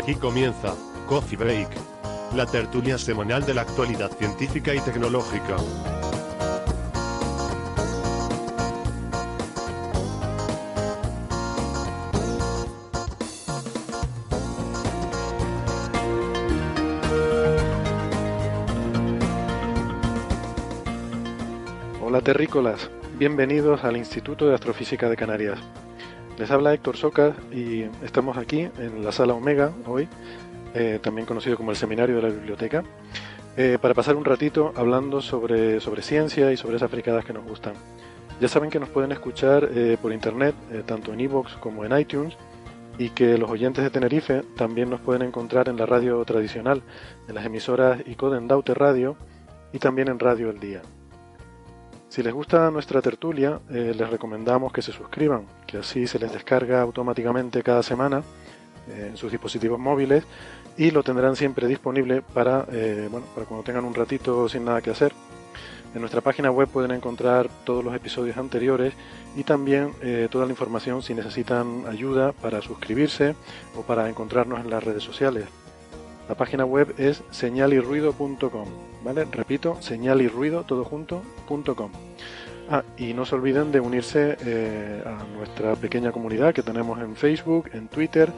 [0.00, 0.74] Aquí comienza
[1.06, 1.68] Coffee Break,
[2.34, 5.56] la tertulia semanal de la actualidad científica y tecnológica.
[22.00, 25.58] Hola terrícolas, bienvenidos al Instituto de Astrofísica de Canarias.
[26.40, 30.08] Les habla Héctor Soca y estamos aquí en la sala Omega hoy,
[30.72, 32.82] eh, también conocido como el Seminario de la Biblioteca,
[33.58, 37.44] eh, para pasar un ratito hablando sobre, sobre ciencia y sobre esas fricadas que nos
[37.44, 37.74] gustan.
[38.40, 40.54] Ya saben que nos pueden escuchar eh, por internet,
[40.86, 42.34] tanto en iVoox como en iTunes,
[42.96, 46.82] y que los oyentes de Tenerife también nos pueden encontrar en la radio tradicional,
[47.28, 49.14] en las emisoras ICODEN Daute Radio
[49.74, 50.80] y también en Radio El Día.
[52.10, 56.32] Si les gusta nuestra tertulia, eh, les recomendamos que se suscriban, que así se les
[56.32, 58.24] descarga automáticamente cada semana
[58.88, 60.24] eh, en sus dispositivos móviles
[60.76, 64.82] y lo tendrán siempre disponible para, eh, bueno, para cuando tengan un ratito sin nada
[64.82, 65.12] que hacer.
[65.94, 68.92] En nuestra página web pueden encontrar todos los episodios anteriores
[69.36, 69.92] y también
[70.30, 73.34] toda la información si necesitan ayuda para suscribirse
[73.76, 75.46] o para encontrarnos en las redes sociales.
[76.28, 78.68] La página web es señalirruido.com,
[79.04, 81.90] Repito, señalirruido, todo junto.com.
[82.70, 87.16] Ah, y no se olviden de unirse eh, a nuestra pequeña comunidad que tenemos en
[87.16, 88.30] Facebook, en Twitter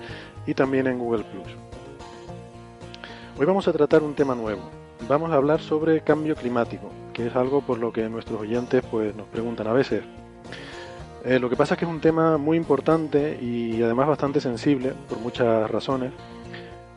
[0.47, 1.49] y también en Google Plus.
[3.39, 4.63] Hoy vamos a tratar un tema nuevo.
[5.09, 9.15] Vamos a hablar sobre cambio climático, que es algo por lo que nuestros oyentes pues,
[9.15, 10.03] nos preguntan a veces.
[11.25, 14.95] Eh, lo que pasa es que es un tema muy importante y además bastante sensible
[15.09, 16.13] por muchas razones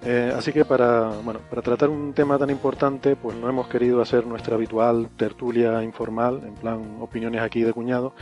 [0.05, 4.01] eh, así que para, bueno, para tratar un tema tan importante, pues no hemos querido
[4.01, 8.13] hacer nuestra habitual tertulia informal, en plan opiniones aquí de cuñado,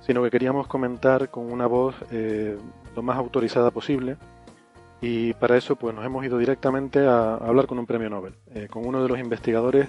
[0.00, 2.56] sino que queríamos comentar con una voz eh,
[2.94, 4.16] lo más autorizada posible.
[5.00, 8.68] Y para eso pues nos hemos ido directamente a, hablar con un premio Nobel, eh,
[8.70, 9.88] con uno de los investigadores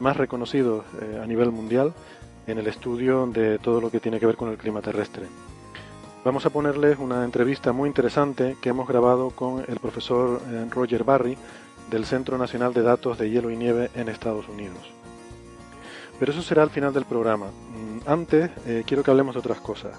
[0.00, 0.84] más reconocidos
[1.20, 1.92] a nivel mundial
[2.46, 5.26] en el estudio de todo lo que tiene que ver con el clima terrestre.
[6.28, 11.02] Vamos a ponerles una entrevista muy interesante que hemos grabado con el profesor eh, Roger
[11.02, 11.38] Barry
[11.90, 14.92] del Centro Nacional de Datos de Hielo y Nieve en Estados Unidos.
[16.18, 17.46] Pero eso será al final del programa.
[17.46, 19.92] Mm, antes eh, quiero que hablemos de otras cosas.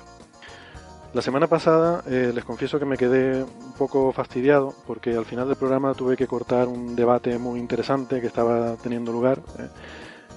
[1.15, 5.47] La semana pasada eh, les confieso que me quedé un poco fastidiado porque al final
[5.47, 9.41] del programa tuve que cortar un debate muy interesante que estaba teniendo lugar.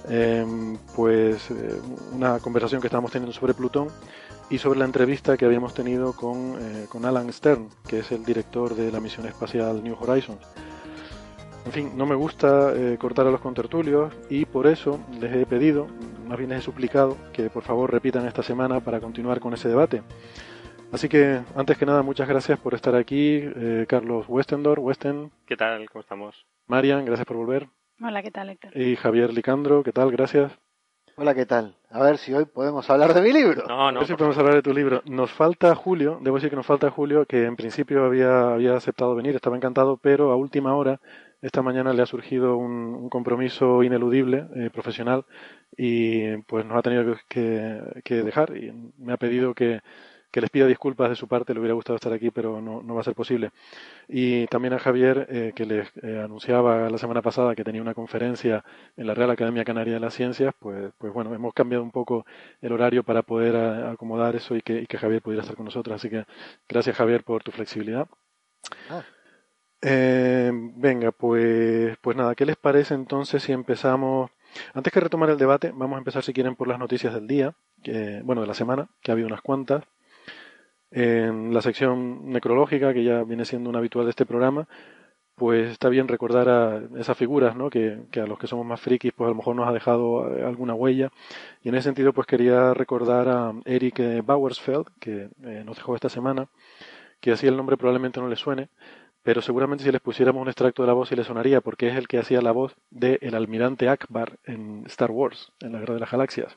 [0.09, 1.49] Em, pues
[2.11, 3.89] una conversación que estábamos teniendo sobre Plutón
[4.49, 8.23] y sobre la entrevista que habíamos tenido con, eh, con Alan Stern, que es el
[8.23, 10.45] director de la misión espacial New Horizons.
[11.65, 15.45] En fin, no me gusta eh, cortar a los contertulios y por eso les he
[15.45, 15.87] pedido,
[16.27, 19.69] más bien les he suplicado, que por favor repitan esta semana para continuar con ese
[19.69, 20.03] debate.
[20.91, 25.31] Así que, antes que nada, muchas gracias por estor aquí, eh, Carlos Westendor, Westen.
[25.47, 25.89] ¿Qué tal?
[25.89, 26.45] ¿Cómo estamos?
[26.67, 27.67] Marian, gracias por volver.
[28.01, 28.77] Hola, ¿qué tal, Héctor?
[28.77, 30.11] Y Javier Licandro, ¿qué tal?
[30.11, 30.51] Gracias.
[31.15, 31.75] Hola, ¿qué tal?
[31.91, 33.65] A ver si hoy podemos hablar de mi libro.
[33.67, 33.99] No, no.
[33.99, 35.03] A ver si podemos hablar de tu libro.
[35.05, 39.13] Nos falta Julio, debo decir que nos falta Julio, que en principio había, había aceptado
[39.13, 40.99] venir, estaba encantado, pero a última hora,
[41.43, 45.25] esta mañana le ha surgido un, compromiso ineludible, eh, profesional,
[45.77, 49.81] y pues nos ha tenido que, que dejar y me ha pedido que,
[50.33, 52.95] que les pida disculpas de su parte, le hubiera gustado estar aquí, pero no, no
[52.95, 53.51] va a ser posible.
[54.09, 57.93] Y también a Javier, eh, que les eh, anunciaba la semana pasada que tenía una
[57.93, 58.65] conferencia
[58.97, 62.25] en la Real Academia Canaria de las Ciencias, pues, pues bueno, hemos cambiado un poco
[62.63, 65.95] el horario para poder eh, acomodar eso y que, que, Javier pudiera estar con nosotros.
[65.95, 66.25] Así que
[66.67, 68.07] gracias Javier por tu flexibilidad.
[68.89, 69.03] Ah.
[69.83, 74.31] venga, pues, pues nada, ¿qué les parece entonces si empezamos?
[74.73, 77.53] Antes que retomar el debate, vamos a empezar si quieren por las noticias del día,
[77.83, 79.83] que, bueno, de la semana, que ha habido unas cuantas.
[80.95, 84.67] En la sección necrológica, que ya viene siendo un habitual de este programa,
[85.35, 87.71] pues está bien recordar a esas figuras, ¿no?
[87.71, 90.43] Que, a los que somos más frikis, pues a lo mejor nos ha dejado eh,
[90.45, 91.11] alguna huella.
[91.63, 95.95] Y en ese sentido, pues quería recordar a Eric eh, Bauersfeld, que eh, nos dejó
[95.95, 96.47] esta semana,
[97.19, 98.69] que así el nombre probablemente no le suene,
[99.23, 101.95] pero seguramente si les pusiéramos un extracto de la voz sí le sonaría, porque es
[101.95, 105.95] el que hacía la voz del el almirante Akbar en Star Wars, en la Guerra
[105.95, 106.55] de las Galaxias.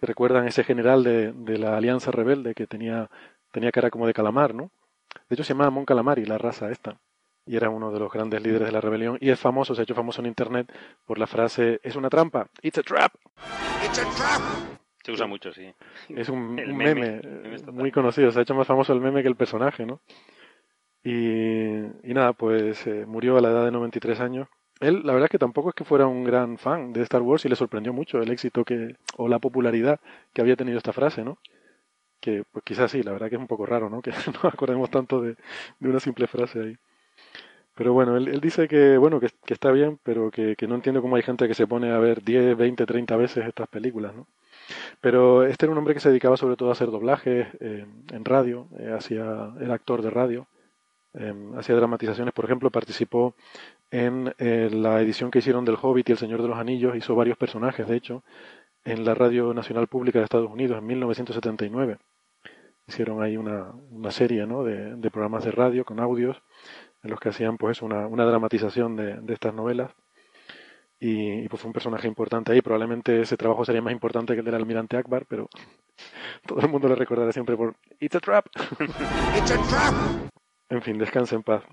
[0.00, 3.10] ¿Recuerdan ese general de, de la Alianza Rebelde que tenía,
[3.50, 4.70] tenía cara como de calamar, ¿no?
[5.28, 6.98] De hecho se llamaba Mon Calamari, la raza esta.
[7.46, 9.18] Y era uno de los grandes líderes de la rebelión.
[9.20, 10.72] Y es famoso, se ha hecho famoso en internet
[11.06, 13.12] por la frase, es una trampa, it's a trap.
[13.84, 14.80] It's a trap.
[15.02, 15.72] Se usa mucho, sí.
[16.10, 17.22] Es un, meme,
[17.72, 20.00] muy conocido, se ha hecho más famoso el meme que el personaje, ¿no?
[21.02, 24.48] Y, y nada, pues eh, murió a la edad de 93 años.
[24.80, 27.44] Él, la verdad es que tampoco es que fuera un gran fan de Star Wars
[27.44, 30.00] y le sorprendió mucho el éxito que, o la popularidad
[30.34, 31.38] que había tenido esta frase, ¿no?
[32.20, 34.02] Que pues quizás sí, la verdad que es un poco raro, ¿no?
[34.02, 35.36] Que nos acordemos tanto de,
[35.78, 36.76] de una simple frase ahí.
[37.74, 40.74] Pero bueno, él, él dice que, bueno, que, que está bien, pero que, que no
[40.74, 44.14] entiende cómo hay gente que se pone a ver 10, 20, 30 veces estas películas,
[44.14, 44.26] ¿no?
[45.00, 48.24] Pero este era un hombre que se dedicaba sobre todo a hacer doblajes eh, en
[48.24, 50.46] radio, eh, hacía, era actor de radio,
[51.14, 53.34] eh, hacía dramatizaciones, por ejemplo, participó
[53.90, 57.14] en eh, la edición que hicieron del Hobbit y El Señor de los Anillos, hizo
[57.16, 58.22] varios personajes, de hecho,
[58.84, 61.98] en la Radio Nacional Pública de Estados Unidos en 1979.
[62.86, 64.64] Hicieron ahí una, una serie ¿no?
[64.64, 66.42] de, de programas de radio con audios
[67.02, 69.92] en los que hacían pues una, una dramatización de, de estas novelas
[70.98, 72.60] y, y, pues fue un personaje importante ahí.
[72.60, 75.48] Probablemente ese trabajo sería más importante que el del almirante Akbar, pero
[76.46, 78.46] todo el mundo le recordará siempre por It's a trap.
[79.36, 80.30] It's a trap.
[80.68, 81.64] En fin, descanse en paz.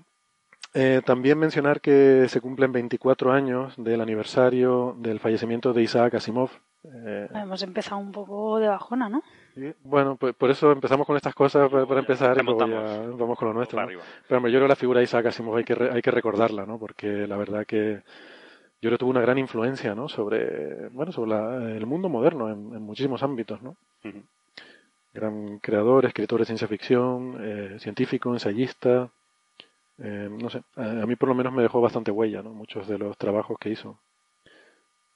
[0.74, 6.50] Eh, también mencionar que se cumplen 24 años del aniversario del fallecimiento de Isaac Asimov.
[6.84, 9.22] Eh, Hemos empezado un poco de bajona, ¿no?
[9.56, 12.66] y, bueno, pues por eso empezamos con estas cosas para, para empezar y luego ya
[12.66, 13.18] Remontamos.
[13.18, 13.78] vamos con lo nuestro.
[14.28, 16.10] Pero hombre, yo creo que la figura de Isaac Asimov hay que, re- hay que
[16.12, 16.78] recordarla, ¿no?
[16.78, 18.02] Porque la verdad que yo
[18.80, 20.08] creo que tuvo una gran influencia, ¿no?
[20.08, 23.74] Sobre, bueno, sobre la- el mundo moderno en, en muchísimos ámbitos, ¿no?
[25.12, 29.08] Gran creador, escritor de ciencia ficción, eh, científico, ensayista.
[29.98, 32.52] Eh, no sé, a, a mí por lo menos me dejó bastante huella, ¿no?
[32.54, 33.98] Muchos de los trabajos que hizo.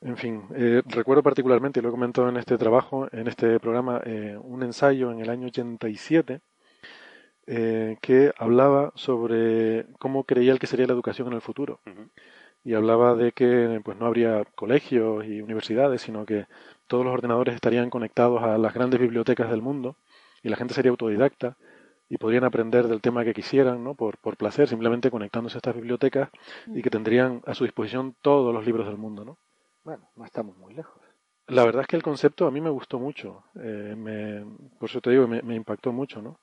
[0.03, 4.01] En fin, eh, recuerdo particularmente, y lo he comentado en este trabajo, en este programa,
[4.05, 6.41] eh, un ensayo en el año 87
[7.47, 11.81] eh, que hablaba sobre cómo creía él que sería la educación en el futuro.
[12.65, 16.47] Y hablaba de que pues no habría colegios y universidades, sino que
[16.89, 19.97] todos los ordenadores estarían conectados a las grandes bibliotecas del mundo
[20.43, 21.57] y la gente sería autodidacta
[22.13, 23.95] y podrían aprender del tema que quisieran, ¿no?
[23.95, 26.29] Por, por placer, simplemente conectándose a estas bibliotecas
[26.67, 29.39] y que tendrían a su disposición todos los libros del mundo, ¿no?
[29.83, 31.01] Bueno, no estamos muy lejos.
[31.47, 34.45] La verdad es que el concepto a mí me gustó mucho, eh, me,
[34.79, 36.39] por eso te digo, me, me impactó mucho, ¿no?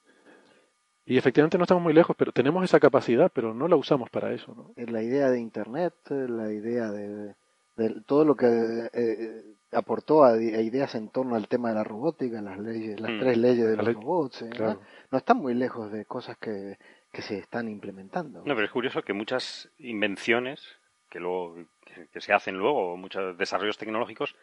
[1.05, 4.33] Y efectivamente no estamos muy lejos, pero tenemos esa capacidad, pero no la usamos para
[4.33, 4.71] eso, ¿no?
[4.75, 7.35] Eh, La idea de Internet, eh, la idea de,
[7.75, 8.47] de todo lo que
[8.91, 13.19] eh, aportó a, ideas en torno al tema de la robótica, las leyes, las Mm.
[13.19, 14.73] tres leyes de La los ley- robots, eh, Claro.
[14.75, 14.81] ¿no?
[15.11, 16.77] no están muy lejos de cosas que,
[17.11, 18.39] que se están implementando.
[18.45, 20.77] No, pero es curioso que muchas invenciones
[21.09, 21.55] que luego
[21.85, 24.35] que, que se hacen luego, muchos desarrollos tecnológicos,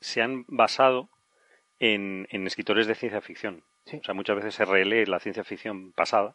[0.00, 1.08] se han basado
[1.78, 3.62] en, en escritores de ciencia ficción.
[3.84, 3.98] Sí.
[3.98, 6.34] O sea, muchas veces se relee la ciencia ficción pasada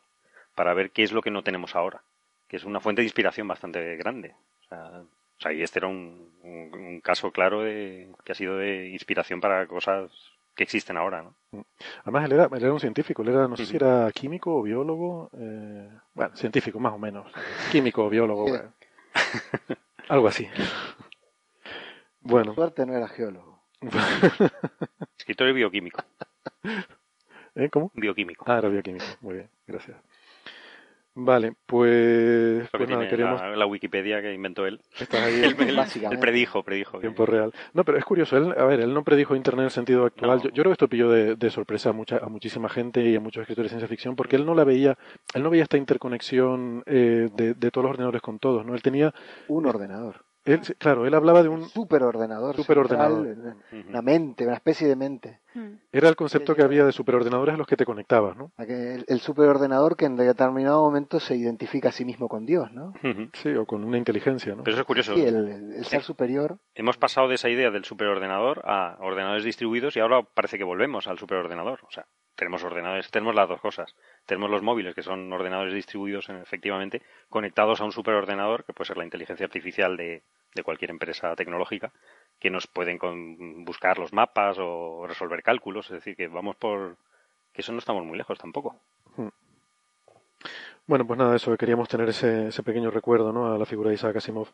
[0.55, 2.03] para ver qué es lo que no tenemos ahora,
[2.47, 4.35] que es una fuente de inspiración bastante grande.
[4.65, 5.03] O sea,
[5.41, 8.89] o sea, y este era un, un- un caso claro de que ha sido de
[8.89, 10.11] inspiración para cosas
[10.55, 11.65] que existen ahora, ¿no?
[12.03, 14.61] Además, él era, él era un científico, él era, no sé si era químico o
[14.61, 17.31] biólogo, eh, bueno, científico más o menos,
[17.71, 18.51] químico o biólogo, Sí.
[18.51, 18.73] bueno.
[20.09, 20.47] algo así.
[22.19, 23.63] Bueno, Por suerte no era geólogo.
[25.17, 26.03] Escritor y bioquímico.
[27.55, 27.69] ¿eh?
[27.71, 27.91] ¿Cómo?
[27.95, 28.45] Bioquímico.
[28.47, 29.97] Ah, era bioquímico, muy bien, gracias.
[31.13, 33.03] Vale, pues, pues nada,
[33.49, 34.79] la, la Wikipedia que inventó él.
[34.97, 36.15] Estás ahí Él, él- Básicamente.
[36.15, 36.93] él predijo, predijo.
[36.99, 37.51] que- tiempo real.
[37.73, 40.37] No, pero es curioso, él, a ver, él no predijo Internet en el sentido actual.
[40.37, 40.43] No.
[40.43, 43.15] Yo, yo creo que esto pilló de, de sorpresa a, mucha, a muchísima gente y
[43.15, 44.97] a muchos escritores de ciencia ficción, porque él no la veía,
[45.33, 48.73] él no veía esta interconexión eh, de, de todos los ordenadores con todos, ¿no?
[48.73, 49.13] Él tenía,
[49.49, 50.23] Un ordenador.
[50.45, 52.55] Él, claro, él hablaba de un, Un superordenador.
[52.55, 53.25] Superordenador.
[53.25, 53.89] central, Ujú.
[53.89, 55.39] Una mente, una especie de mente.
[55.53, 55.73] Mm.
[55.91, 58.53] era el concepto que había de superordenadores a los que te conectabas, ¿no?
[58.57, 62.93] Aquel- El superordenador que en determinado momento se identifica a sí mismo con Dios, ¿no?
[63.33, 64.63] Sí, o con una inteligencia, ¿no?
[64.63, 65.13] Pero eso es curioso.
[65.13, 66.57] Sí, el, el- el ser superior.
[66.73, 71.07] Hemos pasado de esa idea del superordenador a ordenadores distribuidos y ahora parece que volvemos
[71.07, 71.79] al superordenador.
[71.85, 73.95] O sea, tenemos ordenadores, tenemos las dos cosas.
[74.25, 78.97] Tenemos los móviles, que son ordenadores distribuidos efectivamente, conectados a un superordenador, que puede ser
[78.97, 80.23] la inteligencia artificial de,
[80.55, 81.91] de cualquier empresa tecnológica,
[82.39, 85.85] que nos pueden con- buscar los mapas o resolver cálculos.
[85.87, 86.97] Es decir, que vamos por...
[87.53, 88.75] que eso no estamos muy lejos tampoco.
[90.87, 93.53] Bueno, pues nada, eso, queríamos tener ese, ese pequeño recuerdo, ¿no?
[93.53, 94.47] A la figura de Isaac Asimov.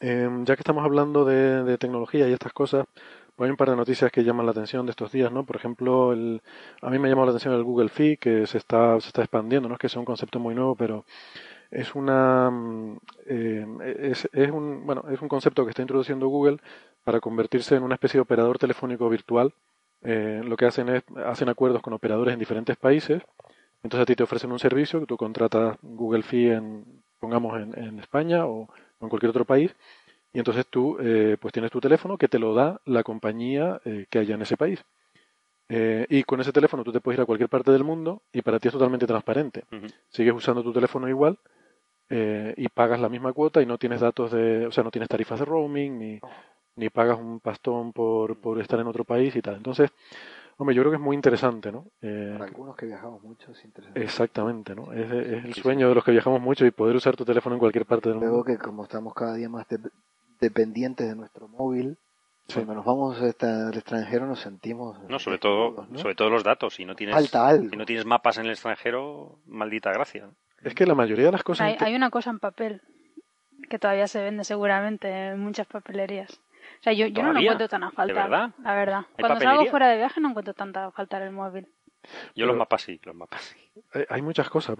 [0.00, 2.86] Eh, ya que estamos hablando de tecnología y estas cosas,
[3.36, 5.44] pues hay un par de noticias que llaman la atención de estos días, ¿no?
[5.44, 6.42] Por ejemplo, el,
[6.82, 9.80] a mí me llamado la atención el Google Fi, que se está, expandiendo, no es
[9.80, 11.04] que sea un concepto muy nuevo, pero
[11.70, 13.66] es una mm, eh,
[14.00, 16.58] es, es un bueno es un concepto que está introduciendo Google
[17.04, 19.54] para convertirse en una especie de operador telefónico virtual.
[20.02, 23.22] Eh, lo que hacen es hacen acuerdos con operadores en diferentes países.
[23.82, 26.84] Entonces a ti te ofrecen un servicio que tú contratas Google Fee en
[27.20, 28.68] pongamos en, en España o
[29.00, 29.74] en cualquier otro país
[30.32, 34.06] y entonces tú eh, pues tienes tu teléfono que te lo da la compañía eh,
[34.10, 34.84] que haya en ese país.
[35.68, 38.42] Eh, y con ese teléfono tú te puedes ir a cualquier parte del mundo y
[38.42, 39.64] para ti es totalmente transparente.
[40.08, 41.38] Sigues usando tu teléfono igual
[42.08, 45.08] eh, y pagas la misma cuota y no tienes datos de, o sea, no tienes
[45.08, 46.20] tarifas de roaming ni,
[46.76, 49.56] ni pagas un pastón por, por estar en otro país y tal.
[49.56, 49.90] Entonces,
[50.56, 51.86] hombre, yo creo que es muy interesante, ¿no?
[52.02, 54.02] Eh, Para algunos que viajamos mucho es interesante.
[54.02, 54.92] exactamente, ¿no?
[54.92, 57.60] Es, es el sueño de los que viajamos mucho y poder usar tu teléfono en
[57.60, 58.44] cualquier parte del Luego mundo.
[58.44, 59.78] que como estamos cada día más de-
[60.40, 61.98] dependientes de nuestro móvil,
[62.48, 62.54] Sí.
[62.54, 65.98] cuando nos vamos esta- al extranjero nos sentimos No, sobre todo, desnudos, ¿no?
[66.00, 66.74] sobre todo los datos.
[66.74, 67.68] Si no tienes, Falta algo.
[67.70, 70.28] si no tienes mapas en el extranjero, maldita gracia.
[70.62, 71.80] Es que la mayoría de las cosas...
[71.80, 72.82] Hay, una cosa en papel
[73.68, 76.40] que todavía se vende seguramente en muchas papelerías.
[76.80, 78.50] O sea, yo, yo no lo encuentro tan a ¿De falta, verdad?
[78.62, 78.98] la verdad.
[78.98, 79.70] ¿Hay Cuando salgo papelería?
[79.70, 81.68] fuera de viaje no encuentro tanta a faltar el móvil.
[82.34, 83.56] Yo los mapas sí, los mapas sí.
[84.08, 84.76] Hay muchas cosas.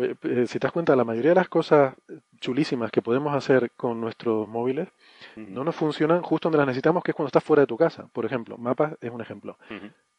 [0.46, 1.94] Si te das cuenta, la mayoría de las cosas
[2.40, 4.88] chulísimas que podemos hacer con nuestros móviles
[5.36, 8.08] no nos funcionan justo donde las necesitamos, que es cuando estás fuera de tu casa.
[8.12, 9.58] Por ejemplo, mapas es un ejemplo.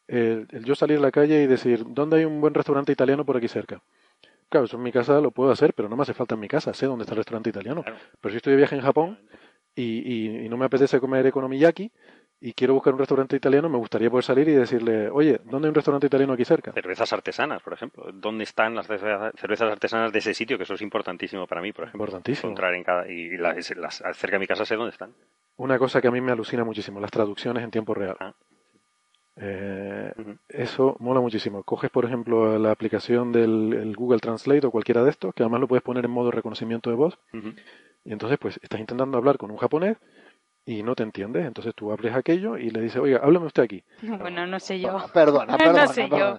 [0.08, 3.24] El, el yo salir a la calle y decir, ¿dónde hay un buen restaurante italiano
[3.24, 3.80] por aquí cerca?
[4.48, 6.48] Claro, eso en mi casa lo puedo hacer, pero no me hace falta en mi
[6.48, 6.74] casa.
[6.74, 7.82] Sé dónde está el restaurante italiano.
[7.82, 7.98] Claro.
[8.20, 9.18] Pero si estoy de viaje en Japón
[9.74, 11.90] y, y- y no me apetece comer economiyaki
[12.44, 15.70] y quiero buscar un restaurante italiano, me gustaría poder salir y decirle, oye, ¿dónde hay
[15.70, 16.72] un restaurante italiano aquí cerca?
[16.72, 18.04] Cervezas artesanas, por ejemplo.
[18.12, 20.56] ¿Dónde están las cerveza- cervezas artesanas de ese sitio?
[20.58, 22.02] Que eso es importantísimo para mí, por ejemplo.
[22.04, 22.48] Importantísimo.
[22.50, 23.08] Encontrar en cada...
[23.08, 25.12] Y las, las- cerca de mi casa sé dónde están.
[25.56, 28.16] Una cosa que a mí me alucina muchísimo, las traducciones en tiempo real.
[28.18, 28.34] Ah.
[29.36, 30.12] Eh,
[30.48, 31.62] eso mola muchísimo.
[31.62, 35.60] Coges, por ejemplo, la aplicación del el Google Translate o cualquiera de estos, que además
[35.60, 37.18] lo puedes poner en modo reconocimiento de voz,
[38.04, 39.96] y entonces pues estás intentando hablar con un japonés
[40.64, 43.82] y no te entiendes, entonces tú abres aquello y le dices, oiga, háblame usted aquí.
[44.02, 44.96] Bueno, no sé yo.
[45.12, 46.38] Perdona, No perdona, sé yo.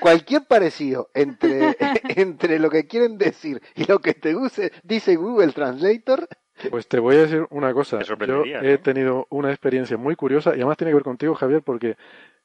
[0.00, 1.76] Cualquier parecido entre,
[2.16, 6.28] entre lo que quieren decir y lo que te use- dice Google Translator,
[6.70, 8.00] Pues te voy a decir una cosa.
[8.02, 8.80] Yo he ¿no?
[8.80, 11.96] tenido una experiencia muy curiosa y además tiene que ver contigo, Javier, porque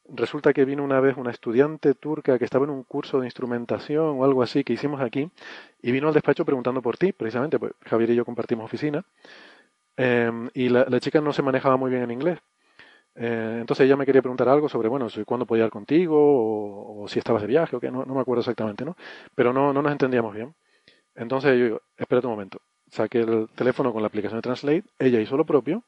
[0.07, 4.19] resulta que vino una vez una estudiante turca que estaba en un curso de instrumentación
[4.19, 5.31] o algo así que hicimos aquí
[5.81, 9.03] y vino al despacho preguntando por ti, precisamente, pues Javier y yo compartimos oficina
[9.97, 12.39] eh, y la, chica no se manejaba muy bien en inglés.
[13.15, 17.03] Eh, entonces ella me quería preguntar algo sobre, bueno, si- cuándo podía ir contigo o,
[17.03, 18.95] o si estabas de viaje o qué, no, no me acuerdo exactamente, ¿no?
[19.35, 20.55] Pero no, no nos entendíamos bien.
[21.15, 22.61] Entonces yo digo, espérate un momento,
[22.91, 25.83] saqué el teléfono con la aplicación de Translate, ella hizo lo propio,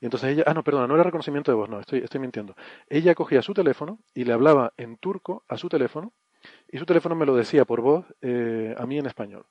[0.00, 2.54] y entonces ella, ah, no, perdona, no era reconocimiento de voz, no, estoy, estoy mintiendo.
[2.88, 6.12] Ella cogía su teléfono y le hablaba en turco a su teléfono,
[6.70, 9.46] y su teléfono me lo decía por voz eh, a mí en español.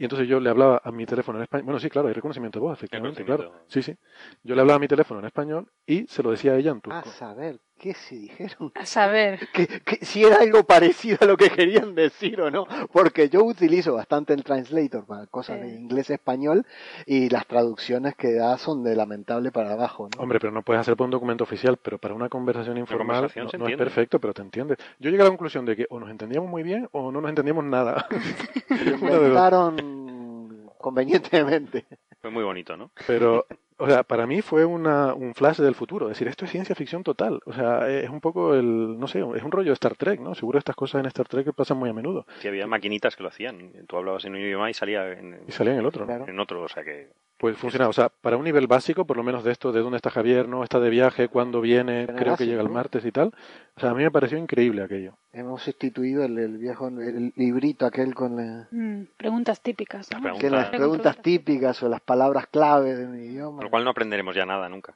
[0.00, 1.66] Y entonces yo le hablaba a mi teléfono en español.
[1.66, 3.52] Bueno, sí, claro, hay reconocimiento de voz, efectivamente, claro.
[3.66, 3.94] Sí, sí.
[4.42, 6.80] Yo le hablaba a mi teléfono en español y se lo decía a ella en
[6.80, 6.98] turco.
[6.98, 9.48] a saber qué se dijeron, A saber.
[9.54, 13.42] que, que si era algo parecido a lo que querían decir o no, porque yo
[13.42, 15.76] utilizo bastante el Translator para cosas de Sí.
[15.76, 16.66] inglés-español
[17.06, 20.22] y las traducciones que da son de lamentable para abajo, ¿no?
[20.22, 23.60] Hombre, pero no puedes hacer por un documento oficial, pero para una conversación informal conversación
[23.60, 24.78] no, es perfecto, pero te entiendes.
[24.98, 27.30] Yo llegué a la conclusión de que o nos entendíamos muy bien o no nos
[27.30, 28.06] entendíamos nada.
[28.68, 31.86] De inventaron convenientemente.
[32.20, 32.90] Fue muy bonito, ¿no?
[33.06, 33.46] Pero,
[33.80, 36.06] o sea, para mí fue una, un flash del futuro.
[36.06, 37.40] Es decir, esto es ciencia ficción total.
[37.46, 40.34] O sea, es un poco el, no sé, es un rollo de Star Trek, ¿no?
[40.34, 42.26] Seguro estas cosas en Star Trek pasan muy a menudo.
[42.38, 43.72] Sí, había maquinitas que lo hacían.
[43.88, 46.06] Tú hablabas en un idioma y salía en, Y salía en el otro, ¿no?
[46.06, 46.28] Claro.
[46.28, 46.62] en otro.
[46.62, 47.08] O sea que
[47.40, 47.88] Pues funciona.
[47.88, 50.46] O sea, para un nivel básico, por lo menos de esto, de dónde está Javier,
[50.46, 53.32] no está de viaje, cuándo viene, Pero creo que llega el martes y tal.
[53.76, 55.14] O sea, a mí me pareció increíble aquello.
[55.32, 60.10] Hemos sustituido el, el viejo el librito aquel con la- Mm, preguntas típicas.
[60.10, 60.16] ¿no?
[60.18, 60.40] Las preguntas.
[60.40, 60.78] que las Pregunta.
[60.98, 63.56] preguntas típicas o las palabras clave de un idioma.
[63.56, 64.94] con lo cual no aprenderemos ya nada nunca.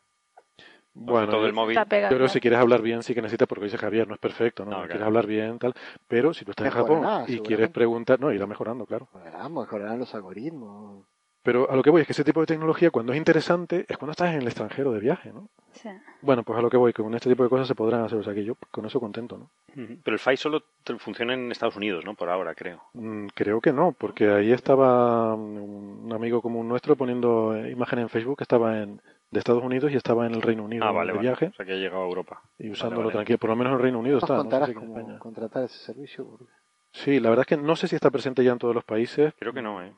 [0.92, 1.76] Bueno, todo el móvil.
[1.78, 2.16] Está pegado.
[2.16, 4.70] Que si quieres hablar bien, sí que necesitas, porque dice Javier, no es perfecto, ¿no?
[4.82, 5.72] No, quieres hablar bien, tal.
[6.06, 9.08] Pero si tú estás en Japón y quieres preguntar, no, irá mejorando, claro.
[9.14, 11.06] Mejorarán, mejorarán los algoritmos.
[11.44, 13.96] Pero a lo que voy es que ese tipo de tecnología, cuando es interesante, es
[13.98, 15.48] cuando estás en el extranjero de viaje, ¿no?
[15.72, 15.90] Sí.
[16.22, 18.18] Bueno, pues a lo que voy, que con este tipo de cosas se podrán hacer,
[18.18, 19.50] o sea que yo con eso contento, ¿no?
[20.02, 22.14] Pero el FAI solo te- funciona en Estados Unidos, ¿no?
[22.14, 22.80] Por ahora, creo.
[22.94, 28.38] Mm, creo que no, porque ahí estaba un amigo común nuestro poniendo imágenes en Facebook
[28.38, 31.18] que estaba en, de Estados Unidos y estaba en el Reino Unido Ah, vale, de
[31.18, 31.28] vale.
[31.28, 32.40] viaje O sea que ha llegado a Europa.
[32.58, 33.12] y usándolo vale.
[33.14, 33.38] tranquilo.
[33.38, 34.42] Por lo menos en el Reino Unido está.
[34.42, 36.24] no sé cómo contratar ese servicio.
[36.24, 36.44] porque-
[36.92, 39.34] Sí, la verdad es que no sé si está presente ya en todos los países.
[39.40, 39.92] Creo que no, ¿eh?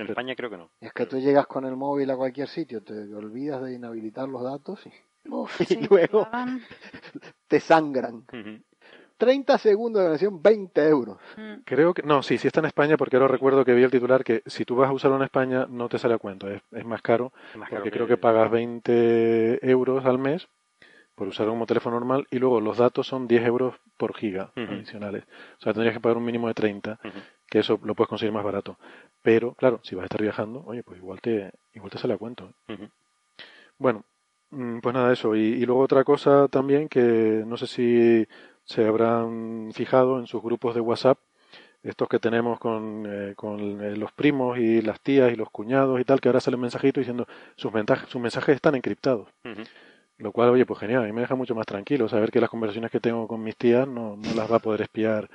[0.00, 0.70] En Pero- España creo que no.
[0.80, 4.42] Es que tú llegas con el móvil a cualquier sitio, te olvidas de inhabilitar los
[4.42, 4.90] datos y
[5.28, 6.26] Uf, Y sí, luego-
[7.48, 8.24] te sangran.
[8.32, 8.62] Ujú.
[9.18, 11.18] 30 segundos de conexión, 20 euros.
[11.36, 11.60] Mm.
[11.66, 14.24] Creo que, no, sí, sí está en España, porque ahora recuerdo que vi el titular
[14.24, 16.86] que si tú vas a usarlo en España no te sale a cuento, es, es
[16.86, 20.48] más caro, Más caro porque creo que pagas 20 euros al mes
[21.14, 25.24] por usar como teléfono normal y luego los datos son 10 euros por giga adicionales.
[25.58, 27.18] O sea, tendrías que pagar un mínimo de 30, Ujú.
[27.50, 28.78] Que eso lo puedes conseguir más barato.
[29.22, 32.18] Pero, claro, si vas a estar viajando, oye, pues igual te, igual te sale a
[32.18, 32.52] cuento.
[32.68, 32.88] ¿eh?
[33.78, 34.04] Bueno,
[34.50, 35.36] mm, pues nada, eso.
[35.36, 38.26] Y, y luego otra cosa también que no sé si
[38.64, 41.18] se habrán fijado en sus grupos de WhatsApp,
[41.82, 46.00] estos que tenemos con, eh, con eh, los primos y las tías y los cuñados
[46.00, 47.26] y tal, que ahora salen mensajitos diciendo
[47.56, 49.28] sus, mensajes, sus mensajes están encriptados.
[50.18, 52.50] Lo cual, oye, pues genial, a mí me deja mucho más tranquilo saber que las
[52.50, 55.30] conversaciones que tengo con mis tías no, no las va a poder espiar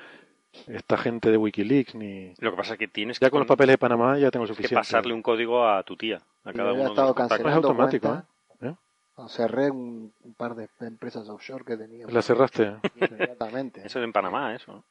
[0.67, 2.33] esta gente de Wikileaks ni...
[2.39, 4.45] Lo que pasa es que tienes Ya que, con los papeles de Panamá ya tengo
[4.45, 4.75] que suficiente.
[4.75, 7.39] pasarle un código a tu tía, a cada uno de estado los contactos.
[7.39, 8.25] Es cancelando automático, cuentas.
[8.61, 9.27] ¿eh?
[9.29, 12.05] Cerré un, un par de empresas offshore que tenía.
[12.07, 12.73] ¿La cerraste?
[12.95, 13.81] Inmediatamente.
[13.85, 14.83] Eso es en Panamá, eso.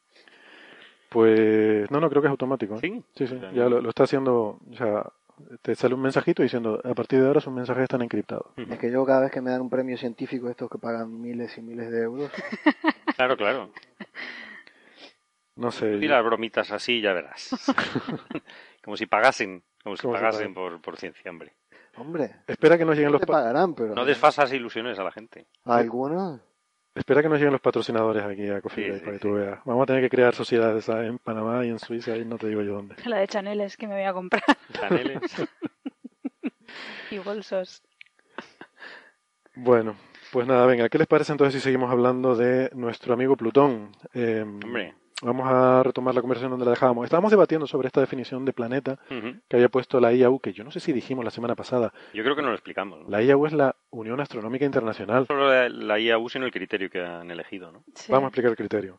[1.08, 2.76] Pues no, no, creo que es automático.
[2.76, 2.78] ¿eh?
[2.80, 3.04] Sí.
[3.16, 5.06] Sí, sí, ya lo, lo está haciendo, o sea,
[5.62, 8.46] te sale un mensajito diciendo, a partir de ahora sus mensajes están encriptados.
[8.56, 11.56] Es que yo cada vez que me dan un premio científico, estos que pagan miles
[11.58, 12.30] y miles de euros,
[13.16, 13.70] Claro, claro.
[15.56, 15.94] No sé.
[15.96, 17.50] Y las bromitas así, ya verás.
[18.84, 21.52] como si pagasen, como si Como si pagasen por, por ciencia, hombre.
[21.96, 25.04] hombre, Espera que nos lleguen no los te pa- pagarán, pero No desfasas ilusiones a
[25.04, 25.46] la gente.
[25.64, 26.40] algunos
[26.94, 29.28] espera que nos lleguen los patrocinadores aquí a Coffee Sí, Break sí, para que sí.
[29.28, 29.58] tú veas.
[29.64, 31.08] Vamos a tener que crear sociedades ¿sabes?
[31.10, 32.96] en Panamá y en Suiza y no te digo yo dónde.
[33.04, 34.42] La de Chanel es que me voy a comprar.
[34.72, 35.20] Chaneles.
[37.10, 37.82] y bolsos.
[39.56, 39.96] Bueno,
[40.32, 43.92] pues nada, venga, ¿qué les parece entonces si seguimos hablando de nuestro amigo Plutón?
[44.12, 44.94] Eh, Hombre.
[45.24, 47.04] Vamos a retomar la conversación donde la dejábamos.
[47.04, 48.98] Estábamos debatiendo sobre esta definición de planeta
[49.48, 51.94] que había puesto la IAU, que yo no sé si dijimos la semana pasada.
[52.12, 53.00] Yo creo que no lo explicamos.
[53.00, 53.08] ¿no?
[53.08, 55.26] La IAU es la Unión Astronómica Internacional.
[55.26, 57.84] Solo la, la IAU, sino el criterio que han elegido, ¿no?
[57.94, 58.12] Sí.
[58.12, 58.98] Vamos a explicar el criterio.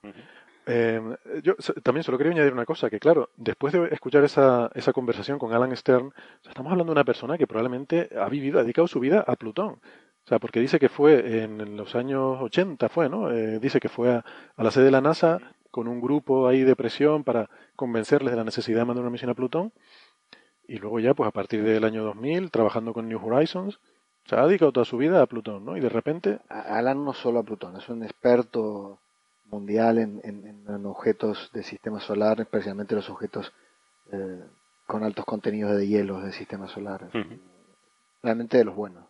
[0.65, 0.99] Eh,
[1.43, 1.53] yo
[1.83, 5.53] también solo quería añadir una cosa, que claro, después de escuchar esa, esa conversación con
[5.53, 6.11] Alan Stern,
[6.43, 9.79] estamos hablando de una persona que probablemente ha vivido, ha dedicado su vida a Plutón.
[10.23, 13.29] O sea, porque dice que fue en los años 80, fue, ¿no?
[13.29, 14.25] Eh, dice que fue a,
[14.57, 15.39] a la sede de la NASA
[15.75, 19.29] con un grupo ahí de presión para convencerles de la necesidad de mandar una misión
[19.29, 19.73] a Plutón.
[20.69, 23.75] Y luego ya, pues a partir del año 2000, trabajando con New Horizons,
[24.25, 25.75] o sea, ha dedicado toda su vida a Plutón, ¿no?
[25.75, 28.99] Y de repente, Alan no solo a Plutón, es un experto
[29.51, 33.51] mundial en, en- objetos del sistema solar, especialmente los objetos
[34.13, 34.43] eh,
[34.87, 37.09] con altos contenidos de hielos del sistema solar.
[38.23, 39.03] Realmente de los buenos.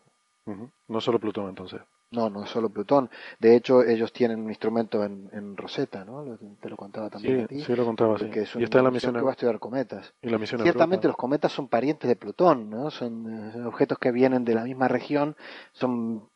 [0.87, 1.79] no solo Plutón entonces.
[2.15, 3.09] No, no es solo Plutón.
[3.39, 6.37] De hecho, ellos tienen un instrumento en, en Rosetta, ¿no?
[6.61, 7.61] Te lo contaba también a Sí, ti.
[7.63, 8.29] sí lo contaba, sí.
[8.29, 10.13] que es Y está en la misión que va a estudiar cometas.
[10.21, 11.07] y la misión Ciertamente Europa.
[11.09, 12.89] los cometas son parientes de Plutón, ¿no?
[12.91, 15.35] Son eh, objetos que vienen de la misma región,
[15.73, 16.29] son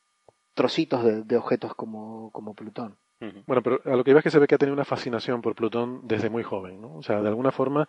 [0.54, 2.98] trocitos de, de objetos como, como Plutón.
[3.48, 5.42] Bueno, pero a lo que iba es que se ve que ha tenido una fascinación
[5.42, 6.96] por Plutón desde muy joven, ¿no?
[6.96, 7.86] O sea, de alguna forma,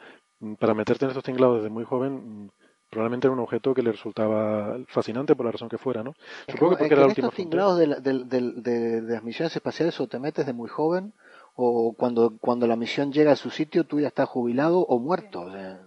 [0.59, 2.50] para meterte en estos tinglados desde muy joven,
[2.90, 6.11] probablemente era un objeto que le resultaba fascinante por la razón que fuera, ¿no?
[6.46, 7.62] Es Supongo que, que porque era la en última estos frontera.
[7.64, 11.12] tinglados de, la- del- de- de las misiones espaciales o te metes de muy joven
[11.55, 15.42] o cuando, cuando la misión llega a su sitio tú ya estás jubilado o muerto.
[15.42, 15.81] o sea,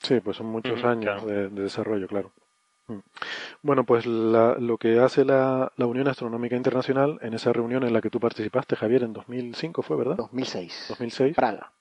[0.00, 1.26] Sí, pues son muchos Ujú, años claro.
[1.26, 2.32] de, de desarrollo, claro.
[2.88, 2.98] Mm.
[3.62, 7.92] Bueno, pues la- lo que hace la, la Unión Astronómica Internacional en esa reunión en
[7.92, 10.16] la que tú participaste, Javier, en 2005 fue, ¿verdad?
[10.16, 10.86] 2006.
[10.90, 11.72] 2006, Praga.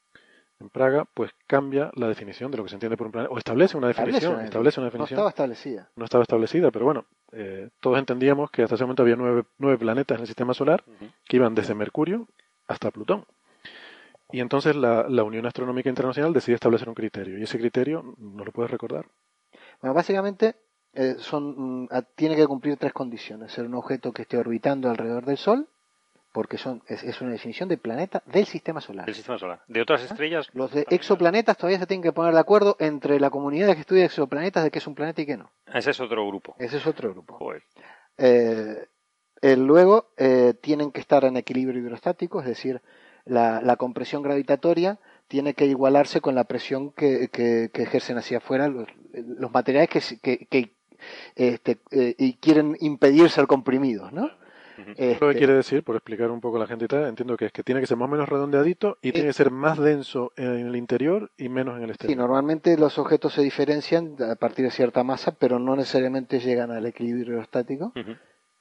[0.60, 3.38] En Praga, pues cambia la definición de lo que se entiende por un planeta, o
[3.38, 5.18] establece una definición, establece una No definición.
[5.18, 5.90] estaba establecida.
[5.96, 9.78] no estaba establecida, pero bueno, eh, todos entendíamos que hasta ese momento había nueve, nueve
[9.78, 10.84] planetas en el sistema solar
[11.28, 12.28] que iban desde Mercurio
[12.68, 13.26] hasta Plutón.
[14.32, 17.38] Y entonces la, la Unión Astronómica Internacional decide establecer un criterio.
[17.38, 19.06] Y ese criterio, ¿no lo puedes recordar?
[19.82, 20.56] Bueno, básicamente
[20.94, 23.52] eh, son, mm, tiene que cumplir tres condiciones.
[23.52, 25.68] Ser un objeto que esté orbitando alrededor del Sol,
[26.36, 29.06] porque son, es, es una definición de planeta del sistema solar.
[29.06, 29.62] Del sistema solar.
[29.70, 30.50] De otras estrellas.
[30.54, 34.04] Los de exoplanetas todavía se tienen que poner de acuerdo entre la comunidad que estudia
[34.04, 35.50] exoplanetas de qué es un planeta y qué no.
[35.74, 36.54] Ese es otro grupo.
[36.60, 37.36] Ese es otro grupo.
[37.36, 37.64] Joder.
[38.18, 38.86] Eh,
[39.42, 42.82] eh, luego eh, tienen que estar en equilibrio hidrostático, es decir,
[43.24, 48.40] la, la compresión gravitatoria tiene que igualarse con la presión que, que- que ejercen hacia
[48.40, 50.76] afuera los, los materiales que, que, que,
[51.36, 54.30] este, eh, y quieren impedir ser comprimidos, ¿no?
[54.78, 57.38] Este, Lo que quiere decir, por explicar un poco a la gente y tal, entiendo
[57.38, 59.78] que es que tiene que ser más o menos redondeadito y tiene que ser más
[59.80, 62.18] denso en el interior y menos en el Sí, exterior.
[62.20, 66.86] normalmente los objetos se diferencian a partir de cierta masa, pero no necesariamente llegan al
[66.86, 67.94] equilibrio hidrostático.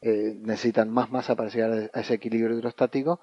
[0.00, 3.20] Eh, necesitan más masa para llegar a ese equilibrio hidrostático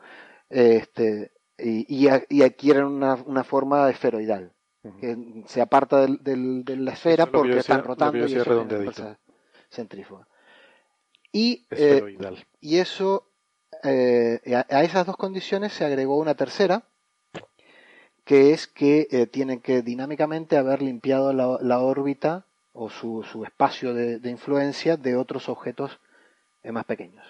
[0.50, 4.52] este, y, y a- y adquieren una, una forma esferoidal,
[5.00, 8.44] que se aparta del- del- de la esfera es porque decía- están rotando y genera
[8.44, 9.16] redondeadito.
[9.70, 10.28] centrífuga.
[11.32, 12.02] Y, eh,
[12.60, 13.28] y eso
[13.84, 16.84] eh, a, a esas dos condiciones se agregó una tercera,
[18.26, 23.44] que es que eh, tienen que dinámicamente haber limpiado la, la órbita o su, su
[23.44, 26.00] espacio de, de influencia de otros objetos
[26.64, 27.26] eh, más pequeños.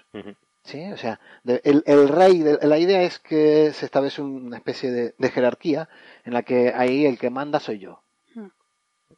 [0.64, 0.92] ¿Sí?
[0.92, 4.92] O sea, de- el, el rey, de- la idea es que se establece una especie
[4.92, 5.90] de, de jerarquía
[6.24, 8.04] en la que ahí el que manda soy yo.
[8.36, 8.52] El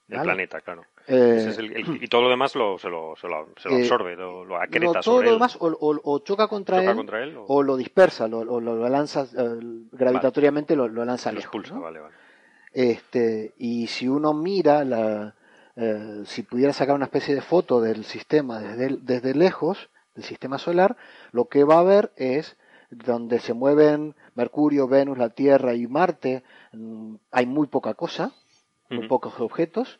[0.08, 0.24] Vale.
[0.24, 0.86] planeta, claro.
[1.08, 3.68] Eh, Ese es el- el- y todo lo demás lo, se, lo, se, lo, se
[3.70, 5.36] lo eh, absorbe, lo, acreta todo sobre lo él.
[5.38, 8.62] demás o, o- o choca contra ¿Choca él contra él o, lo dispersa, lo, o
[8.62, 9.60] lo, lanza eh,
[9.92, 11.46] gravitatoriamente, lo, lo lanza lejos.
[11.46, 11.76] expulsa?
[11.76, 11.82] ¿no?
[11.82, 12.16] Vale, vale.
[12.72, 15.36] Este, y si uno mira, la,
[15.76, 20.58] eh, si pudiera sacar una especie de foto del sistema desde, desde lejos, del sistema
[20.58, 20.96] solar,
[21.32, 22.58] lo que va a ver es
[22.90, 28.32] donde se mueven Mercurio, Venus, la Tierra y Marte, mm, hay muy poca cosa,
[28.90, 30.00] muy pocos objetos.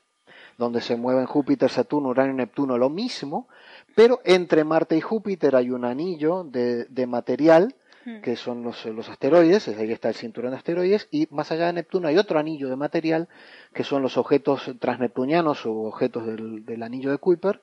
[0.58, 3.48] Donde se mueven Júpiter, Saturno, Urano y Neptuno, lo mismo,
[3.96, 8.22] pero entre Marte y Júpiter hay un anillo de, de material Mm.
[8.22, 11.74] que son los, los asteroides, ahí está el cinturón de asteroides, y más allá de
[11.74, 13.30] Neptuno hay otro anillo de material,
[13.74, 17.62] que son los objetos transneptunianos o objetos del, del anillo de Kuiper,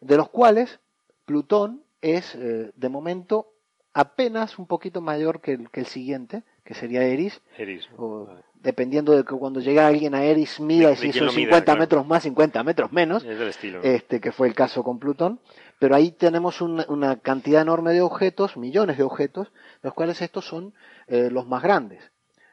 [0.00, 0.80] de los cuales
[1.24, 3.52] Plutón es, eh, de momento,
[3.92, 7.88] apenas un poquito mayor que el, que el siguiente, que sería Eris, Eris.
[7.96, 8.42] o Vale.
[8.66, 11.44] Dependiendo de que cuando llega alguien a Eris mida De- si de son lo mida,
[11.46, 11.80] 50 claro.
[11.80, 13.78] metros más, 50 metros menos, Es del estilo.
[13.78, 13.84] ¿no?
[13.84, 15.38] este, que fue el caso con Plutón,
[15.78, 19.52] pero ahí tenemos una, una cantidad enorme de objetos, millones de objetos,
[19.82, 20.74] los cuales estos son
[21.06, 22.02] eh, los más grandes.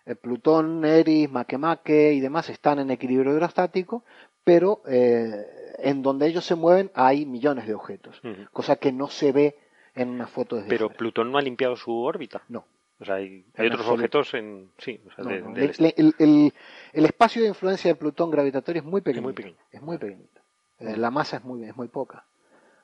[0.06, 4.04] Eh, Plutón, Eris, Makemake y demás están en equilibrio hidrostático,
[4.44, 5.46] pero eh,
[5.80, 8.22] en donde ellos se mueven hay millones de objetos,
[8.52, 9.58] cosa que no se ve
[9.96, 10.98] en una foto desde Pero fuera.
[10.98, 12.44] Plutón no ha limpiado su órbita.
[12.50, 12.66] No.
[13.04, 13.94] O sea, hay, otros absoluto.
[13.94, 14.72] objetos en.
[14.78, 15.54] Sí, o sea, No, de- no.
[15.54, 16.54] del El, el- el-
[16.94, 19.24] el espacio de influencia de Plutón gravitatorio es muy pequeño.
[19.24, 19.56] muy pequeño.
[19.72, 20.42] Es muy pequeñito.
[20.80, 22.26] Eh, La masa es muy, es muy poca,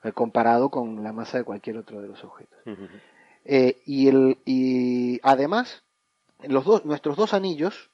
[0.03, 2.60] eh, comparado con la masa de cualquier otro de los objetos.
[3.45, 5.84] Eh, y, el, y además,
[6.47, 7.89] los dos, nuestros dos anillos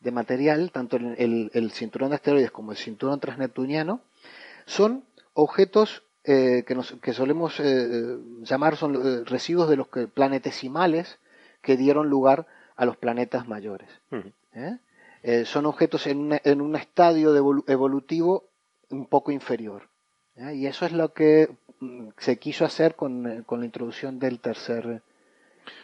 [0.00, 4.00] de material, tanto el, el- el cinturón de asteroides como el cinturón transneptuniano,
[4.66, 10.06] son objetos eh, que, nos, que solemos eh, llamar son eh, residuos de los que,
[10.08, 11.18] planetesimales
[11.62, 13.88] que dieron lugar a los planetas mayores.
[14.54, 14.78] ¿eh?
[15.22, 18.44] Eh, son objetos en, una- en un estadio de evolu- evolutivo
[18.90, 19.88] un poco inferior.
[20.36, 20.54] ¿eh?
[20.54, 24.86] Y eso es lo que mm, se quiso hacer con, con la introducción del tercer,
[24.86, 25.02] del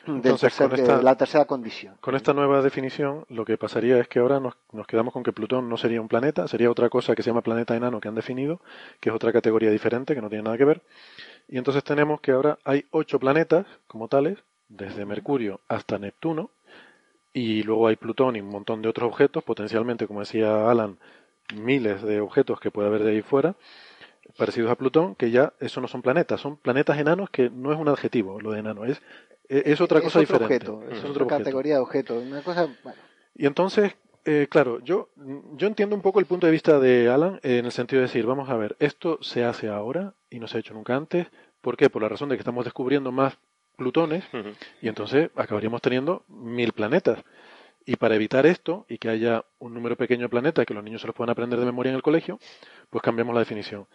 [0.06, 1.96] Entonces, tercer- con esta- de la tercera condición.
[2.00, 5.32] Con esta nueva definición, lo que pasaría es que ahora nos, nos quedamos con que
[5.32, 8.14] Plutón no sería un planeta, sería otra cosa que se llama planeta enano que han
[8.14, 8.60] definido,
[9.00, 10.82] que es otra categoría diferente, que no tiene nada que ver.
[11.48, 16.50] Y entonces tenemos que ahora hay ocho planetas como tales, desde Mercurio hasta Neptuno,
[17.32, 20.98] y luego hay Plutón y un montón de otros objetos, potencialmente, como decía Alan,
[21.56, 23.56] miles de objetos que puede haber de ahí fuera,
[24.38, 27.78] parecidos a Plutón, que ya eso no son planetas, son planetas enanos que no es
[27.78, 29.02] un adjetivo, lo de enano, es,
[29.48, 30.70] es otra cosa es otro diferente.
[30.70, 31.38] objeto, es Es otra objeto.
[31.38, 32.18] categoría de objeto.
[32.18, 32.98] Una cosa, bueno,
[33.34, 35.10] Y entonces, eh, claro, yo,
[35.56, 38.06] yo entiendo un poco el punto de vista de Alan eh, en el sentido de
[38.06, 41.26] decir, vamos a ver, esto se hace ahora y no se ha hecho nunca antes.
[41.60, 41.90] ¿Por qué?
[41.90, 43.36] Por la razón de que estamos descubriendo más
[43.76, 44.24] plutones
[44.80, 47.22] y entonces acabaríamos teniendo mil planetas.
[47.86, 51.02] Y para evitar esto y que haya un número pequeño de planetas que los niños
[51.02, 52.38] se los puedan aprender de memoria en el colegio,
[52.88, 53.86] pues cambiamos la definición.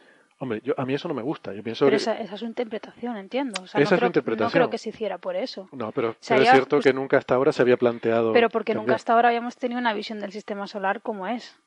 [0.41, 1.53] Hombre, yo, a mí eso no me gusta.
[1.53, 2.01] Yo pienso Pero que...
[2.03, 3.61] esa, esa es su interpretación, entiendo.
[3.63, 4.47] O sea, Esa no es su creo, interpretación.
[4.47, 5.67] No creo que se hiciera por eso.
[5.73, 8.31] No, pero, sea, pero es cierto pues- que nunca hasta ahora se había planteado...
[8.31, 11.59] Pero porque nunca hasta ahora habíamos tenido una visión del sistema solar como es.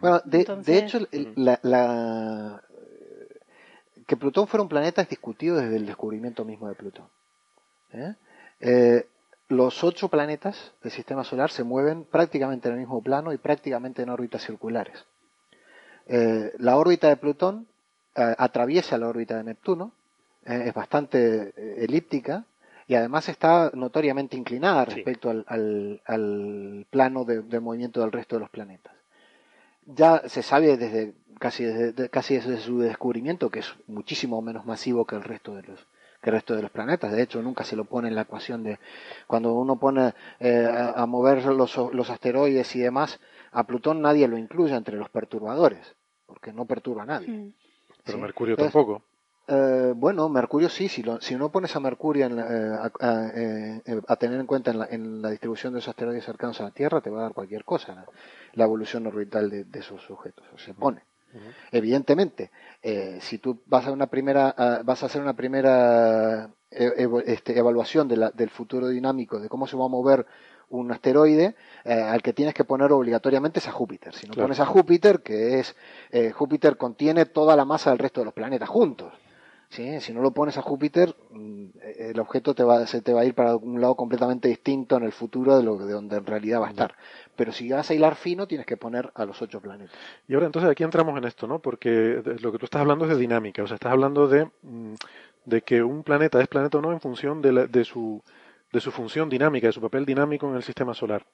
[0.00, 2.62] Bueno, de, Entonces- de hecho, el- la, la-
[4.06, 7.08] que Plutón fuera un planeta es discutido desde el descubrimiento mismo de Plutón.
[7.94, 8.14] ¿Eh?
[8.60, 9.06] Eh,
[9.48, 14.02] los ocho planetas del sistema solar se mueven prácticamente en el mismo plano y prácticamente
[14.02, 15.04] en órbitas circulares.
[16.06, 17.66] Eh, la órbita de Plutón
[18.14, 19.92] atraviesa la órbita de Neptuno,
[20.44, 21.52] es bastante
[21.82, 22.44] elíptica
[22.86, 24.92] y además está notoriamente inclinada Sí.
[24.96, 28.92] respecto al, al- al plano de, de movimiento del resto de los planetas.
[29.86, 34.64] Ya se sabe desde casi desde, de- casi desde su descubrimiento que es muchísimo menos
[34.64, 35.86] masivo que el resto de los
[36.24, 37.12] que el resto de los planetas.
[37.12, 38.78] De hecho, nunca se lo pone en la ecuación de
[39.26, 43.20] cuando uno pone eh, a, a mover los, los asteroides y demás
[43.52, 45.94] a Plutón nadie lo incluye entre los perturbadores
[46.26, 47.28] porque no perturba a nadie.
[47.28, 47.48] Mm.
[48.04, 48.22] Pero ¿sí?
[48.22, 49.02] Mercurio Entonces, tampoco.
[49.48, 53.06] eh, bueno, Mercurio sí, si, lo, si uno pones a Mercurio en la- eh, a,
[53.06, 56.24] a- eh, eh, a tener en cuenta en la, en la distribución de los asteroides
[56.24, 58.06] cercanos a la Tierra, te va a dar cualquier cosa, la,
[58.54, 61.02] la evolución orbital de, de esos sujetos, o se pone.
[61.72, 62.50] Evidentemente,
[62.82, 67.22] eh, si tú vas a una primera, a- vas a hacer una primera eh, evo-
[67.24, 70.26] este, evaluación de la- del futuro dinámico de cómo se va a mover
[70.70, 74.12] un asteroide, eh, al que tienes que poner obligatoriamente es a Júpiter.
[74.12, 74.46] Si no Claro.
[74.48, 75.76] pones a Júpiter, que es
[76.10, 79.12] eh, Júpiter contiene toda la masa del resto de los planetas juntos.
[79.74, 81.64] Sí, si no lo pones a Júpiter, mm,
[81.98, 85.02] el objeto te va, se te va a ir para un lado completamente distinto en
[85.02, 86.94] el futuro de lo de donde en realidad va a estar.
[87.34, 89.96] Pero si vas a hilar fino, tienes que poner a los ocho planetas.
[90.28, 91.58] Y ahora entonces aquí entramos en esto, ¿no?
[91.58, 94.94] Porque lo que tú estás hablando es de dinámica, o sea, estás hablando de, mm,
[95.46, 98.22] de que un planeta es planeta o no en función de, la- de su
[98.72, 101.24] de su función dinámica, de su papel dinámico en el sistema solar.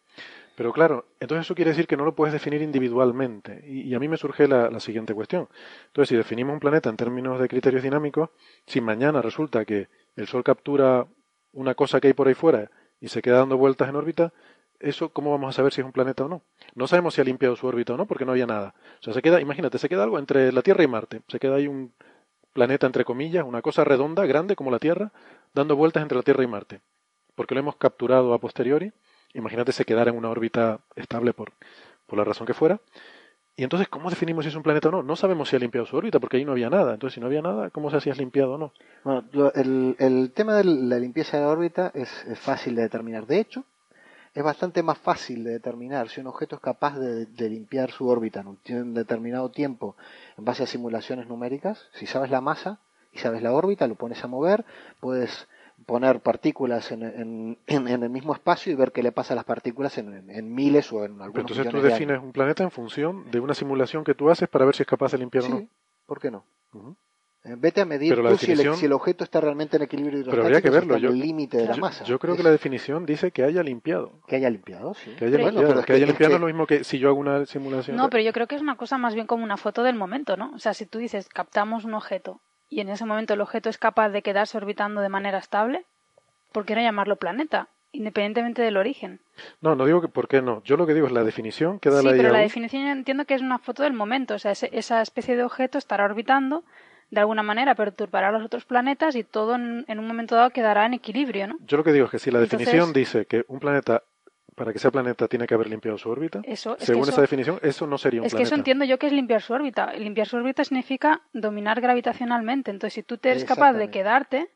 [0.61, 3.65] Pero claro, entonces eso quiere decir que no lo puedes definir individualmente.
[3.67, 5.49] Y, a mí me surge la, la siguiente cuestión.
[5.87, 8.29] Entonces, si definimos un planeta en términos de criterios dinámicos,
[8.67, 11.07] si mañana resulta que el Sol captura
[11.55, 12.71] una cosa que hay por ahí fuera
[13.01, 14.35] y se queda dando vueltas en órbita,
[14.81, 16.43] eso cómo vamos a saber si es un planeta o no.
[16.75, 18.75] No sabemos si ha limpiado su órbita o no, porque no había nada.
[19.01, 21.23] O sea, se queda, imagínate, se queda algo entre la Tierra y Marte.
[21.29, 21.95] Se queda ahí un
[22.53, 25.11] planeta entre comillas, una cosa redonda, grande como la Tierra,
[25.55, 26.83] dando vueltas entre la Tierra y Marte.
[27.35, 28.93] Porque lo hemos capturado a posteriori.
[29.35, 31.53] Imagínate se quedara en una órbita estable por,
[32.07, 32.81] por la razón que fuera.
[33.57, 35.03] Y entonces, ¿cómo definimos si es un planeta o no?
[35.03, 36.95] No sabemos si ha limpiado su órbita, porque ahí no había nada.
[36.95, 38.73] Entonces, si no había nada, ¿cómo sé si has limpiado o no?
[39.05, 43.27] Bueno, el, el tema de la limpieza de órbita es, es fácil de determinar.
[43.27, 43.65] De hecho,
[44.35, 48.09] es bastante más fácil de determinar si un objeto es capaz de, de limpiar su
[48.09, 49.97] órbita en un, tie- un determinado tiempo
[50.39, 51.89] en base a simulaciones numéricas.
[51.95, 52.81] Si sabes la masa
[53.13, 54.65] y sabes la órbita, lo pones a mover,
[55.01, 55.49] puedes
[55.87, 59.37] poner partículas en, en- en- en el mismo espacio y ver qué le pasa a
[59.37, 62.25] las partículas en, miles o en algunos Pero entonces tú de defines años.
[62.25, 65.13] un planeta en función de una simulación que tú haces para ver si es capaz
[65.13, 65.67] de limpiar o Sí, no.
[66.07, 66.45] ¿por qué no?
[66.73, 66.95] Ujú.
[67.43, 69.79] Eh, Vete a medir Pero la tú si, el, definición- si el objeto está realmente
[69.79, 71.09] en equilibrio Pero habría que hidrostático, si verlo.
[71.09, 72.05] Yo, el límite de la masa.
[72.05, 74.13] yo creo que Es- la definición dice que haya limpiado.
[74.27, 75.11] que haya limpiado, sí.
[75.19, 75.69] Que haya Pero- limpiado.
[75.69, 77.09] Pero es que haya que- es limpiado no que- es lo mismo que si yo
[77.09, 77.97] hago una simulación.
[77.97, 80.37] No, pero yo creo que es una cosa más bien como una foto del momento,
[80.37, 80.53] ¿no?
[80.55, 83.77] O sea, si tú dices captamos un objeto y en ese momento el objeto es
[83.77, 85.85] capaz de quedarse orbitando de manera estable,
[86.53, 87.69] ¿por qué no llamarlo planeta?
[87.93, 89.21] Independientemente del origen.
[89.61, 90.63] No, no digo que por qué no.
[90.63, 92.91] Yo lo que digo es la definición que da Sí, la pero la definición yo
[92.93, 94.35] entiendo que es una foto del momento.
[94.35, 96.63] O sea, ese- esa especie de objeto estará orbitando,
[97.11, 100.51] de alguna manera perturbará a los otros planetas y todo en, en un momento dado
[100.51, 101.57] quedará en equilibrio, ¿no?
[101.67, 104.05] Yo lo que digo es que si la Entonces- definición dice que un planeta,
[104.61, 107.23] para que sea planeta, tiene que haber limpiado su órbita, Eso, es según eso- esa
[107.23, 108.47] definición, eso no sería un Es que planeta.
[108.49, 109.91] eso entiendo yo que es limpiar su órbita.
[109.95, 112.71] Limpiar su órbita significa dominar gravitacionalmente.
[112.71, 114.51] Entonces, si tú te eres capaz de quedarte,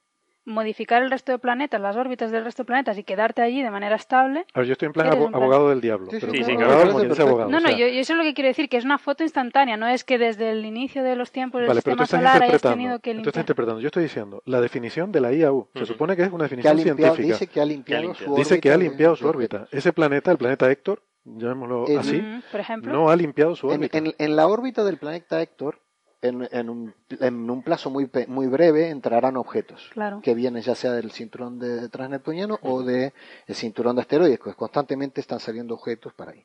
[0.47, 3.71] modificar el resto de planetas, las órbitas del resto de planetas y quedarte allí de
[3.71, 4.45] manera estable.
[4.53, 6.11] A ver, yo estoy en plan abo- abogado del diablo.
[6.11, 7.51] Sí, sí, pero sí, como sí, abogado claro, como abogado.
[7.51, 8.99] No, o no, sea, yo, yo eso es lo que quiero decir, que es una
[8.99, 12.43] foto instantánea, no es que desde el inicio de los tiempos del Vale, sistema solar
[12.43, 13.43] hayas tenido que Tú estás limpiar.
[13.43, 13.81] interpretando.
[13.81, 15.69] Yo estoy diciendo la definición de la IAU.
[15.73, 15.87] Se Ujú.
[15.87, 17.35] supone que es una definición limpiado, científica.
[17.39, 18.33] dice que ha limpiado, Que ha su limpiado.
[18.35, 18.49] órbita.
[18.49, 19.69] Dice que ha limpiado su órbita.
[19.73, 22.93] Ese planeta, el planeta Héctor, llamémoslo El- así, por ejemplo.
[22.93, 23.99] no ha limpiado su En, órbita.
[23.99, 25.81] en- en la órbita del planeta Héctor,
[26.27, 30.21] en, en un, en un plazo muy, pe- muy breve, entrarán objetos Claro.
[30.23, 33.13] que vienen ya sea del cinturón de transneptuniano o del
[33.53, 36.45] cinturón de asteroides, que constantemente están saliendo objetos para ahí.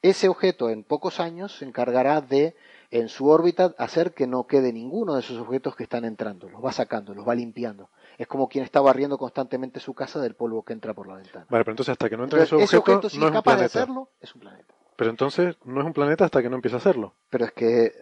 [0.00, 2.54] Ese objeto en pocos años se encargará de,
[2.92, 6.48] en su órbita, hacer que no quede ninguno de esos objetos que están entrando.
[6.48, 7.88] Los va sacando, los va limpiando.
[8.16, 11.46] Es como quien está barriendo constantemente su casa del polvo que entra por la ventana.
[11.50, 13.32] Vale, pero entonces hasta que no entre Entonces, ese ese objeto, objeto, si no es
[13.32, 14.74] capaz de hacerlo, es un planeta.
[14.98, 17.14] Pero entonces no es un planeta hasta que no empiece a hacerlo.
[17.30, 17.92] Pero es que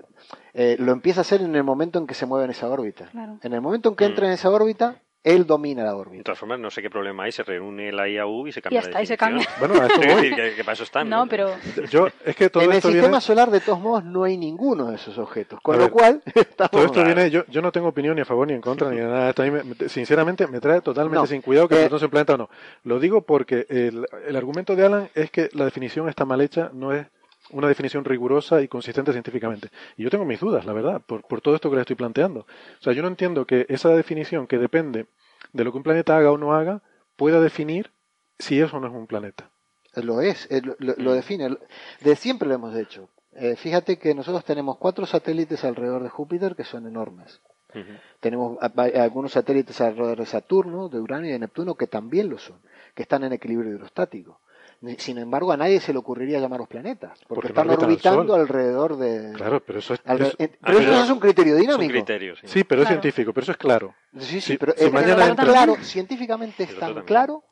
[0.55, 3.11] eh, lo empieza a hacer en el momento en que se mueve en esa órbita.
[3.11, 3.39] Claro.
[3.43, 4.09] En el momento en que Mm.
[4.09, 6.23] entra en esa órbita, él domina la De órbita.
[6.25, 8.85] todas formas, no sé qué problema hay, se reúne la IAU y se cambia Ya
[8.85, 9.47] la está, y se cambia.
[9.59, 10.23] Bueno, a esto Quiero voy.
[10.31, 11.09] decir que, que para eso están.
[11.09, 11.51] No, pero
[11.91, 13.21] Yo, es que todo en el esto sistema viene...
[13.21, 15.59] solar, de todos modos, no hay ninguno de esos objetos.
[15.61, 16.71] Con A lo ver, cual, estamos...
[16.71, 18.97] Todo esto viene, yo, yo no tengo opinión ni a favor ni en contra ni
[18.99, 19.29] de nada.
[19.31, 21.99] Esto a mí me- me- sinceramente me trae totalmente No, sin cuidado que eh, sea
[22.07, 22.49] un planeta o no.
[22.85, 26.71] Lo digo porque el, el argumento de Alan es que la definición está mal hecha,
[26.73, 27.07] no es
[27.51, 29.69] una definición rigurosa y consistente científicamente.
[29.97, 32.41] Y yo tengo mis dudas, la verdad, por, por todo esto que le estoy planteando.
[32.41, 35.07] O sea, yo no entiendo que esa definición que depende
[35.57, 36.83] de lo que un planeta haga o no haga
[37.17, 37.91] pueda definir
[38.39, 39.51] si eso no es un planeta.
[39.95, 41.57] Lo es, eh, lo, lo- lo define.
[42.03, 43.09] De siempre lo hemos hecho.
[43.33, 47.41] Eh, fíjate que nosotros tenemos cuatro satélites alrededor de Júpiter que son enormes.
[48.21, 52.29] Tenemos a- a- algunos satélites alrededor de Saturno, de Urano y de Neptuno que también
[52.31, 52.61] lo son,
[52.95, 54.41] que están en equilibrio hidrostático.
[54.99, 59.33] Sin embargo, a nadie se le ocurriría llamarlos planetas, porque, están orbitando alrededor de...
[59.35, 60.05] Claro, pero eso es...
[60.05, 61.93] alre- es- pero eso es un criterio Es un dinámico.
[61.93, 62.43] criterio, sí.
[62.47, 63.95] sí, pero es científico, pero eso es claro.
[64.19, 67.43] Sí, sí, Si- pero, si mañana es tan entra- claro, científicamente es Pero tan claro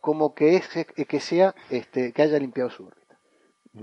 [0.00, 2.95] como que es que sea este que haya limpiado su órbita.
[2.95, 2.95] Mm,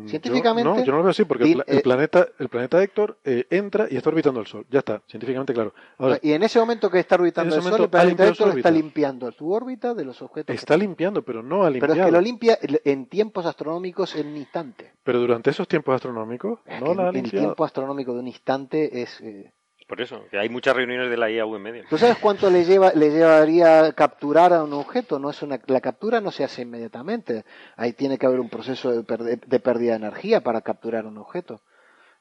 [0.08, 2.82] Científicamente, Yo, no, yo no lo veo así, porque el, el eh, planeta, el planeta
[2.82, 4.66] Héctor eh, entra y está orbitando el Sol.
[4.70, 5.74] Ya está, científicamente claro.
[5.98, 9.32] Ahora, y en ese momento que está orbitando el Sol, el planeta Héctor está limpiando
[9.32, 10.56] su órbita de los objetos.
[10.56, 11.94] está limpiando, pero no ha pero limpiado.
[12.02, 14.92] es que lo limpia en tiempos astronómicos en un instante.
[15.04, 17.46] Pero durante esos tiempos astronómicos Es no la ha el limpiado.
[17.46, 19.22] tiempo astronómico de un instante es.
[19.22, 19.52] eh,
[19.94, 21.84] Por eso, hay muchas reuniones de la IAU en medio.
[21.88, 25.20] ¿Tú sabes cuánto le lleva le llevaría capturar a un objeto?
[25.20, 27.46] No es una la captura no se hace inmediatamente.
[27.76, 31.62] Ahí tiene que haber un proceso de, de pérdida de energía para capturar un objeto.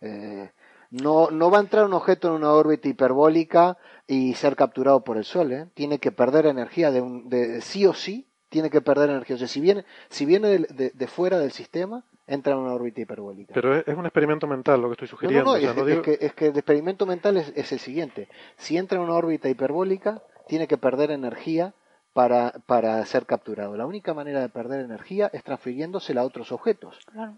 [0.02, 0.50] Eh,
[0.90, 5.16] No, no va a entrar un objeto en una órbita hiperbólica y ser capturado por
[5.16, 5.66] el Sol, ¿eh?
[5.72, 9.36] Tiene que perder energía de, un, de sí o sí, tiene que perder energía.
[9.36, 13.00] O sea, si viene, si viene de- de fuera del sistema, entra en una órbita
[13.00, 13.52] hiperbólica.
[13.54, 15.44] Pero es, es un experimento mental lo que estoy No, no, sugiriendo.
[15.44, 17.78] no, o sea, es, no es que, es que el experimento mental es, es el
[17.78, 18.28] siguiente.
[18.56, 21.74] Si entra en una órbita hiperbólica, tiene que perder energía
[22.12, 23.76] para, para ser capturado.
[23.76, 26.98] La única manera de perder energía es transfiriéndosela a otros objetos.
[27.12, 27.34] Claro.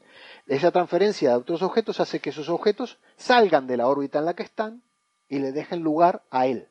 [0.47, 4.35] Esa transferencia a otros objetos hace que esos objetos salgan de la órbita en la
[4.35, 4.83] que están
[5.29, 6.69] y le dejen lugar a él.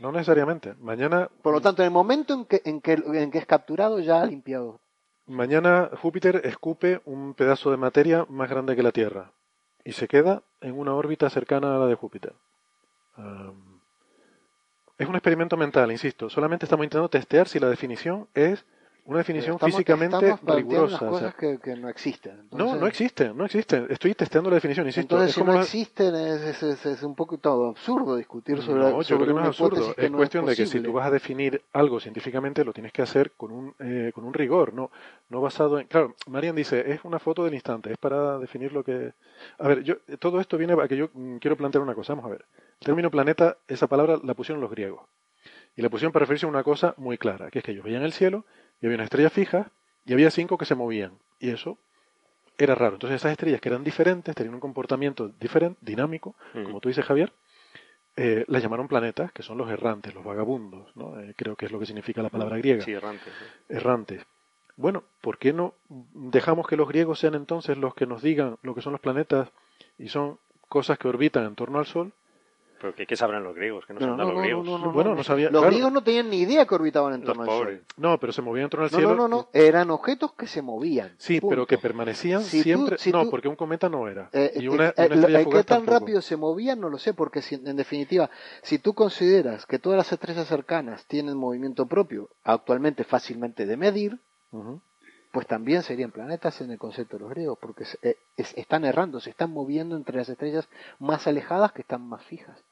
[0.00, 0.74] No necesariamente.
[0.80, 3.98] Mañana, Por lo tanto, en el momento en que, en que, en que es capturado,
[4.00, 4.80] ya ha limpiado.
[5.26, 9.32] Mañana Júpiter escupe un pedazo de materia más grande que la Tierra
[9.84, 12.32] y se queda en una órbita cercana a la de Júpiter.
[14.96, 16.30] Es un experimento mental, insisto.
[16.30, 18.64] Solamente estamos intentando testear si la definición es
[19.06, 20.86] una definición Estamos- físicamente estamos rigurosa.
[20.86, 22.36] unas o sea, cosas que, que no existen.
[22.36, 23.86] no, Entonces- no existe, no existe.
[23.90, 25.02] Estoy testeando la definición, insisto.
[25.16, 28.16] Entonces, es si como no la- existen, es, es- es- es un poco todo absurdo
[28.16, 29.94] discutir sobre, No, yo sobre creo que no es absurdo.
[29.94, 32.92] que Es no cuestión de que si tú vas a definir algo científicamente, lo tienes
[32.92, 34.90] que hacer con un, eh, con un rigor, no,
[35.28, 35.86] no basado en...
[35.86, 39.12] Claro, Marian dice, es una foto del instante, es para definir lo que...
[39.58, 42.14] A ver, yo todo esto viene a que yo mm, quiero plantear una cosa.
[42.14, 42.44] Vamos a ver.
[42.80, 45.02] El término planeta, esa palabra la pusieron los griegos.
[45.76, 48.02] Y la pusieron para referirse a una cosa muy clara, que es que ellos veían
[48.04, 48.44] el cielo
[48.80, 49.70] y había una estrella fija
[50.04, 51.12] y había cinco que se movían.
[51.40, 51.78] Y eso
[52.58, 52.94] era raro.
[52.94, 56.64] Entonces esas estrellas que eran diferentes, tenían un comportamiento diferente, dinámico, Mm.
[56.64, 57.32] como tú dices, Javier,
[58.16, 61.18] eh, las llamaron planetas, que son los errantes, los vagabundos, ¿no?
[61.20, 63.24] Eh, creo que es lo que significa la palabra griega, Sí, errante.
[63.24, 63.74] sí.
[63.74, 64.24] errantes.
[64.76, 68.74] Bueno, ¿por qué no dejamos que los griegos sean entonces los que nos digan lo
[68.74, 69.50] que son los planetas
[69.98, 72.12] y son cosas que orbitan en torno al Sol?
[72.84, 73.86] Pero ¿qué, qué sabrán los griegos?
[73.86, 74.66] Que no, No, sabrán no, los griegos.
[74.66, 75.24] no, no, Bueno, no.
[75.24, 75.68] sabía- Los claro.
[75.68, 77.78] griegos no tenían ni idea que orbitaban en Los torno al pobres.
[77.78, 77.86] Sol.
[77.96, 79.14] No, pero se movían en torno al No, cielo.
[79.14, 79.48] no, no, no.
[79.54, 81.14] Eran objetos que se movían.
[81.16, 81.50] Sí, Punto.
[81.50, 82.98] pero que permanecían Si tú- siempre.
[82.98, 84.28] si no, tú- porque un cometa no era.
[84.34, 85.98] Eh, y una, eh, una lo- estrella eh, fugaz ¿Qué tan tampoco.
[86.00, 86.78] rápido se movían?
[86.78, 88.28] No lo sé, porque si, en definitiva,
[88.62, 94.18] si tú consideras que todas las estrellas cercanas tienen movimiento propio, actualmente fácilmente de medir,
[95.32, 98.84] pues también serían planetas en el concepto de los griegos, porque se- eh, es- están
[98.84, 100.68] errando, se están moviendo entre las estrellas
[101.00, 102.62] más alejadas que están más fijas.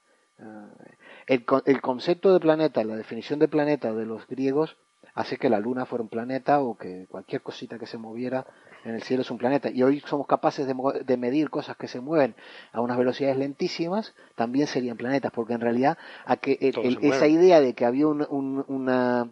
[1.27, 4.77] El, el concepto de planeta, la definición de planeta de los griegos
[5.15, 8.47] hace que la luna fuera un planeta o que cualquier cosita que se moviera
[8.85, 9.71] en el cielo es un planeta.
[9.71, 12.35] Y hoy somos capaces de, de medir cosas que se mueven
[12.73, 17.27] a unas velocidades lentísimas, también serían planetas, porque en realidad a que el- el- esa
[17.29, 19.29] idea de que había un- un- una,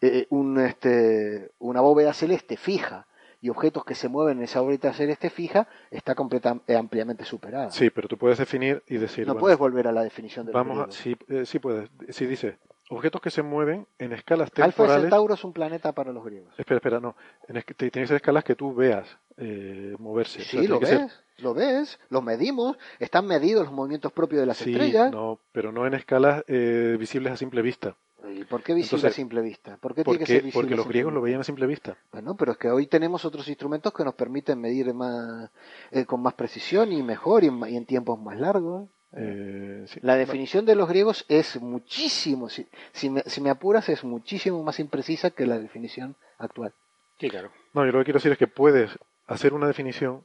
[0.00, 3.06] eh, un, este, una bóveda celeste fija
[3.42, 7.70] y objetos que se mueven en esa órbita celeste fija está completa, eh, ampliamente superada.
[7.70, 9.26] Sí, pero tú puedes definir y decir.
[9.26, 11.88] no bueno, puedes volver a la definición de los Vamos a, sí, eh, sí puedes.
[12.10, 12.58] Si dice
[12.90, 15.02] objetos que se mueven en escalas Alfa temporales.
[15.02, 16.52] Centauro es un planeta para los griegos.
[16.58, 17.14] Espera, espera, no.
[17.48, 20.42] En es- te- tiene que ser escalas que tú veas eh, moverse.
[20.42, 24.40] O sea, Sí, lo ves, ser- lo ves, los medimos, están medidos los movimientos propios
[24.40, 25.10] de las sí, estrellas.
[25.12, 27.94] no, pero no en escalas eh, visibles a simple vista.
[28.28, 29.76] ¿Y por qué visible Entonces, a simple vista?
[29.78, 31.66] ¿Por qué tiene que ser Porque, visible porque a los griegos lo veían a simple
[31.66, 31.96] vista.
[32.12, 35.50] Bueno, pero es que hoy tenemos otros instrumentos que nos permiten medir más,
[35.90, 38.88] eh, con más precisión y mejor y en, y en tiempos más largos.
[39.12, 40.00] Eh, sí.
[40.02, 44.62] La definición de los griegos es muchísimo, si, si, me, si me apuras, es muchísimo
[44.62, 46.72] más imprecisa que la definición actual.
[47.18, 47.50] Sí, claro.
[47.74, 48.90] No, yo lo que quiero decir es que puedes
[49.26, 50.22] hacer una definición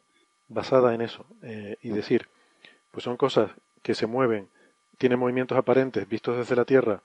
[0.47, 2.27] basada en eso eh, y decir,
[2.91, 4.49] pues son cosas que se mueven,
[4.97, 7.01] tienen movimientos aparentes vistos desde la Tierra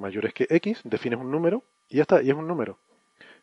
[0.00, 2.78] mayores que X, defines un número y ya está, y es un número.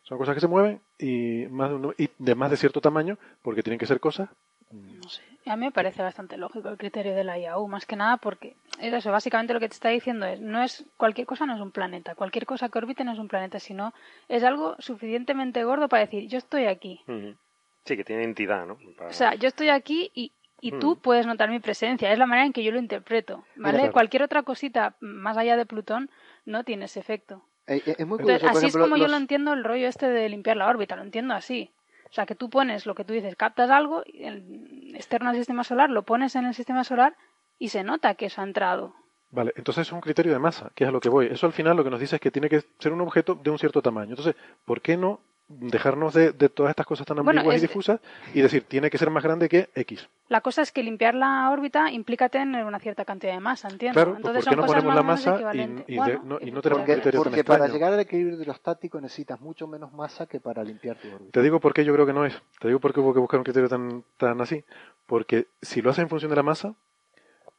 [0.02, 3.18] Son cosas que se mueven y, más de, un y de más de cierto tamaño
[3.42, 4.28] porque tienen que ser cosas.
[4.70, 5.22] No sé.
[5.46, 8.54] A mí me parece bastante lógico el criterio de la IAU, más que nada porque
[8.80, 11.60] es eso, básicamente lo que te está diciendo es, no es cualquier cosa no es
[11.60, 13.94] un planeta, cualquier cosa que orbite no es un planeta, sino
[14.28, 17.00] es algo suficientemente gordo para decir, yo estoy aquí.
[17.84, 18.76] Sí, que tiene entidad, ¿no?
[18.96, 20.98] Para- O sea, yo estoy aquí y, y tú Mm.
[21.00, 23.78] puedes notar mi presencia, es la manera en que yo lo interpreto, ¿vale?
[23.78, 23.92] claro.
[23.92, 26.10] Cualquier otra cosita más allá de Plutón
[26.48, 27.44] no tiene ese efecto.
[27.66, 30.08] Eh, eh, es muy curioso, así ejemplo, es como yo lo entiendo el rollo este
[30.08, 31.70] de limpiar la órbita, lo entiendo así.
[32.10, 35.62] O sea, que tú pones lo que tú dices, captas algo el- externo al sistema
[35.62, 37.14] solar, lo pones en el sistema solar
[37.58, 38.94] y se nota que eso ha entrado.
[39.30, 41.26] Vale, entonces es un criterio de masa, que es a lo que voy.
[41.26, 43.50] Eso al final lo que nos dice es que tiene que ser un objeto de
[43.50, 44.10] un cierto tamaño.
[44.10, 44.34] Entonces,
[44.64, 48.00] ¿por qué no dejarnos de, de todas estas cosas tan Bueno, ambiguas es- y difusas
[48.34, 50.08] y decir, tiene que ser más grande que X?
[50.28, 53.94] La cosa es que limpiar la órbita implica tener una cierta cantidad de masa, ¿entiendes?
[53.94, 56.62] Claro, Entonces ¿por qué son no ponemos la masa y- de- no- y no tenemos
[56.62, 57.72] Porque, un criterio tan porque para extraño.
[57.72, 61.30] llegar al equilibrio hidrostático necesitas mucho menos masa que para limpiar tu órbita.
[61.32, 62.34] Te digo por qué yo creo que no es.
[62.60, 64.62] Te digo por qué hubo que buscar un criterio tan, tan así.
[65.06, 66.74] Porque si lo haces en función de la masa,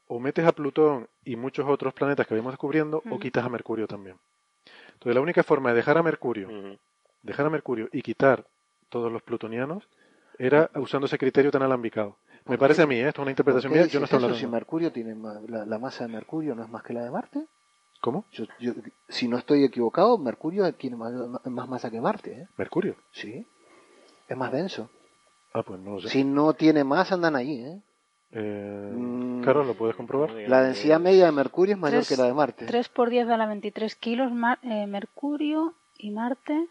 [0.08, 3.88] o metes a Plutón y muchos otros planetas que vamos descubriendo, o quitas a Mercurio
[3.88, 4.16] también.
[4.94, 6.50] Entonces la única forma de dejar a Mercurio.
[7.22, 8.45] Dejar a Mercurio y quitar
[8.89, 9.88] todos los plutonianos,
[10.38, 12.17] era usando ese criterio tan alambicado.
[12.45, 13.07] Me parece a mí, ¿eh?
[13.09, 14.39] esto es una interpretación ¿Por qué mía, yo no estoy eso hablando.
[14.39, 17.11] si Mercurio tiene ma- la, la masa de Mercurio no es más que la de
[17.11, 17.45] Marte?
[18.01, 18.26] ¿Cómo?
[18.32, 18.74] Yo, yo-
[19.09, 21.11] si no estoy equivocado, Mercurio tiene más,
[21.45, 22.47] más masa que Marte, ¿eh?
[22.57, 22.95] Mercurio.
[23.11, 23.45] Sí.
[24.28, 24.89] Es más denso.
[25.53, 26.09] Ah, pues no lo sé.
[26.09, 27.82] Si no tiene más, andan ahí, ¿eh?
[28.32, 29.41] Eh, Mm.
[29.43, 30.32] Carlos, ¿lo puedes comprobar?
[30.32, 32.65] La densidad media de Mercurio es mayor que la de Marte.
[32.65, 36.67] 3 por 10 a la 23 kilos, Mar- eh, Mercurio y Marte.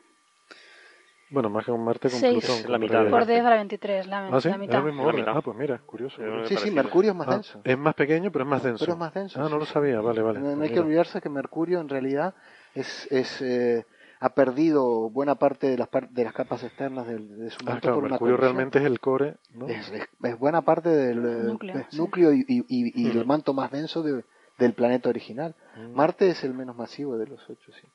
[1.31, 2.45] Bueno, más que un Marte con Seis.
[2.45, 2.62] Plutón.
[2.62, 3.33] con La mitad de Por Marte.
[3.33, 4.79] 10 a la 23, la, Ah, sí, la mitad.
[4.79, 5.20] el mismo La orden.
[5.20, 5.37] mitad.
[5.37, 6.16] Ah, pues mira, curioso.
[6.47, 6.70] Sí, sí.
[6.70, 7.61] Mercurio es más Ah, denso.
[7.64, 8.85] es más pequeño, pero es más denso.
[8.85, 9.41] Pero es más denso.
[9.45, 10.41] Ah, no lo sabía, vale, vale.
[10.41, 12.35] No, no hay que olvidarse que Mercurio en realidad
[12.74, 13.85] es, es eh,
[14.20, 17.70] ha perdido buena parte de las, par- de las capas externas del- de, su Ah,
[17.70, 18.41] manto claro, por una Mercurio colisión.
[18.57, 19.68] realmente es el core, ¿no?
[19.68, 21.97] es, es- es buena parte del eh, Núcleo, es sí.
[21.99, 24.24] núcleo y, y- y- y el manto más denso de-
[24.59, 25.55] del planeta original.
[25.76, 25.95] Mm.
[25.95, 27.87] Marte es el menos masivo de los ocho, sí.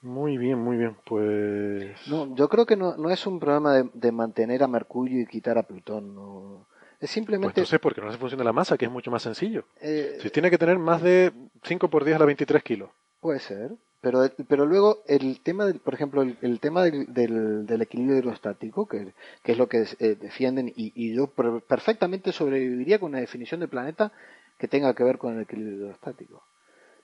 [0.00, 0.96] Muy bien, muy bien.
[1.04, 2.06] Pues.
[2.08, 5.26] No, yo creo que no, no es un problema de, de mantener a Mercurio y
[5.26, 6.14] quitar a Plutón.
[6.14, 6.66] No.
[6.92, 7.60] Es Pues simplemente.
[7.60, 9.64] entonces, porque no hace función de la masa, que es mucho más sencillo.
[9.80, 11.32] eh, Si tiene que tener más de
[11.64, 12.90] 5 por 10 a la 23 kilos.
[13.20, 17.66] Puede ser, pero, pero luego el tema, del, por ejemplo, el, el tema del, del,
[17.66, 22.30] del equilibrio hidrostático, que, que es lo que eh, defienden, y, y yo per- perfectamente
[22.32, 24.12] sobreviviría con una definición de planeta
[24.58, 26.42] que tenga que ver con el equilibrio hidrostático.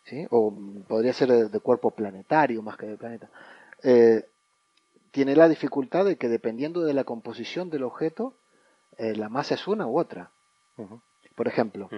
[0.05, 0.27] ¿Sí?
[0.31, 0.53] O
[0.89, 3.29] podría ser de, de cuerpo planetario más que de planeta.
[3.83, 4.25] Eh,
[5.11, 8.35] tiene la dificultad de que dependiendo de la composición del objeto,
[8.99, 10.31] eh, la masa es una u otra.
[11.35, 11.89] Por ejemplo.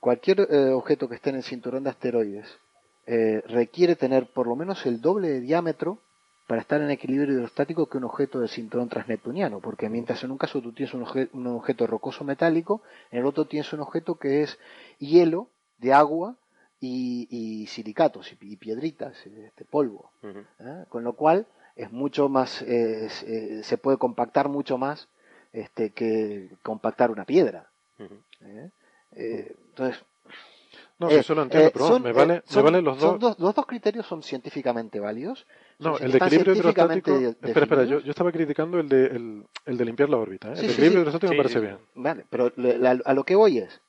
[0.00, 2.46] Cualquier eh, objeto que esté en el cinturón de asteroides
[3.46, 5.98] requiere tener por lo menos el doble de diámetro
[6.46, 10.38] para estar en equilibrio hidrostático que un objeto del cinturón transneptuniano, porque mientras en un
[10.38, 14.14] caso tú tienes un, obje- un objeto rocoso metálico, en el otro tienes un objeto
[14.16, 14.58] que es
[14.98, 15.48] hielo
[15.78, 16.36] de agua
[16.84, 20.40] y, y silicatos y, y piedritas, este polvo, Ujú.
[20.60, 20.84] ¿eh?
[20.88, 25.08] con lo cual es mucho más, eh, es- eh, se puede compactar mucho más
[25.52, 27.70] este, que compactar una piedra.
[27.98, 28.14] Ujú.
[28.42, 28.70] ¿eh?
[29.16, 30.02] Eh, entonces,
[30.98, 32.82] No, eh, si eso lo entiendo, eh, pero son, me eh, vale, son- me vale
[32.82, 33.38] los son dos.
[33.38, 35.46] Los dos criterios son científicamente válidos.
[35.78, 37.18] No, el de equilibrio hidrostático.
[37.18, 40.52] de- Espera, espera, yo, yo estaba criticando el de, el, el de limpiar la órbita.
[40.52, 40.56] ¿eh?
[40.56, 41.00] Sí, el de sí, equilibrio sí.
[41.02, 41.78] hidrostático Sí, me parece sí, bien.
[41.94, 43.80] Vale, pero le- la- a lo que voy es,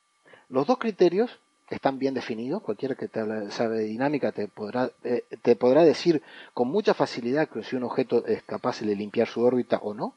[0.48, 1.38] los dos criterios
[1.68, 2.62] están bien definidos.
[2.62, 6.22] Cualquiera que te habla- sabe de dinámica te podrá, eh, te podrá decir
[6.54, 10.14] con mucha facilidad que si un objeto es capaz de limpiar su órbita o no.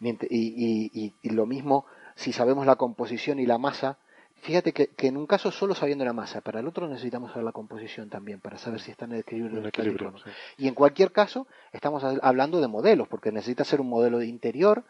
[0.00, 1.86] Y, y- y- y lo mismo
[2.16, 3.98] si sabemos la composición y la masa.
[4.42, 7.44] Fíjate que, que en un caso solo sabiendo la masa, para el otro necesitamos saber
[7.46, 9.60] la composición también para saber si está en el equilibrio.
[9.60, 9.62] O
[10.12, 10.18] no.
[10.18, 10.30] sí.
[10.58, 14.26] Y en cualquier caso, estamos ha- hablando de modelos, porque necesita ser un modelo de
[14.26, 14.84] interior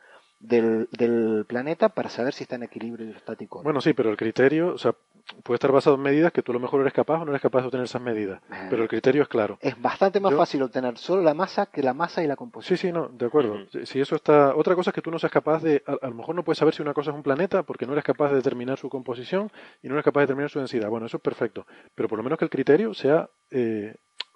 [0.46, 3.58] del, del planeta para saber si está en equilibrio hidrostático.
[3.58, 3.64] o no.
[3.64, 4.94] Bueno, sí, pero el criterio, o sea,
[5.42, 7.40] puede estar basado en medidas que tú a lo mejor eres capaz o no eres
[7.40, 8.42] capaz de obtener esas medidas.
[8.50, 8.66] Ah.
[8.68, 9.56] Pero el criterio es claro.
[9.62, 12.38] es bastante más yo- fácil obtener solo la masa que la masa y la Sí,
[12.38, 12.78] composición.
[12.78, 13.56] sí, no, de acuerdo.
[13.72, 14.54] Si- Si eso está.
[14.54, 15.82] Otra cosa es que tú no seas capaz de.
[15.86, 17.92] A, a lo mejor no puedes saber si una cosa es un planeta porque no
[17.92, 19.50] eres capaz de determinar su composición
[19.82, 20.90] y no eres capaz de determinar su densidad.
[20.90, 21.66] Bueno, eso es perfecto.
[21.94, 23.94] Pero por lo menos que el criterio sea, eh,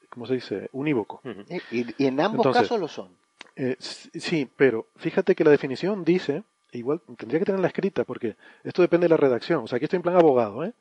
[0.08, 0.70] ¿cómo se dice?
[0.72, 1.20] Unívoco.
[1.70, 3.10] Y, y en ambos Entonces- casos lo son.
[3.56, 6.42] Eh, sí, pero fíjate que la definición dice.
[6.70, 9.64] Igual tendría que tenerla escrita porque esto depende de la redacción.
[9.64, 10.74] O sea, aquí estoy en plan abogado, ¿eh?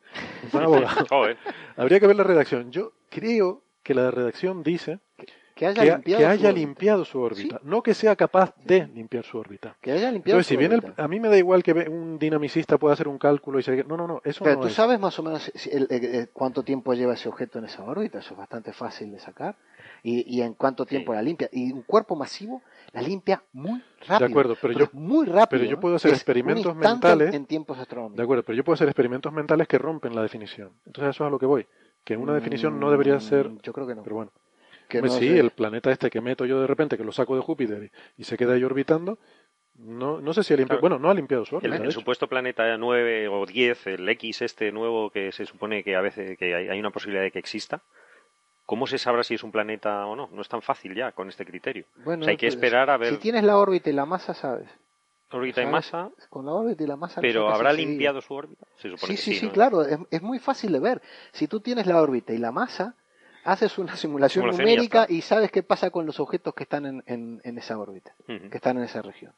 [0.43, 1.05] En plan abogado.
[1.77, 2.71] Habría que ver la redacción.
[2.71, 4.99] Yo creo que la redacción dice
[5.55, 6.51] Que haya que, limpiado, que su haya órbita.
[6.59, 9.77] limpiado su órbita, no que sea capaz de limpiar su órbita.
[9.79, 11.01] Que haya limpiado Entonces, si su el- órbita.
[11.01, 13.85] a mí me da igual que ve- un dinamicista pueda hacer un cálculo y se...
[13.85, 14.73] No, no, no, eso Pero no tú es.
[14.73, 18.33] sabes más o menos si- el- cuánto tiempo lleva ese objeto en esa órbita, eso
[18.33, 19.55] es bastante fácil de sacar.
[20.03, 21.15] Y, y en cuánto tiempo Sí.
[21.15, 21.49] la limpia.
[21.51, 22.61] Y un cuerpo masivo
[22.93, 24.19] la limpia muy rápido.
[24.19, 25.47] De acuerdo, pero yo- muy rápido.
[25.49, 28.17] pero yo puedo hacer experimentos mentales- En tiempos astronómicos.
[28.17, 30.71] De acuerdo, pero yo puedo hacer experimentos mentales que rompen la definición.
[30.85, 31.65] Entonces eso es a lo que voy.
[32.03, 33.49] Que una definición no debería ser...
[33.49, 34.03] Mm, Yo creo que no.
[34.03, 34.31] Pero bueno.
[34.87, 35.39] Que Hombre, no sí, sé.
[35.39, 37.83] el planeta este que meto yo de repente, que lo saco de Júpiter
[38.17, 39.19] y, y se queda ahí orbitando,
[39.75, 40.79] no, no sé si ha limpiado...
[40.79, 40.95] Claro.
[40.95, 44.41] Bueno, no ha limpiado su El, órbita, el supuesto planeta 9 o 10, el X
[44.43, 47.39] este nuevo que se supone que a veces que hay, hay una posibilidad de que
[47.39, 47.81] exista,
[48.67, 50.29] ¿cómo se sabrá si es un planeta o no?
[50.31, 51.85] No es tan fácil ya con este criterio.
[52.05, 54.35] Bueno, O sea, hay que esperar a ver Si tienes la órbita y la masa,
[54.35, 54.69] sabes.
[55.31, 57.19] órbita y masa, Con la órbita y la masa.
[57.21, 58.67] pero ¿habrá limpiado su órbita?
[58.75, 59.51] Se supone Sí, que sí, sí, ¿no?
[59.53, 59.81] claro.
[59.81, 61.01] Es, es muy fácil de ver.
[61.31, 62.93] Si tú tienes la órbita y la masa,
[63.43, 67.41] haces una simulación, numérica y, sabes qué pasa con los objetos que están en, en-
[67.43, 69.33] en esa órbita, que están en esa región.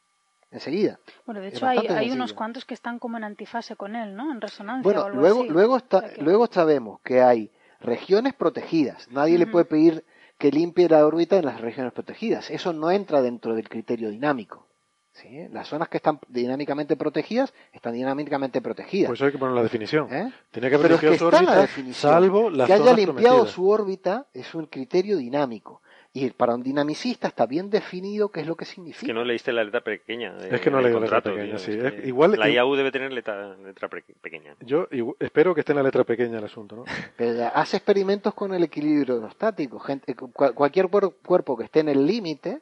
[0.52, 1.00] Enseguida.
[1.28, 4.32] Bueno, de hecho hay, unos cuantos que están como en antifase con él, ¿no?
[4.32, 5.50] En resonancia o Bueno, algo luego, así.
[5.52, 9.08] luego, está, O sea que- luego sabemos que hay regiones protegidas.
[9.12, 10.06] Nadie le puede pedir
[10.38, 12.50] que limpie la órbita en las regiones protegidas.
[12.50, 14.68] Eso no entra dentro del criterio dinámico.
[15.12, 15.48] ¿sí?
[15.52, 19.10] Las zonas que están dinámicamente protegidas están dinámicamente protegidas.
[19.10, 20.08] Pues hay que poner la definición.
[20.14, 20.32] ¿eh?
[20.52, 22.12] Tiene que haber Pero es que su está en la órbita, definición.
[22.14, 23.50] salvo las que haya limpiado prometidas.
[23.52, 25.82] su órbita es un criterio dinámico.
[26.12, 29.02] Y para un dinamicista está bien definido qué es lo que significa.
[29.06, 30.34] Es que no leíste la letra pequeña.
[30.34, 31.72] de- Es que no leí la letra contrato, pequeña, tío, sí.
[31.80, 34.56] es que igual- La IAU debe tener letra, letra pequeña.
[34.62, 36.86] Yo igu- espero que esté en la letra pequeña el asunto, ¿no?
[37.18, 39.80] Pero hace experimentos con el equilibrio hidrostático.
[39.80, 42.60] Gente, cu- cualquier cuer- cuerpo que esté en el límite.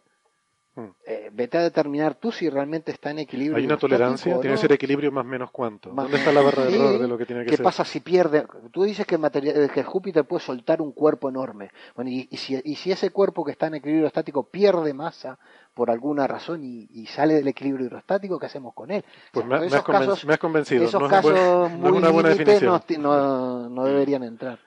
[1.06, 4.62] Eh, vete a determinar tú si realmente está en equilibrio Hay una tolerancia, tiene que
[4.62, 5.90] ser equilibrio más menos cuánto.
[5.92, 6.76] Más ¿Dónde está la barra de Sí.
[6.78, 7.64] error de lo que tiene que ¿Qué ser?
[7.64, 8.46] pasa si pierde?
[8.72, 11.72] Tú dices que, materia- que Júpiter puede soltar un cuerpo enorme.
[11.96, 15.40] Bueno, y, y si, y si ese cuerpo que está en equilibrio hidrostático pierde masa
[15.74, 19.04] por alguna razón y, y sale del equilibrio hidrostático, ¿qué hacemos con él?
[19.32, 20.84] Pues O me, has esos conven- casos- me has convencido.
[20.86, 22.82] Esos no es un buen- casos no es muy una buena definición.
[23.00, 24.60] no, no deberían entrar.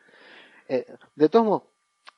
[0.68, 0.86] Eh,
[1.16, 1.62] de todos modos,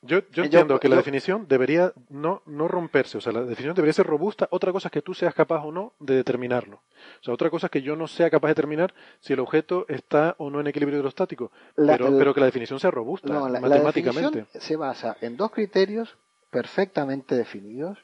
[0.05, 3.41] Yo, yo Yo- entiendo que la yo- definición debería no, no romperse, o sea, la
[3.41, 4.47] definición debería ser robusta.
[4.51, 6.77] Otra cosa es que tú seas capaz o no de determinarlo.
[7.21, 9.85] O sea, otra cosa es que yo no sea capaz de determinar si el objeto
[9.87, 13.31] está o no en equilibrio hidrostático, La- pero, el- pero que la definición sea robusta,
[13.33, 14.39] no, la, la matemáticamente.
[14.39, 16.17] definición se basa en dos criterios
[16.49, 17.97] perfectamente definidos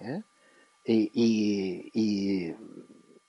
[0.00, 0.22] ¿eh?
[0.84, 2.54] y, y- y,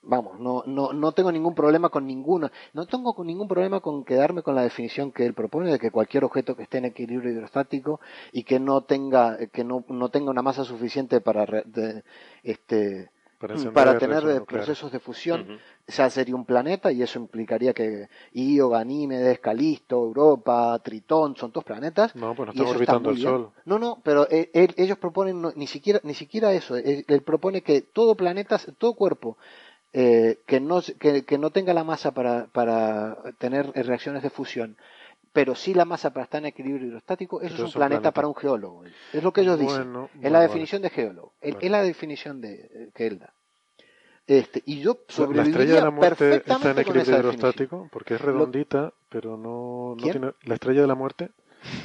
[0.04, 4.04] vamos, no, no, no tengo ningún problema con ninguno, no tengo con ningún problema con
[4.04, 7.32] quedarme con la definición que él propone de que cualquier objeto que esté en equilibrio
[7.32, 8.00] hidrostático
[8.32, 12.04] y que no tenga que no, no tenga una masa suficiente para re- de-
[12.44, 15.52] este para, para tener eh, procesos de fusión Ujú.
[15.88, 21.66] ya sería un planeta y eso implicaría que Io, Ganímedes, Calisto, Europa, Tritón son todos
[21.66, 22.16] planetas.
[22.16, 23.34] No, pues no y estamos eso está orbitando muy el bien.
[23.34, 23.50] Sol.
[23.66, 26.76] No, no, pero eh, él- ellos proponen no- ni siquiera ni siquiera eso.
[26.78, 29.38] Él, él propone que todo planeta, todo cuerpo
[29.94, 34.30] eh, que no que, que no tenga la masa para, para tener eh, reacciones de
[34.30, 34.78] fusión,
[35.34, 38.28] pero sí la masa para estar en equilibrio hidrostático, eso Entonces es un planeta para
[38.28, 38.84] un geólogo.
[39.14, 39.92] Es lo que ellos dicen.
[39.94, 40.48] Bueno, Es la vale.
[40.48, 41.34] definición de geólogo.
[41.42, 41.66] Es- Vale.
[41.66, 43.34] Es la definición de, eh, que él da.
[44.28, 47.20] Este, y yo sea, la estrella de sobreviviría la muerte está en equilibrio definición.
[47.20, 50.32] hidrostático porque es redondita, pero no, no tiene.
[50.44, 51.32] La estrella de la muerte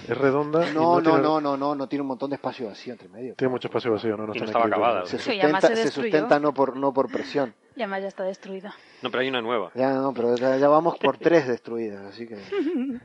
[0.09, 0.69] es redonda.
[0.71, 3.09] y No, no, tiene, no, no, no, no tiene un montón de espacio vacío entre
[3.09, 3.35] medio.
[3.35, 5.41] Tiene mucho espacio vacío, no, no Y está no estaba acabada, Se ¿o Sí, y
[5.41, 7.55] además sustenta, se se sustenta no por, no por presión.
[7.77, 8.75] Y además ya está destruida.
[9.03, 9.71] No, pero hay una nueva.
[9.75, 12.37] Ya, no, pero ya, ya vamos por tres destruidas, así que.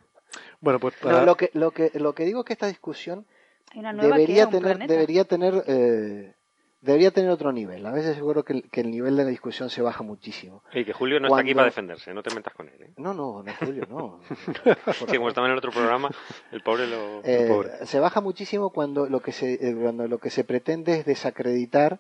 [0.61, 3.25] Bueno, pues No, para, lo que, lo que, lo que digo es que esta discusión
[3.73, 4.93] debería tener, planeta.
[4.93, 6.35] debería tener, eh,
[6.81, 7.85] debería tener otro nivel.
[7.85, 10.63] A veces seguro que el, que el nivel de la discusión se baja muchísimo.
[10.73, 12.81] Y que Julio no está aquí para defenderse, no te metas con él.
[12.81, 12.91] ¿eh?
[12.97, 14.19] No, no, no, Julio, no.
[15.09, 16.09] Que como estaba en el otro programa,
[16.51, 17.21] el pobre lo...
[17.23, 17.85] Eh, pobre.
[17.85, 21.99] se baja muchísimo cuando lo que se eh, cuando lo que se pretende es desacreditar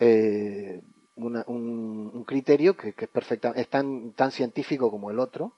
[0.00, 0.80] eh,
[1.16, 5.52] una- un, un criterio que, que es perfecta es tan tan científico como el otro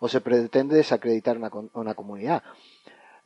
[0.00, 2.42] o se pretende desacreditar una, una comunidad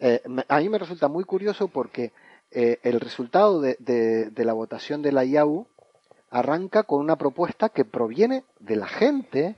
[0.04, 2.10] Eh, a mí me resulta muy curioso porque
[2.54, 5.66] eh, el resultado de, de- de la votación de la IAU
[6.30, 9.56] arranca con una propuesta que proviene de la gente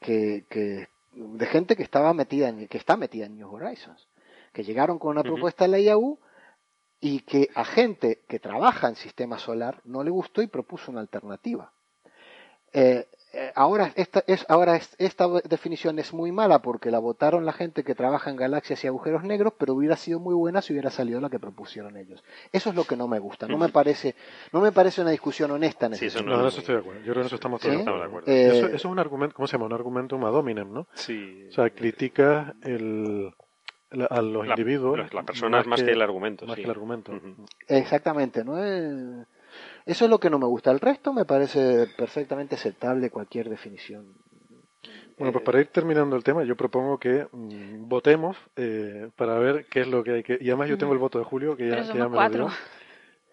[0.00, 4.06] que, que de gente que estaba metida en, que está metida en New Horizons
[4.52, 6.18] que llegaron con una propuesta de la IAU
[7.00, 11.00] y que a gente que trabaja en sistema solar no le gustó y propuso una
[11.00, 11.70] alternativa.
[12.72, 13.06] Eh,
[13.54, 17.84] ahora esta es ahora es- esta definición es muy mala porque la votaron la gente
[17.84, 21.20] que trabaja en galaxias y agujeros negros, pero hubiera sido muy buena si hubiera salido
[21.20, 22.22] la que propusieron ellos.
[22.52, 23.46] Eso es lo que no me gusta.
[23.48, 24.14] No me parece
[24.52, 27.00] no me parece una discusión honesta en Sí, eso no, no- eso estoy de acuerdo.
[27.00, 27.68] Yo creo que en eso estamos ¿Sí?
[27.68, 28.30] todos Estamos de acuerdo.
[28.30, 29.66] Eh, Eso, eso es un argumento, ¿cómo se llama?
[29.66, 30.86] Un argumentum ad hominem, ¿no?
[30.94, 31.46] Sí.
[31.48, 33.32] O sea, critica el,
[33.90, 34.98] la- a los La- individuos.
[34.98, 36.62] las- las personas más que el argumento, Más sí.
[36.62, 37.12] que el argumento.
[37.68, 38.62] Exactamente, ¿no?
[38.62, 39.26] Es-
[39.84, 40.70] Eso es lo que no me gusta.
[40.70, 44.14] El resto me parece perfectamente aceptable cualquier definición.
[45.18, 49.66] Bueno, pues para ir terminando el tema, yo propongo que mm, votemos eh, para ver
[49.70, 50.38] qué es lo que hay que.
[50.40, 52.48] Y además yo tengo el voto de Julio, que ya, que me lo dio.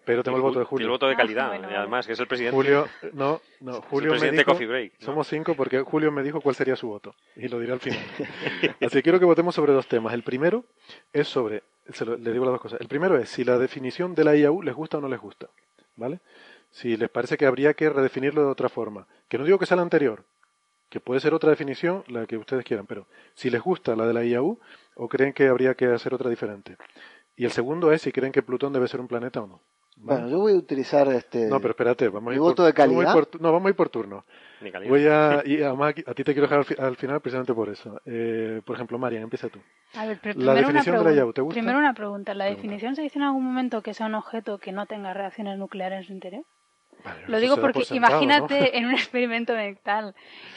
[0.06, 0.88] Pero tengo el voto de Y el Julio.
[0.90, 1.76] voto de Ah, calidad, bueno, y vale.
[1.78, 2.54] además, que es el presidente.
[2.54, 5.06] Julio, no, no, Julio me presidente dijo, Coffee Break, ¿no?
[5.06, 8.00] somos cinco porque Julio me dijo cuál sería su voto y lo diré al final.
[8.82, 10.12] Así que quiero que votemos sobre dos temas.
[10.12, 10.64] El primero
[11.12, 12.80] es sobre, se lo- le digo las dos cosas.
[12.82, 15.48] El primero es si la definición de la IAU les gusta o no les gusta,
[15.96, 16.20] ¿vale?
[16.70, 19.76] Si les parece que habría que redefinirlo de otra forma, que no digo que sea
[19.76, 20.24] la anterior,
[20.88, 24.14] que puede ser otra definición, la que ustedes quieran, pero si les gusta la de
[24.14, 24.58] la IAU
[24.96, 26.76] o creen que habría que hacer otra diferente.
[27.36, 29.60] Y el segundo es si creen que Plutón debe ser un planeta o no.
[29.96, 30.20] ¿Vale?
[30.20, 31.46] Bueno, yo voy a utilizar este.
[31.46, 33.12] No, pero espérate, vamos a ¿Mi ir voto por, de vamos a ir calidad?
[33.12, 34.24] por tu- no, vamos a ir por turno.
[34.60, 34.70] Ni.
[34.88, 37.68] Voy a, y además a ti te quiero dejar al, fi- al final precisamente por
[37.68, 38.00] eso.
[38.06, 39.58] Eh, por ejemplo, Marian, empieza tú.
[39.94, 41.20] A ver, pero La primero una definición de la pregunta.
[41.20, 41.54] IAU, ¿te gusta?
[41.60, 42.34] Primero una pregunta.
[42.34, 42.62] ¿La Pregunta.
[42.62, 45.98] definición se dice en algún momento que sea un objeto que no tenga reacciones nucleares
[46.00, 46.44] en su interior?
[47.04, 48.78] Vale, Lo digo porque por sentado, imagínate ¿no?
[48.78, 50.14] en un experimento mental.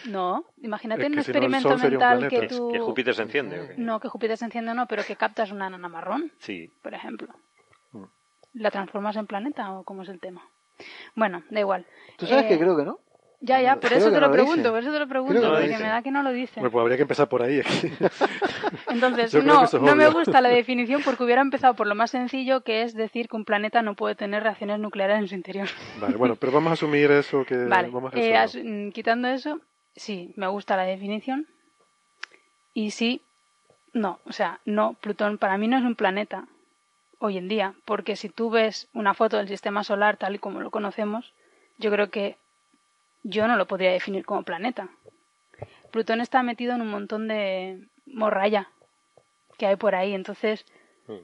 [0.07, 2.71] No, imagínate Es en un si no, experimento un mental que tú...
[2.71, 3.59] que Júpiter se enciende.
[3.59, 3.73] ¿o qué?
[3.77, 6.71] No, que Júpiter se enciende no, pero que captas una nana marrón, Sí.
[6.81, 7.27] por ejemplo.
[8.57, 10.41] ¿La transformas en planeta o cómo es el tema?
[11.15, 11.85] Bueno, da igual.
[12.17, 12.99] ¿Tú sabes Eh, que creo que no?
[13.39, 15.41] Ya, ya, por Creo eso te lo lo pregunto, por eso te lo Creo pregunto,
[15.41, 16.59] no porque me da que no lo dice.
[16.59, 17.61] Bueno, pues habría que empezar por ahí.
[18.89, 22.09] Entonces, Yo creo no, no me gusta la definición porque hubiera empezado por lo más
[22.11, 25.67] sencillo, que es decir que un planeta no puede tener reacciones nucleares en su interior.
[25.99, 29.27] Vale, bueno, pero vamos a asumir eso que Vale, vamos a eh, as- mm, quitando
[29.27, 29.59] eso,
[29.95, 31.45] sí, me gusta la definición.
[32.73, 33.21] Y sí,
[33.93, 36.45] no, o sea, no, Plutón para mí no es un planeta
[37.19, 40.61] hoy en día, porque si tú ves una foto del sistema solar tal y como
[40.61, 41.33] lo conocemos,
[41.77, 42.37] yo creo que
[43.23, 44.89] yo no lo podría definir como planeta.
[45.91, 48.69] Plutón está metido en un montón de morralla
[49.57, 50.65] que hay por ahí, entonces,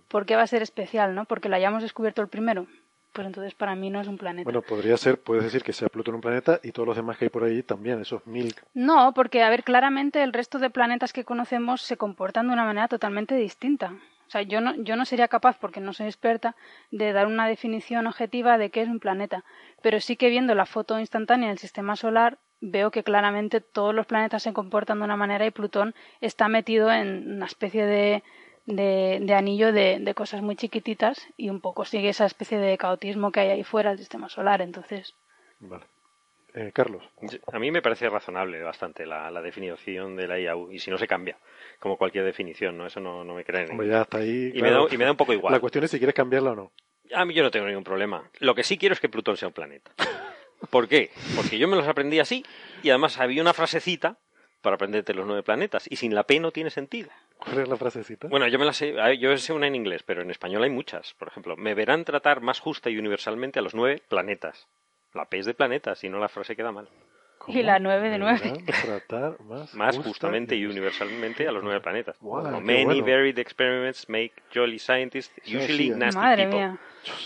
[0.08, 1.26] ¿por qué va a ser especial, no?
[1.26, 2.68] Porque lo hayamos descubierto el primero.
[3.14, 4.46] Pues entonces para mí no es un planeta.
[4.46, 7.26] Bueno, podría ser, puedes decir que sea Plutón un planeta y todos los demás que
[7.26, 8.56] hay por ahí también, esos mil.
[8.74, 12.66] No, porque, a ver, claramente el resto de planetas que conocemos se comportan de una
[12.66, 13.94] manera totalmente distinta.
[14.34, 16.56] O sea, yo no, yo no sería capaz, porque no soy experta,
[16.90, 19.44] de dar una definición objetiva de qué es un planeta.
[19.84, 24.08] Pero sí que viendo la foto instantánea del sistema solar, veo que claramente todos los
[24.08, 28.24] planetas se comportan de una manera y Plutón está metido en una especie de,
[28.66, 32.76] de, de anillo de, de cosas muy chiquititas y un poco sigue esa especie de
[32.80, 34.64] caotismo que hay ahí fuera del sistema solar.
[34.64, 35.14] Entonces,
[35.60, 35.84] Vale.
[36.56, 37.04] Eh, Carlos,
[37.52, 41.00] A mí me parece razonable bastante la, la definición de la IAU, y si no
[41.00, 41.38] se cambia,
[41.84, 42.88] como cualquier definición, ¿no?
[42.88, 43.72] Eso no, no me creen.
[43.72, 44.54] hombre, ya está ahí.
[44.56, 45.52] y, me da, y me da un poco igual.
[45.52, 46.72] La cuestión es si quieres cambiarla o no.
[47.14, 48.24] A mí yo no tengo ningún problema.
[48.40, 49.92] Lo que sí quiero es que Plutón sea un planeta.
[50.70, 51.12] ¿Por qué?
[51.36, 52.46] Porque yo me los aprendí así
[52.84, 54.16] y además había una frasecita
[54.62, 57.10] para aprenderte los nueve planetas y sin la P no tiene sentido.
[57.38, 58.30] ¿Cuál es la frasecita?
[58.30, 61.16] Bueno, yo me la sé, yo sé una en inglés, pero en español hay muchas.
[61.16, 64.70] Por ejemplo, me verán tratar más justa y universalmente a los nueve planetas.
[65.14, 66.88] La P es de planetas, si no la frase queda mal.
[67.46, 67.58] ¿Cómo?
[67.60, 68.40] y la nueve de nueve.
[68.42, 68.66] Deberán
[69.08, 72.18] tratar más, Más justa justamente y universalmente a los nueve planetas.
[72.18, 72.26] Qué
[72.62, 73.02] Many bueno.
[73.06, 75.90] varied experiments make jolly scientists Sí, usually sí.
[75.92, 76.60] nasty Madre people.
[76.60, 76.78] mía.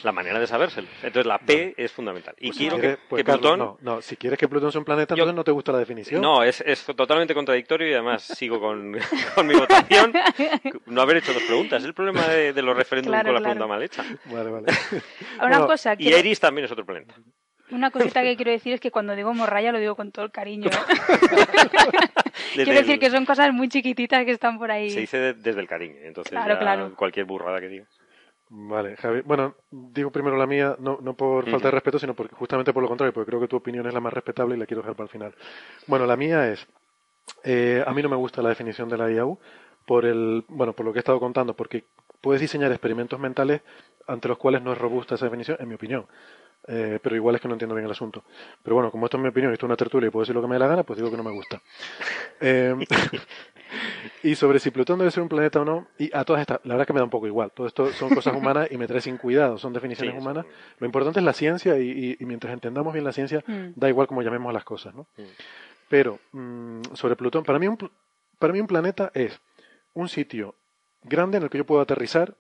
[0.03, 0.88] La manera de sabérselo.
[1.03, 2.34] Entonces la P es fundamental.
[2.39, 3.59] Y Pues si quiero que, pues, que Carlos, Plutón...
[3.59, 5.78] no, no, si quieres que Plutón sea un planeta, Yo- entonces no te gusta la
[5.78, 6.20] definición.
[6.20, 8.97] No, es, es totalmente contradictorio y además sigo con,
[9.36, 10.13] con mi votación.
[10.88, 11.84] No haber hecho dos preguntas.
[11.84, 13.53] Es el problema de, de los referéndums Claro, con la claro.
[13.53, 14.03] pregunta mal hecha.
[14.26, 14.65] Vale, vale.
[15.38, 17.13] Una Bueno, cosa, Y quiero- Eris también es otro planeta.
[17.72, 20.32] Una cosita que quiero decir es que cuando digo morralla lo digo con todo el
[20.32, 20.70] cariño.
[20.70, 20.72] ¿eh?
[22.53, 24.89] Quiero decir el- que son cosas muy chiquititas que están por ahí.
[24.89, 25.95] Se dice de- desde el cariño.
[26.01, 26.95] Entonces Claro, ya claro.
[26.95, 27.89] cualquier burrada que digas.
[28.49, 29.22] Vale, Javi.
[29.22, 32.82] Bueno, digo primero la mía, no, no por falta de respeto, sino porque, justamente por
[32.82, 34.95] lo contrario, porque creo que tu opinión es la más respetable y la quiero dejar
[34.95, 35.36] para el final.
[35.88, 36.65] Bueno, la mía es,
[37.43, 39.38] eh, a mí no me gusta la definición de la IAU
[39.86, 41.84] por el, bueno, por lo que he estado contando, porque
[42.22, 43.61] puedes diseñar experimentos mentales
[44.07, 46.05] ante los cuales no es robusta esa definición, en mi opinión.
[46.70, 48.24] Eh, pero igual es que no entiendo bien el asunto.
[48.61, 50.36] Pero bueno, como esto es mi opinión y esto es una tertulia y puedo decir
[50.36, 51.61] lo que me dé la gana, pues digo que no me gusta.
[52.41, 52.76] Eh,
[54.24, 56.74] y sobre si Plutón debe ser un planeta o no, y a todas estas, la
[56.74, 57.51] verdad es que me da un poco igual.
[57.51, 60.45] Todo esto son cosas humanas y me trae sin cuidado, son definiciones Sí, humanas.
[60.80, 63.68] Lo importante es la ciencia y, y- y mientras entendamos bien la ciencia, Mm.
[63.76, 65.03] da igual como llamemos a las cosas, ¿no?
[65.18, 65.22] Mm.
[65.89, 67.78] Pero mm, sobre Plutón, para mí, un,
[68.39, 69.39] para mí un planeta es
[69.93, 70.55] un sitio
[71.03, 72.36] grande en el que yo puedo aterrizar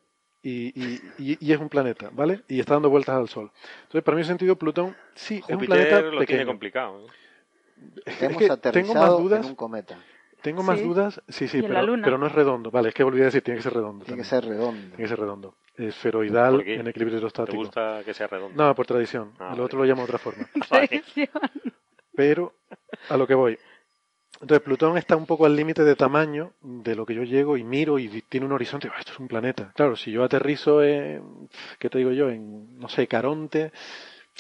[0.49, 2.41] y, y- y- y es un planeta, ¿vale?
[2.47, 3.51] Y está dando vueltas al Sol.
[3.83, 6.45] Entonces, para mí, en ese sentido, Plutón sí es un planeta lo tiene pequeño.
[6.47, 6.99] complicado.
[7.05, 7.11] ¿eh?
[8.05, 9.39] Es Hemos que tengo más aterrizado dudas.
[9.43, 9.97] en un cometa.
[10.41, 10.85] Tengo más Sí.
[10.85, 12.69] dudas, sí, sí, pero, no es redondo.
[12.71, 14.05] Vale, es que volví a decir, tiene que ser redondo.
[14.05, 14.79] Tiene que ser redondo.
[14.89, 15.55] Tiene que ser redondo.
[15.75, 17.57] Esferoidal en equilibrio ¿Te hidrostático.
[17.57, 18.63] gusta que sea redondo?
[18.63, 19.31] No, por tradición.
[19.39, 20.47] Ah, el otro lo llama de otra forma.
[20.69, 21.29] Tradición.
[22.15, 22.53] Pero
[23.09, 23.57] a lo que voy.
[24.41, 27.63] Entonces, Plutón está un poco al límite de tamaño de lo que yo llego y
[27.63, 28.87] miro y tiene un horizonte.
[28.93, 29.71] "Ah, esto es un planeta.
[29.75, 32.29] Claro, si yo aterrizo en, ¿qué te digo yo?
[32.29, 33.71] En, no sé, Caronte,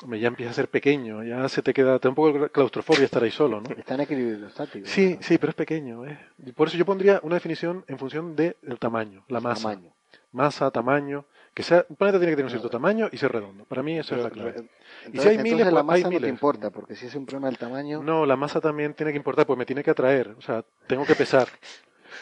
[0.03, 1.23] hombre, ya empieza a ser pequeño.
[1.23, 3.69] Ya se te queda, te da un poco de claustrofobia estar ahí solo, ¿no?
[3.71, 4.85] Está en equilibrio hidrostático.
[4.87, 5.23] Sí, ¿no?
[5.23, 6.05] sí, pero es pequeño.
[6.05, 6.19] ¿eh?
[6.45, 9.69] Y Por eso yo pondría una definición en función del tamaño, la masa.
[9.69, 9.91] Tamaño.
[10.31, 11.25] Masa, tamaño.
[11.57, 13.65] Que sea, un planeta tiene que tener un cierto tamaño y ser redondo.
[13.65, 14.51] Para mí eso es la clave.
[14.51, 16.29] eh, Y entonces, si hay miles, entonces la pues, hay masa no te miles.
[16.29, 19.47] importa, porque si es un problema del tamaño, No, la masa también tiene que importar,
[19.47, 20.35] pues me tiene que atraer.
[20.37, 21.47] O sea, tengo que pesar.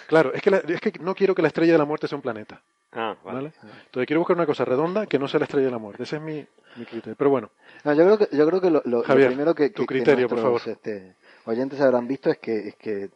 [0.07, 2.15] Claro, es que, la- es que no quiero que la estrella de la muerte sea
[2.17, 2.61] un planeta.
[2.91, 3.35] Ah, vale.
[3.37, 3.53] ¿vale?
[3.85, 6.03] Entonces quiero buscar una cosa redonda que no sea la estrella de la muerte.
[6.03, 7.15] Ese es mi, mi criterio.
[7.17, 7.49] Pero bueno,
[7.83, 10.27] No, yo creo que, yo creo que lo, lo- primero que, tu que- que criterio,
[10.29, 10.77] por nuestros, favor.
[10.77, 11.15] este,
[11.45, 13.09] oyentes habrán visto es que, es que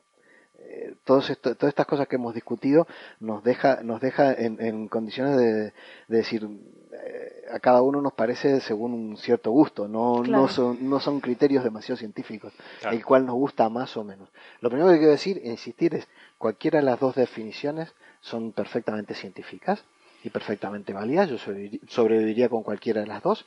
[0.71, 2.85] eh, todos esto- todas estas cosas que hemos discutido
[3.19, 5.73] nos deja, nos deja en, en condiciones de, de
[6.07, 6.47] decir
[6.93, 10.43] eh, a cada uno nos parece según un cierto gusto, no, Claro.
[10.43, 12.95] no, son, no son criterios demasiado científicos, Claro.
[12.95, 14.29] el cual nos gusta más o menos.
[14.61, 16.07] Lo primero que quiero decir e insistir es
[16.37, 17.91] cualquiera de las dos definiciones
[18.21, 19.83] son perfectamente científicas
[20.23, 21.29] y perfectamente válidas.
[21.29, 23.45] Yo sobrevivi- sobreviviría con cualquiera de las dos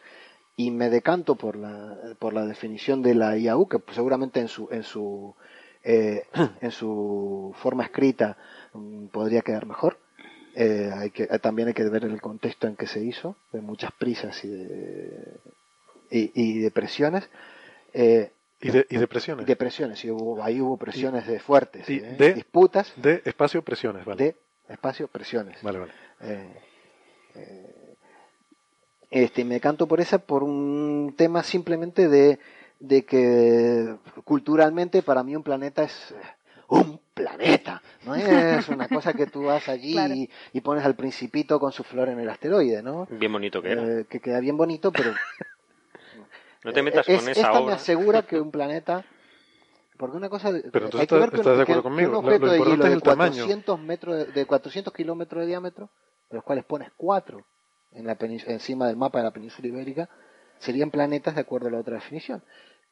[0.56, 4.68] y me decanto por la por la definición de la IAU que seguramente en su
[4.70, 5.34] en su
[5.84, 6.24] eh,
[6.60, 8.36] en su forma escrita
[8.74, 9.98] mm, podría quedar mejor.
[10.54, 13.60] Eh, hay que eh, también hay que ver el contexto en que se hizo de
[13.60, 15.36] muchas prisas y de
[16.10, 17.28] y, y de presiones.
[17.94, 18.30] Eh,
[18.60, 19.46] Y de, y de presiones.
[19.46, 24.22] de presiones, y hubo, ahí hubo presiones de fuertes, de- disputas De espacio, presiones, vale.
[24.24, 24.36] de
[24.74, 25.60] espacio, presiones.
[25.62, 25.92] Vale, vale.
[29.10, 32.38] Este, me canto por esa por un tema simplemente de,
[32.82, 36.14] de que culturalmente para mí un planeta es
[36.68, 40.14] un planeta, no es una cosa que tú vas allí Claro.
[40.14, 43.06] y, y pones al principito con su flor en el asteroide, ¿no?
[43.08, 43.82] Bien bonito que era.
[44.00, 45.12] Eh, que queda bien bonito, pero
[46.64, 47.74] no te metas es- con esa esta me obra.
[47.76, 49.04] asegura que un planeta
[49.96, 52.10] porque una cosa Pero entonces hay que ver estás- de acuerdo que conmigo.
[52.18, 53.30] un objeto lo de hielo de el tamaño.
[53.32, 55.90] 400 metros de, de 400 kilómetros de diámetro
[56.30, 57.44] de los cuales pones cuatro
[57.92, 60.08] en la encima del mapa de la península ibérica
[60.58, 62.42] serían planetas de acuerdo a la otra definición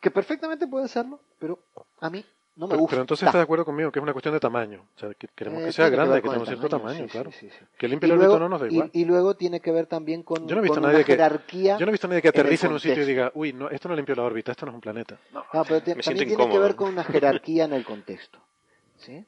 [0.01, 1.59] que perfectamente puede serlo pero
[2.01, 2.25] a mí
[2.57, 4.41] no me Pero, gusta pero entonces estás de acuerdo conmigo que es una cuestión de
[4.41, 4.85] tamaño.
[4.95, 7.31] O sea, que queremos Eh, que sea grande, que el tenga cierto tamaño, sí, claro.
[7.33, 7.65] sí, sí.
[7.79, 8.91] Que Y limpie el órbito no nos da y- igual.
[8.93, 11.13] Y, luego tiene que ver también con, Yo no he visto con nadie una que-
[11.13, 11.79] jerarquía.
[11.79, 13.53] Yo no he visto a nadie que en aterrice en un sitio y diga, uy,
[13.55, 15.17] no, esto no limpió la órbita, esto no es un planeta.
[15.33, 15.45] No.
[15.55, 18.39] No, pero te- también tiene que ver con una jerarquía en el contexto.
[18.97, 19.25] ¿sí?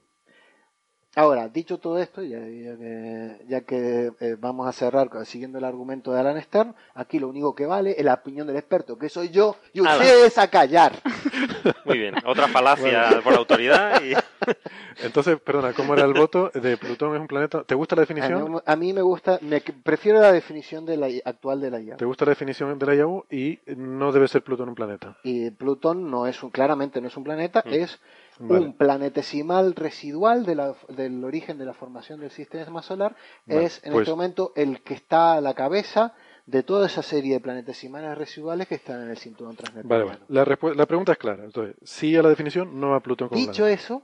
[1.14, 5.64] Ahora, dicho todo esto, ya, ya que, ya que, eh, vamos a cerrar siguiendo el
[5.64, 9.10] argumento de Alan Stern, aquí lo único que vale es la opinión del experto, que
[9.10, 9.98] soy yo, y Alan.
[10.00, 10.92] ustedes a callar.
[11.84, 12.14] Muy bien.
[12.24, 14.14] Otra falacia por autoridad y...
[15.02, 17.62] Entonces, perdona, ¿cómo era el voto de Plutón es un planeta?
[17.64, 18.52] ¿Te gusta la A definición?
[18.52, 21.96] mí, a mí me gusta, me, prefiero la definición de la, actual de la IA.
[21.96, 23.24] ¿Te gusta la definición de la IAU?
[23.30, 25.16] Y no debe ser Plutón un planeta.
[25.22, 27.72] Y Plutón no es un, claramente no es un planeta, Mm.
[27.74, 28.00] es
[28.38, 28.64] Vale.
[28.64, 33.14] un planetesimal residual de la- del origen de la formación del sistema solar.
[33.46, 36.14] Vale, es en pues- este momento el que está a la cabeza
[36.46, 40.06] de toda esa serie de planetesimales residuales que están en el cinturón Vale, transneptuniano.
[40.06, 40.20] vale.
[40.28, 41.44] La, la pregunta es clara.
[41.44, 43.80] Entonces, sí a la definición, no a Plutón como Dicho planeta.
[43.80, 44.02] eso,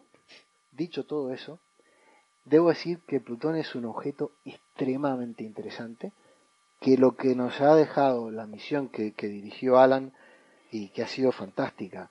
[0.71, 1.59] dicho todo eso,
[2.45, 6.13] debo decir que Plutón es un objeto extremadamente interesante,
[6.81, 10.13] que lo que nos ha dejado la misión que, que dirigió Alan
[10.71, 12.11] y que ha sido fantástica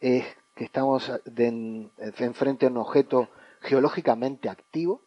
[0.00, 0.24] es
[0.56, 3.28] que estamos de en, enfrente a un objeto
[3.60, 5.02] geológicamente activo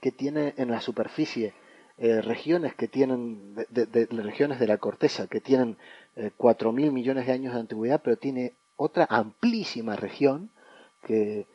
[0.00, 1.54] que tiene en la superficie
[1.98, 5.76] eh, regiones que tienen de, regiones de la corteza que tienen
[6.16, 10.50] eh, 4.000 millones de años de antigüedad pero tiene otra amplísima región
[11.04, 11.46] que,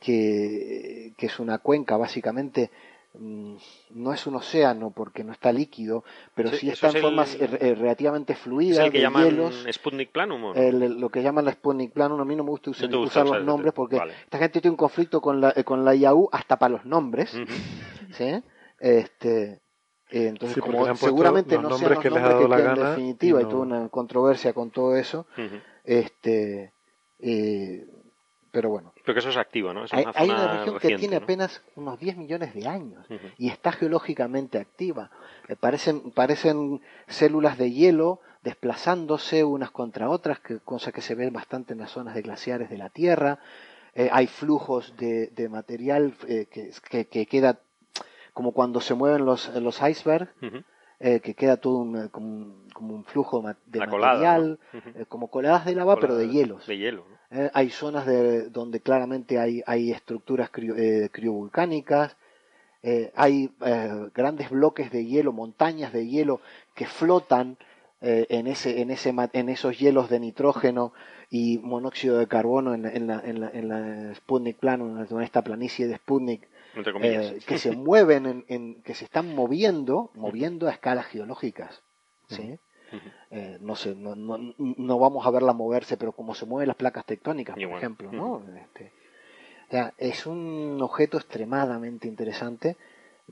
[0.00, 2.70] que, es una cuenca básicamente
[3.14, 6.02] no es un océano porque no está líquido,
[6.34, 9.02] pero sí está es en el- formas eh, eh, relativamente ¿Es fluidas, el que de
[9.04, 9.66] llaman hielos.
[9.70, 10.44] Sputnik Planum?
[10.44, 10.60] o no?
[10.60, 12.88] El- lo que llaman la Sputnik Planum, a mí no me gusta usar,
[13.26, 14.14] los nombres porque vale.
[14.24, 17.38] esta gente tiene un conflicto con la, eh, con la IAU hasta para los nombres.
[18.78, 19.60] Este,
[20.10, 22.44] eh, entonces, Sí, como seguramente los no sean nombres los que les ha nombres dado
[22.44, 25.26] que la quedan gana en definitiva y y, no- tuvo una controversia con todo eso,
[25.84, 26.72] este,
[27.18, 27.86] eh,
[28.50, 28.91] pero bueno.
[29.04, 29.84] Pero que eso es activo, ¿no?
[29.90, 31.24] Hay, una hay zona una región que tiene ¿no?
[31.24, 35.10] apenas unos 10 millones de años y está geológicamente activa.
[35.48, 41.30] Eh, parecen, parecen células de hielo desplazándose unas contra otras, que, cosa que se ve
[41.30, 43.38] bastante en las zonas de glaciares de la Tierra.
[43.94, 47.58] Eh, hay flujos de, de material eh, que, que, que queda
[48.32, 50.30] como cuando se mueven los, los icebergs,
[51.00, 54.58] eh, que queda todo un, como, un, como un flujo de La colada, material,
[55.08, 56.66] como coladas de lava, pero de hielos.
[56.66, 57.21] De hielo, ¿no?
[57.32, 62.16] Eh, hay zonas de, donde claramente hay, hay estructuras crio- eh, criovolcánicas,
[62.82, 63.50] eh, hay
[64.14, 66.40] grandes bloques de hielo, montañas de hielo
[66.74, 67.56] que flotan
[68.28, 70.92] en, ese, en, ese, en esos hielos de nitrógeno
[71.30, 73.68] y monóxido de carbono en la, en la, en la, en
[74.08, 76.48] la Sputnik Planum, en esta planicie de Sputnik,
[77.46, 81.82] que se mueven, en, en- que se están moviendo, moviendo a escalas geológicas.
[82.36, 82.58] ¿sí?
[83.34, 86.76] Eh, no sé, no, no, no vamos a verla moverse, pero como se mueven las
[86.76, 88.42] placas tectónicas, por ejemplo, ¿no?
[88.56, 88.92] Este,
[89.68, 92.76] o sea, es un objeto extremadamente interesante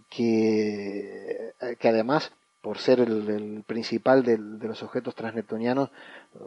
[0.09, 2.33] que, eh, que además,
[2.63, 5.91] por ser el, el principal del- de los objetos transneptunianos,
[6.35, 6.39] eh,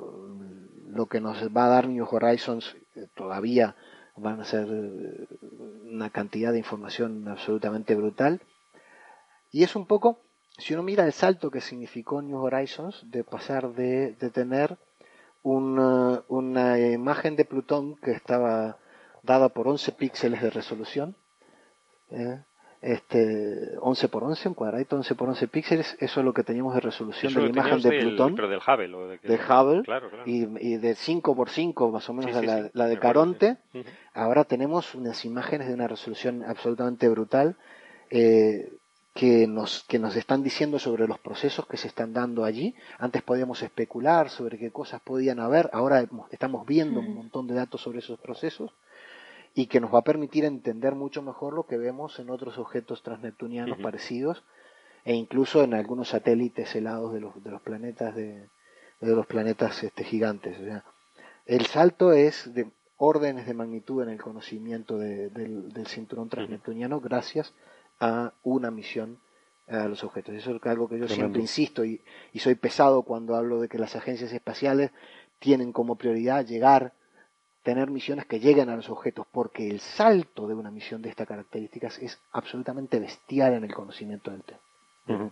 [0.89, 3.75] lo que nos va a dar New Horizons eh, todavía
[4.15, 8.41] van a ser una cantidad de información absolutamente brutal.
[9.51, 10.19] Y es un poco,
[10.57, 14.77] si uno mira el salto que significó New Horizons de pasar de, de tener
[15.41, 18.77] una, una imagen de Plutón que estaba
[19.23, 21.15] dada por 11 píxeles de resolución,
[22.11, 22.39] ¿eh?
[22.81, 26.75] este 11 por 11, un cuadradito 11 por 11 píxeles, eso es lo que teníamos
[26.75, 28.93] de resolución Eso de la imagen de del- Plutón, Pero del Hubble.
[28.95, 30.23] ¿o de, Hubble, Claro, claro.
[30.25, 32.99] y, y de 5 por 5 más o menos Sí, sí, la, sí, la de.
[32.99, 33.57] Caronte,
[34.13, 37.55] ahora tenemos unas imágenes de una resolución absolutamente brutal
[38.09, 38.69] eh,
[39.13, 42.75] que, nos, que nos están diciendo sobre los procesos que se están dando allí.
[42.97, 47.81] Antes podíamos especular sobre qué cosas podían haber, ahora estamos viendo un montón de datos
[47.81, 48.71] sobre esos procesos
[49.55, 53.03] y que nos va a permitir entender mucho mejor lo que vemos en otros objetos
[53.03, 54.43] transneptunianos parecidos
[55.05, 58.49] e incluso en algunos satélites helados de los, de los planetas de,
[59.01, 60.57] de los planetas este, gigantes.
[60.59, 60.83] O sea,
[61.45, 66.99] El salto es de órdenes de magnitud en el conocimiento de- del, del cinturón transneptuniano
[66.99, 67.72] gracias a
[68.43, 69.19] una misión
[69.67, 70.35] a los objetos.
[70.35, 71.15] Eso es algo que yo Tremendo.
[71.15, 72.01] siempre insisto y,
[72.33, 74.91] y soy pesado cuando hablo de que las agencias espaciales
[75.39, 76.93] tienen como prioridad llegar,
[77.63, 81.27] tener misiones que lleguen a los objetos, porque el salto de una misión de estas
[81.27, 85.31] características es absolutamente bestial en el conocimiento del tema.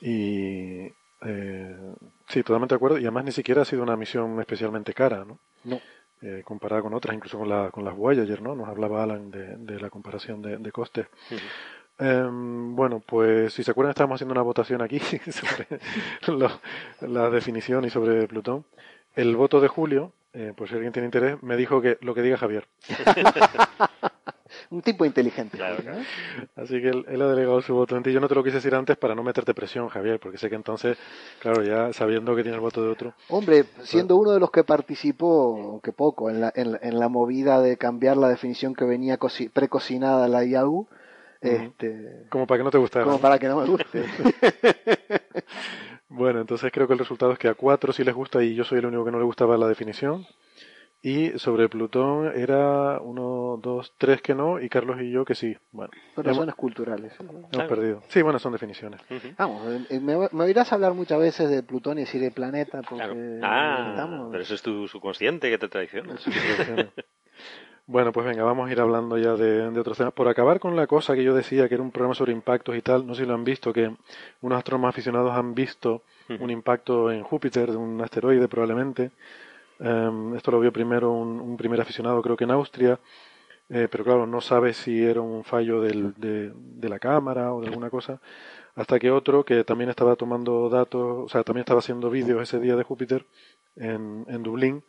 [0.00, 0.86] Y
[1.22, 1.94] eh,
[2.28, 2.98] sí, totalmente de acuerdo.
[2.98, 5.38] Y además ni siquiera ha sido una misión especialmente cara, ¿no?
[5.64, 5.80] No.
[6.22, 8.54] Eh, comparada con otras, incluso con, la, con las Voyager, ¿no?
[8.54, 11.06] Nos hablaba Alan de, de la comparación de, de costes.
[11.98, 14.98] Em, bueno, pues si se acuerdan, estábamos haciendo una votación aquí
[15.30, 15.66] sobre
[16.28, 16.60] lo-
[17.08, 18.64] la definición y sobre Plutón.
[19.14, 22.22] El voto de Julio, eh, por si alguien tiene interés, me dijo que lo que
[22.22, 22.66] diga Javier.
[24.70, 25.56] Un tipo inteligente.
[25.56, 25.98] Claro, claro.
[26.56, 28.12] Así que él, él ha delegado su voto en ti.
[28.12, 30.54] Yo no te lo quise decir antes para no meterte presión, Javier, porque sé que
[30.54, 30.96] entonces,
[31.40, 34.62] claro, ya sabiendo que tiene el voto de otro, Hombre, siendo uno de los que
[34.64, 38.84] participó, aunque poco, en la, en, la- en la movida de cambiar la definición que
[38.84, 40.86] venía coci- precocinada la IAU,
[41.42, 43.04] este, como para que no te gustara.
[43.04, 44.04] como para que no me guste.
[46.12, 48.64] Bueno, entonces creo que el resultado es que a cuatro sí les gusta y yo
[48.64, 50.26] soy el único que no le gustaba la definición.
[51.02, 55.56] Y sobre Plutón era uno, dos, tres que no y Carlos y yo que sí.
[55.72, 57.12] Bueno, Por hemos, razones culturales.
[57.18, 57.68] hemos Claro.
[57.70, 58.02] perdido.
[58.08, 59.00] Sí, bueno, son definiciones.
[59.38, 62.96] Vamos, eh, me, me oirás hablar muchas veces de Plutón y decir el planeta, porque
[63.02, 63.16] Claro.
[63.42, 66.16] Ah, estamos- pero eso es tu subconsciente que te traiciona.
[67.86, 70.12] Bueno, pues venga, vamos a ir hablando ya de, de otros temas.
[70.12, 72.82] Por acabar con la cosa que yo decía, que era un programa sobre impactos y
[72.82, 73.90] tal, no sé si lo han visto, que
[74.42, 76.02] unos astrónomos aficionados han visto
[76.38, 79.10] un impacto en Júpiter de un asteroide probablemente.
[79.80, 83.00] Em, esto lo vio primero un, un primer aficionado, creo que en Austria,
[83.68, 87.60] eh, pero claro, no sabe si era un fallo del- de, de la cámara o
[87.60, 88.20] de alguna cosa,
[88.74, 92.60] hasta que otro, que también estaba tomando datos, o sea, también estaba haciendo vídeos ese
[92.60, 93.26] día de Júpiter
[93.76, 94.84] en, en Dublín,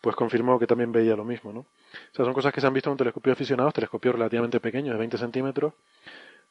[0.00, 1.60] pues confirmó que también veía lo mismo, ¿no?
[1.60, 1.66] O
[2.14, 5.18] sea, son cosas que se han visto en telescopios aficionados, telescopios relativamente pequeños, de 20
[5.18, 5.74] centímetros,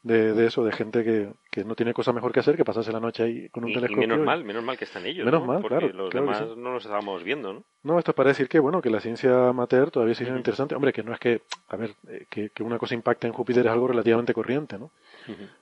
[0.03, 2.91] de, de eso, de gente que, que no tiene cosa mejor que hacer que pasarse
[2.91, 4.01] la noche ahí con un Y, y telescopio.
[4.07, 5.25] menos y- mal, menos mal que están ellos.
[5.25, 5.47] Menos ¿no?
[5.47, 6.53] mal, Porque claro, los claro demás sí.
[6.59, 7.63] no los estábamos viendo, ¿no?
[7.83, 10.75] No, esto es para decir que, bueno, que la ciencia amateur todavía sigue interesante.
[10.75, 13.65] Hombre, que no es que, a ver, eh, que, que una cosa impacte en Júpiter
[13.65, 14.91] es algo relativamente corriente, ¿no?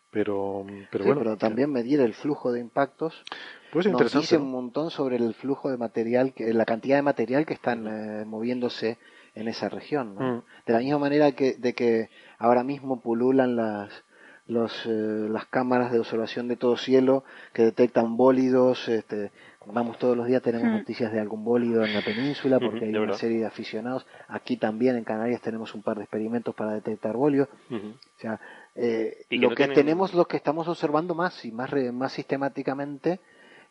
[0.10, 3.24] Pero, pero Sí, bueno, pero también medir el flujo de impactos
[3.72, 4.24] pues es nos interesante.
[4.24, 4.44] dice ¿no?
[4.44, 8.26] un montón sobre el flujo de material, que, la cantidad de material que están eh,
[8.26, 8.98] moviéndose
[9.36, 10.16] en esa región.
[10.16, 10.22] ¿no?
[10.38, 10.42] Mm.
[10.68, 14.04] De la misma manera que, de que ahora mismo pululan las,
[14.52, 17.24] los, eh, las cámaras de observación de todo cielo
[17.54, 18.88] que detectan bólidos.
[18.90, 19.32] Este,
[19.66, 20.74] vamos, todos los días tenemos Mm.
[20.78, 23.16] noticias de algún bólido en la península porque Ujú, hay una verdad.
[23.18, 24.06] serie de aficionados.
[24.28, 27.48] Aquí también en Canarias tenemos un par de experimentos para detectar bólidos.
[27.70, 27.88] Ujú.
[27.88, 28.40] O sea,
[28.76, 32.12] eh, lo no que tienen- tenemos, lo que estamos observando más y más, re- más
[32.14, 33.20] sistemáticamente,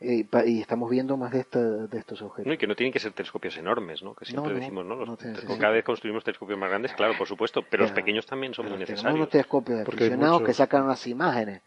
[0.01, 2.53] eh, pa- y estamos viendo más de, esta- de estos No, objetos.
[2.53, 4.15] y que no tienen que ser telescopios enormes, ¿no?
[4.15, 4.97] Que siempre No, no, decimos, ¿no?
[4.97, 8.27] Los- no cada vez construimos telescopios más grandes, claro, por supuesto, pero los Pero- pequeños
[8.27, 9.19] también son Pero muy tenemos necesarios.
[9.21, 11.63] unos telescopios aficionados que sacan unas imágenes.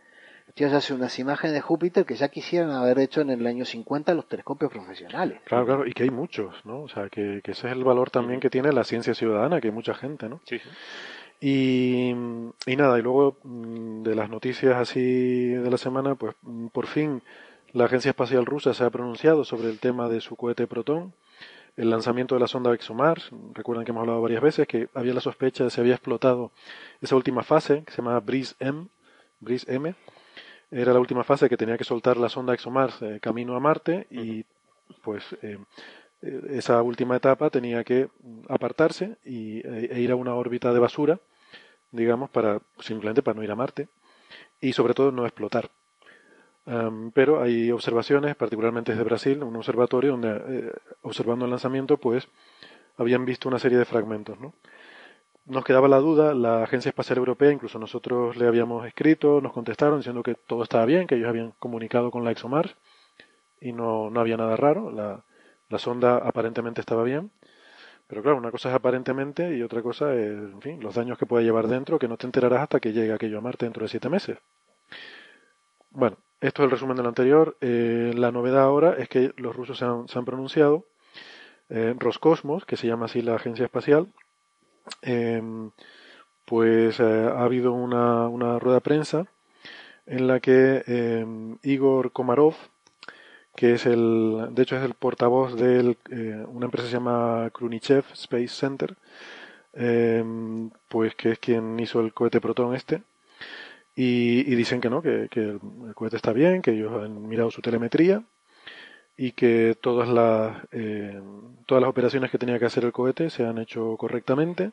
[0.56, 4.14] Tíos hace unas imágenes de Júpiter que ya quisieran haber hecho en el año 50
[4.14, 5.40] los telescopios profesionales.
[5.46, 6.82] Claro, claro, y que hay muchos, ¿no?
[6.84, 9.70] O sea, que, que ese es el valor también que tiene la ciencia ciudadana, que
[9.70, 10.42] hay mucha gente, ¿no?
[10.46, 10.70] Sí, sí.
[11.42, 12.10] Y,
[12.68, 16.88] y nada, y luego mm, de las noticias así de la semana, pues mm, por
[16.88, 17.22] fin
[17.74, 21.14] la Agencia Espacial Rusa se ha pronunciado sobre el tema de su cohete Proton,
[21.76, 23.32] el lanzamiento de la sonda ExoMars.
[23.54, 26.52] Recuerdan que hemos hablado varias veces que había la sospecha de si había explotado
[27.02, 28.88] esa última fase, que se llama Breeze M,
[29.40, 29.96] Breeze M.
[30.70, 34.06] Era la última fase que tenía que soltar la sonda ExoMars eh, camino a Marte
[34.12, 34.46] y
[35.04, 35.58] pues eh,
[36.22, 38.10] eh, esa última etapa tenía que
[38.50, 41.20] apartarse y, e, e ir a una órbita de basura,
[41.92, 43.88] digamos, para simplemente para no ir a Marte
[44.62, 45.72] y sobre todo no explotar.
[46.66, 52.28] Am, pero hay observaciones, particularmente desde Brasil, un observatorio donde eh, observando el lanzamiento, pues
[52.98, 54.54] habían visto una serie de fragmentos, ¿no?
[55.46, 60.00] Nos quedaba la duda, la Agencia Espacial Europea, incluso nosotros le habíamos escrito, nos contestaron
[60.00, 62.76] diciendo que todo estaba bien, que ellos habían comunicado con la ExoMars
[63.60, 65.26] y no, no había nada raro, la,
[65.70, 67.32] la sonda aparentemente estaba bien,
[68.08, 71.26] pero claro, una cosa es aparentemente y otra cosa es, en fin, los daños que
[71.26, 73.90] puede llevar dentro, que no te enterarás hasta que llegue aquello a Marte dentro de
[73.90, 74.38] siete meses.
[75.92, 77.58] Bueno, esto es el resumen de lo anterior.
[77.62, 80.86] Eh, la novedad ahora es que los rusos se han, pronunciado.
[81.70, 84.08] Eh, Roscosmos, que se llama así la agencia espacial,
[85.02, 85.42] eh,
[86.46, 89.26] pues eh, ha habido una, rueda de prensa
[90.06, 91.26] en la que eh,
[91.64, 92.56] Igor Komarov,
[93.56, 95.98] que es el, de hecho es el portavoz de
[96.48, 98.96] una empresa que se llama Krunichev Space Center,
[99.74, 100.24] eh,
[100.90, 103.04] pues que es quien hizo el cohete Proton este,
[103.96, 105.60] y, y dicen que no, que, que el,
[105.96, 108.24] cohete está bien, que ellos han mirado su telemetría
[109.16, 111.22] y que todas las, eh,
[111.66, 114.72] todas las operaciones que tenía que hacer el cohete se han hecho correctamente.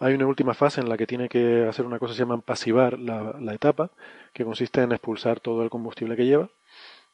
[0.00, 2.40] Hay una última fase en la que tiene que hacer una cosa que se llama
[2.40, 3.90] pasivar la, la etapa,
[4.32, 6.50] que consiste en expulsar todo el combustible que lleva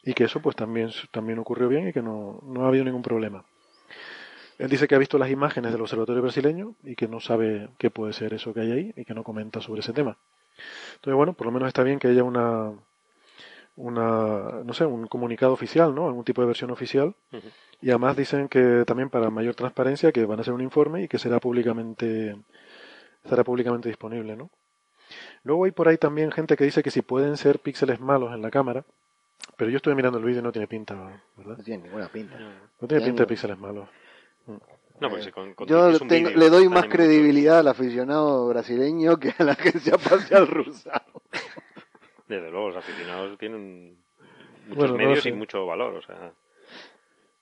[0.02, 3.02] y que eso pues también, también ocurrió bien y que no, no ha habido ningún
[3.02, 3.44] problema.
[4.58, 7.90] Él dice que ha visto las imágenes del observatorio brasileño y que no sabe qué
[7.90, 10.16] puede ser eso que hay ahí y que no comenta sobre ese tema.
[10.96, 12.72] Entonces, bueno, por lo menos está bien que haya una,
[13.76, 16.06] una no sé, un comunicado oficial, ¿no?
[16.06, 17.14] Algún tipo de versión oficial.
[17.80, 21.08] Y además dicen que también para mayor transparencia que van a hacer un informe y
[21.08, 22.36] que será públicamente
[23.24, 24.50] estará públicamente disponible, ¿no?
[25.44, 28.42] Luego hay por ahí también gente que dice que si pueden ser píxeles malos en
[28.42, 28.84] la cámara,
[29.56, 30.94] pero yo estoy mirando el vídeo y no tiene pinta,
[31.36, 31.56] ¿verdad?
[31.58, 32.38] No tiene ninguna pinta.
[32.80, 33.88] No tiene pinta de píxeles malos.
[35.00, 37.68] No, porque si con, con- Yo es un tengo- vídeo, le doy más credibilidad al
[37.68, 41.02] aficionado brasileño que a la agencia espacial rusa.
[42.26, 43.96] Desde luego, los aficionados tienen
[44.66, 45.30] muchos Bueno, no medios sé.
[45.30, 46.32] y mucho valor, o sea...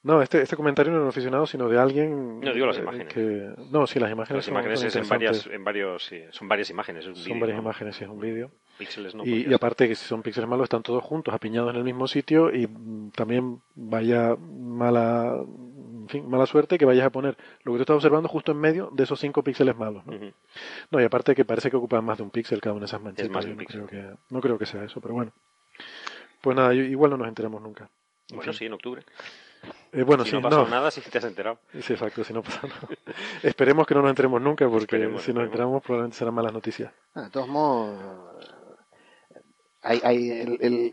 [0.02, 2.38] No, este, este comentario no es un aficionado, sino de alguien.
[2.38, 3.12] No, digo las eh, imágenes.
[3.12, 6.20] Que, no, sí, las imágenes, Las son- imágenes son es en varias, en varios, sí,
[6.30, 7.62] son varias imágenes, es un Son varias ¿no?
[7.64, 8.52] imágenes y es un vídeo.
[8.78, 11.76] Píxeles no, Y, y aparte que si son píxeles malos están todos juntos, apiñados en
[11.78, 15.42] el mismo sitio y mm, también vaya mala,
[16.06, 18.58] en fin, mala suerte que vayas a poner lo que tú estás observando justo en
[18.58, 20.04] medio de esos cinco píxeles malos.
[20.06, 21.00] ¿no?
[21.00, 23.30] Y aparte que parece que ocupan más de un píxel cada una de esas manchitas.
[23.30, 23.86] más de yo un no píxel.
[23.86, 25.32] creo que no creo que sea eso, pero bueno.
[26.40, 27.88] Pues nada, yo- igual no nos enteramos nunca.
[28.30, 28.58] En Bueno, fin.
[28.58, 29.02] sí, en octubre.
[29.92, 30.68] Eh, bueno, si sí, no pasa no.
[30.68, 31.58] nada, sí te has enterado.
[31.80, 32.80] Sí, exacto, si no pasa nada.
[33.42, 35.46] Esperemos que no nos enteremos nunca, porque Esperemos, si nos esperemos.
[35.46, 36.92] enteramos probablemente serán malas noticias.
[37.14, 37.98] Ah, De todos modos,
[39.82, 40.92] hay, hay el- el-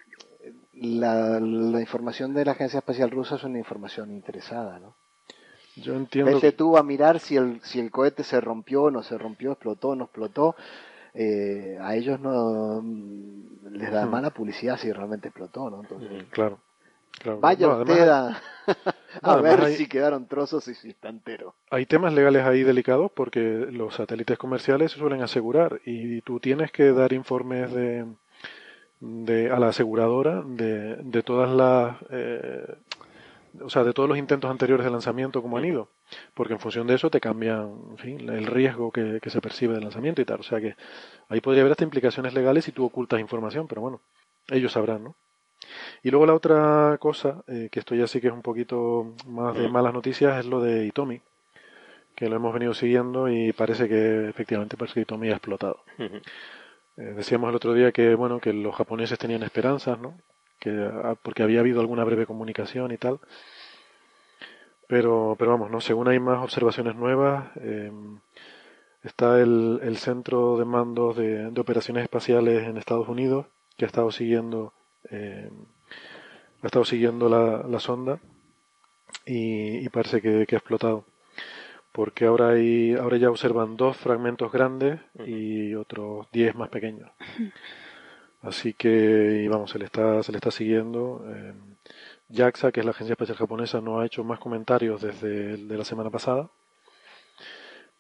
[0.76, 4.96] la, la información de la Agencia Espacial Rusa es una información interesada, ¿no?
[5.76, 9.18] Yo entiendo Vete tú a mirar si el, si el cohete se rompió, no se
[9.18, 10.56] rompió, explotó, no explotó.
[11.14, 15.82] Eh, a ellos no mm, les da mala publicidad si realmente explotó, ¿no?
[15.82, 16.60] Entonces, Claro,
[17.20, 17.40] claro.
[17.42, 18.42] vaya No, usted a,
[19.22, 21.56] a no, además ver hay- si quedaron trozos y si está entero.
[21.72, 23.40] Hay temas legales ahí delicados porque
[23.72, 28.06] los satélites comerciales se suelen asegurar y tú tienes que dar informes de,
[29.00, 32.66] de- a la aseguradora de, de todas las eh,
[33.62, 35.90] o sea de todos los intentos anteriores de lanzamiento como han ido
[36.34, 39.74] porque en función de eso te cambian en fin, el riesgo que, que se percibe
[39.74, 40.76] del lanzamiento y tal o sea que
[41.30, 44.02] ahí podría haber hasta implicaciones legales si tú ocultas información pero bueno
[44.50, 45.16] ellos sabrán ¿no?
[46.02, 49.56] Y luego la otra cosa, eh, que esto ya sí que es un poquito más
[49.56, 51.22] de malas noticias, es lo de Itomi,
[52.16, 55.84] que lo hemos venido siguiendo y parece que efectivamente parece que Itomi ha explotado.
[56.98, 60.16] Eh, decíamos el otro día que bueno que los japoneses tenían esperanzas, ¿no?
[60.64, 63.20] Que ah, porque había habido alguna breve comunicación y tal.
[64.88, 65.82] Pero pero vamos, no.
[65.82, 67.92] Según hay más observaciones nuevas, eh,
[69.04, 73.48] está el, el centro de mandos de, de operaciones espaciales en Estados Unidos
[73.78, 74.74] que ha estado siguiendo
[75.10, 75.50] eh,
[76.62, 78.20] ha estado siguiendo la, la sonda
[79.26, 81.06] y, y parece que, que ha explotado
[81.92, 87.12] porque ahora hay ahora ya observan dos fragmentos grandes y otros diez más pequeños
[88.44, 91.26] así que y vamos se le está se le está siguiendo.
[91.28, 91.54] Eh,
[92.30, 95.78] JAXA que es la agencia espacial japonesa no ha hecho más comentarios desde el de
[95.78, 96.50] la semana pasada.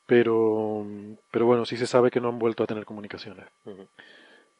[0.06, 0.86] Pero
[1.32, 3.46] pero bueno sí se sabe que no han vuelto a tener comunicaciones.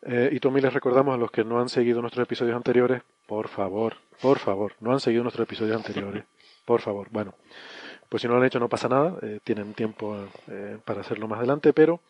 [0.06, 3.48] Eh, y Tommy les recordamos a los que no han seguido nuestros episodios anteriores, por
[3.48, 6.26] favor, por favor, no han seguido nuestros episodios anteriores,
[6.66, 7.08] por favor.
[7.10, 7.36] Bueno,
[8.10, 11.28] pues si no lo han hecho no pasa nada, eh, tienen tiempo eh, para hacerlo
[11.28, 12.02] más adelante, pero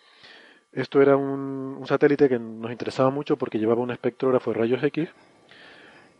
[0.73, 4.83] esto era un, un satélite que nos interesaba mucho porque llevaba un espectrógrafo de rayos
[4.83, 5.09] X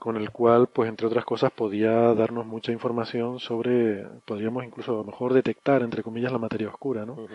[0.04, 4.96] con el cual, pues entre otras cosas, podía darnos mucha información sobre, podríamos incluso a
[4.96, 7.26] lo mejor detectar, entre comillas, la materia oscura, ¿no?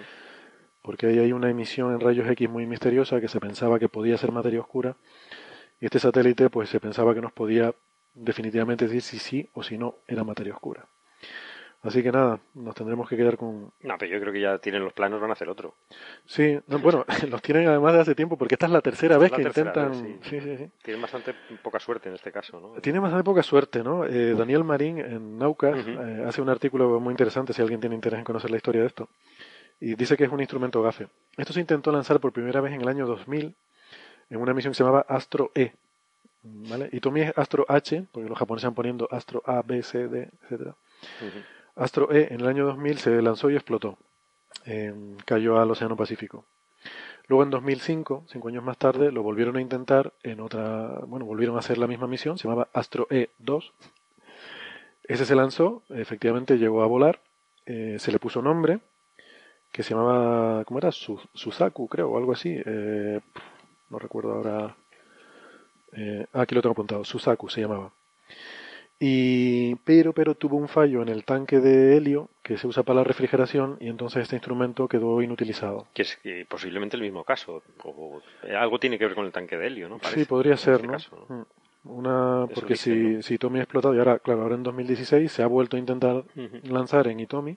[0.83, 4.19] Porque ahí hay una emisión en rayos X muy misteriosa que se pensaba que podía
[4.19, 4.97] ser materia oscura
[5.81, 7.75] y este satélite pues se pensaba que nos podía
[8.13, 10.87] definitivamente decir si sí o si no era materia oscura.
[11.83, 13.73] Así que nada, nos tendremos que quedar con...
[13.83, 15.77] No, pero yo creo que ya tienen los planos, van a hacer otro.
[16.27, 19.31] Sí, no, bueno, los tienen además de hace tiempo porque esta es la tercera vez
[19.31, 20.03] la que tercera intentan...
[20.03, 20.71] vez, sí, sí, sí.
[20.83, 22.81] Tienen bastante poca suerte en este caso, ¿no?
[22.81, 24.05] Tiene bastante poca suerte, ¿no?
[24.05, 28.19] Eh, Daniel Marín en Nauca eh, hace un artículo muy interesante si alguien tiene interés
[28.19, 29.09] en conocer la historia de esto.
[29.81, 31.07] Y dice que es un instrumento gafe.
[31.37, 33.55] Esto se intentó lanzar por primera vez en el año 2000
[34.31, 35.73] en una misión que se llamaba Astro E.
[36.43, 36.89] ¿Vale?
[36.93, 40.29] Y también es Astro H, porque los japoneses han poniendo Astro A, B, C, D,
[40.43, 40.75] etcétera.
[41.21, 41.39] Ujú.
[41.79, 43.97] Astro E en el año 2000 se lanzó y explotó.
[44.67, 44.93] Eh,
[45.25, 46.45] cayó al Océano Pacífico.
[47.29, 51.57] Luego en 2005, cinco años más tarde, lo volvieron a intentar en otra, bueno, volvieron
[51.57, 53.71] a hacer la misma misión, se llamaba Astro E2.
[55.05, 57.21] Ese se lanzó, efectivamente llegó a volar,
[57.67, 58.81] eh, se le puso nombre,
[59.73, 60.91] que se llamaba, ¿cómo era?
[60.93, 62.55] Su- Susaku, creo, o algo así.
[62.65, 63.21] eh,
[63.91, 64.75] no recuerdo ahora.
[65.93, 67.91] Eh, ah, aquí lo tengo apuntado, Susaku se llamaba.
[69.01, 72.99] Y, pero, pero tuvo un fallo en el tanque de helio que se usa para
[72.99, 75.87] la refrigeración y entonces este instrumento quedó inutilizado.
[75.95, 77.63] Que es que posiblemente el mismo caso.
[77.85, 79.99] O, eh, algo tiene que ver con el tanque de helio, ¿no?
[79.99, 80.93] Parece, sí, podría ser, este ¿no?
[80.95, 81.37] caso, ¿no?
[81.37, 81.47] Mm.
[81.85, 83.23] Una, porque si, ¿no?
[83.23, 86.25] si Tommy ha explotado, y ahora, claro, ahora en 2016 se ha vuelto a intentar
[86.65, 87.57] lanzar en Itomi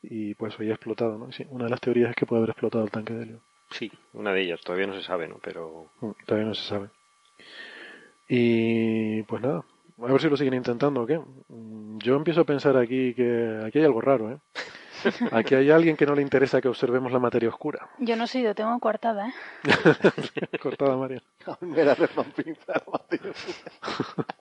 [0.00, 1.32] y pues hoy ha explotado, ¿no?
[1.32, 3.40] Sí, una de las teorías es que puede haber explotado el tanque de helio.
[3.70, 4.60] Sí, una de ellas.
[4.60, 5.38] Todavía no se sabe, ¿no?
[5.42, 6.88] Pero Mm, Todavía no se sabe.
[8.28, 9.64] Y pues nada,
[10.00, 11.18] a ver si lo siguen intentando o qué.
[11.48, 14.38] Mm, Yo empiezo a pensar aquí que aquí hay algo raro, ¿eh?
[15.32, 17.88] Aquí hay alguien que no le interesa que observemos la materia oscura.
[17.98, 19.32] Yo no sé, yo tengo coartada, ¿eh?
[20.62, 21.20] Cortada, María.
[21.60, 21.96] Me la.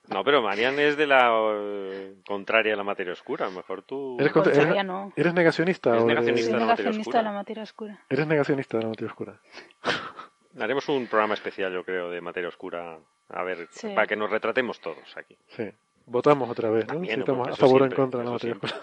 [0.09, 3.45] No, pero Marian es de la eh, contraria a la materia oscura.
[3.47, 4.17] A lo mejor tú.
[4.19, 5.13] ¿Eres, contra- Contraria eres- no.
[5.15, 5.95] eres negacionista?
[5.95, 6.51] Es o de- negacionista.
[6.53, 7.19] De negacionista oscura.
[7.19, 7.99] de la materia oscura.
[8.09, 9.39] Eres negacionista de la materia oscura.
[10.59, 12.99] Haremos un programa especial, yo creo, de materia oscura.
[13.33, 13.87] A ver, Sí.
[13.95, 15.35] para que nos retratemos todos aquí.
[15.49, 15.69] Sí.
[16.05, 16.93] Votamos otra vez, ¿no?
[16.93, 18.73] También, Si estamos a favor o en contra de la materia oscura.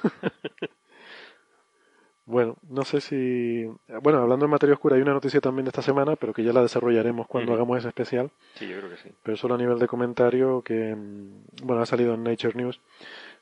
[2.27, 3.65] bueno, no sé si...
[4.03, 6.53] Bueno, hablando de materia oscura, hay una noticia también de esta semana, pero que ya
[6.53, 8.31] la desarrollaremos cuando hagamos ese especial.
[8.55, 9.11] Sí, yo creo que sí.
[9.23, 12.81] pero solo a nivel de comentario que mm, bueno ha salido en Nature News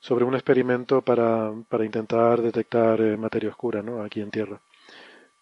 [0.00, 4.02] sobre un experimento para, para intentar detectar eh, materia oscura ¿no?
[4.02, 4.60] aquí en Tierra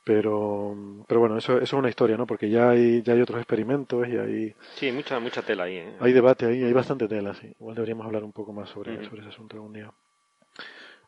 [0.05, 0.77] pero
[1.09, 4.07] pero bueno eso, eso es una historia no porque ya hay ya hay otros experimentos
[4.07, 5.97] y hay Sí, mucha, mucha tela ahí, ¿eh?
[5.99, 9.23] hay debate ahí hay bastante tela sí igual deberíamos hablar un poco más sobre, sobre
[9.23, 9.91] ese asunto algún día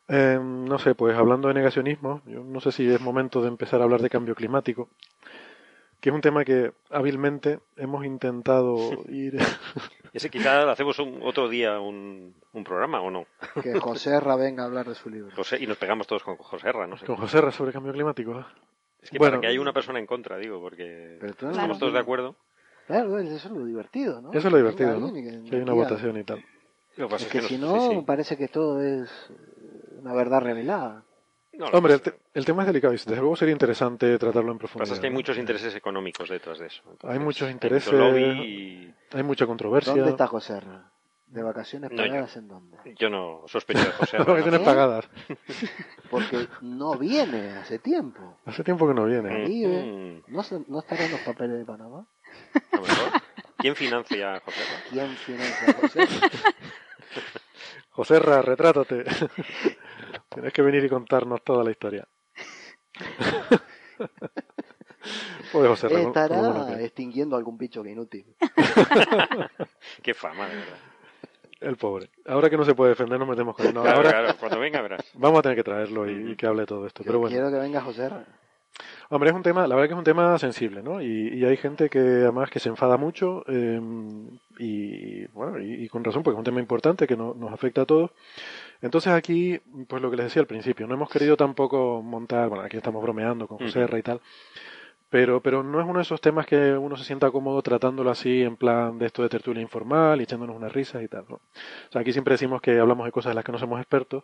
[0.09, 3.81] Eh, no sé pues hablando de negacionismo yo no sé si es momento de empezar
[3.81, 4.89] a hablar de cambio climático
[5.99, 8.75] que es un tema que hábilmente hemos intentado
[9.09, 9.37] ir
[10.13, 13.25] Ese quizá hacemos un, otro día un, un programa, ¿o no?
[13.61, 15.31] Que José Ra venga a hablar de su libro.
[15.35, 17.05] José, y nos pegamos todos con José Herra, no sé.
[17.05, 18.39] Con José Ra sobre cambio climático.
[18.39, 18.45] ¿eh?
[19.01, 19.33] Es que Bueno.
[19.33, 22.35] para que haya una persona en contra, digo, porque Pero estamos lo- todos de acuerdo.
[22.87, 24.31] Claro, eso es lo divertido, ¿no?
[24.33, 25.13] Eso es lo divertido, ¿no?
[25.13, 26.43] Que hay una votación y tal.
[26.95, 28.03] Lo que pasa Es que si no- no, sí, sí.
[28.05, 29.09] parece que todo es
[29.99, 31.03] una verdad revelada.
[31.53, 34.17] No, lo Hombre, el, que te- el tema es delicado y desde luego sería interesante
[34.17, 34.83] tratarlo en profundidad.
[34.85, 36.83] pasa es que hay muchos intereses económicos detrás de eso.
[37.03, 37.93] Hay muchos mucho intereses.
[37.93, 39.93] lobby y Hay mucha controversia.
[39.93, 40.91] ¿Dónde está José Ra?
[41.27, 42.77] ¿De vacaciones No, yo- pagadas en dónde?
[42.97, 44.17] yo no sospecho de José.
[44.17, 44.63] Vacaciones ¿Eh?
[44.63, 45.09] pagadas.
[46.09, 48.37] Porque no viene hace tiempo.
[48.45, 49.29] Hace tiempo que no viene.
[49.29, 49.83] Mm, Vive.
[49.83, 52.07] mm, ¿No, ¿No estarán los papeles de Panamá?
[52.71, 53.21] a lo mejor.
[53.57, 54.61] ¿Quién financia a José?
[54.89, 56.29] ¿Quién financia a José Ra?
[57.89, 59.03] José Ra, retrátate.
[60.29, 62.07] Tienes que venir y contarnos toda la historia.
[65.51, 65.95] Pobre José Ra.
[66.01, 68.35] ¿cómo- cómo Estará no extinguiendo algún bicho que inútil.
[70.01, 70.77] Qué fama, de verdad.
[71.59, 72.09] El pobre.
[72.25, 73.73] Ahora que no se puede defender, nos metemos con él.
[73.73, 75.03] No, claro, ahora claro, cuando venga verás.
[75.15, 77.01] vamos a tener que traerlo y, y que hable todo esto.
[77.03, 77.33] Yo Pero bueno.
[77.35, 78.09] quiero que venga José.
[79.09, 81.01] Hombre, es un tema, la verdad que es un tema sensible, ¿no?
[81.01, 83.79] Y, y hay gente que además que se enfada mucho eh,
[84.59, 87.81] y bueno, y, y con razón, porque es un tema importante que no- nos afecta
[87.81, 88.11] a todos.
[88.81, 92.63] Entonces aquí, pues lo que les decía al principio, no hemos querido tampoco montar, bueno,
[92.65, 93.79] aquí estamos bromeando con José.
[93.81, 94.21] Herra y tal,
[95.09, 98.41] pero, pero no es uno de esos temas que uno se sienta cómodo tratándolo así
[98.43, 101.35] en plan de esto de tertulia informal y echándonos unas risas y tal, ¿no?
[101.35, 104.23] O sea, aquí siempre decimos que hablamos de cosas de las que no somos expertos,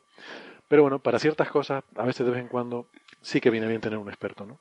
[0.67, 2.87] pero bueno, para ciertas cosas, a veces de vez en cuando
[3.21, 4.59] sí que viene bien tener un experto, ¿no?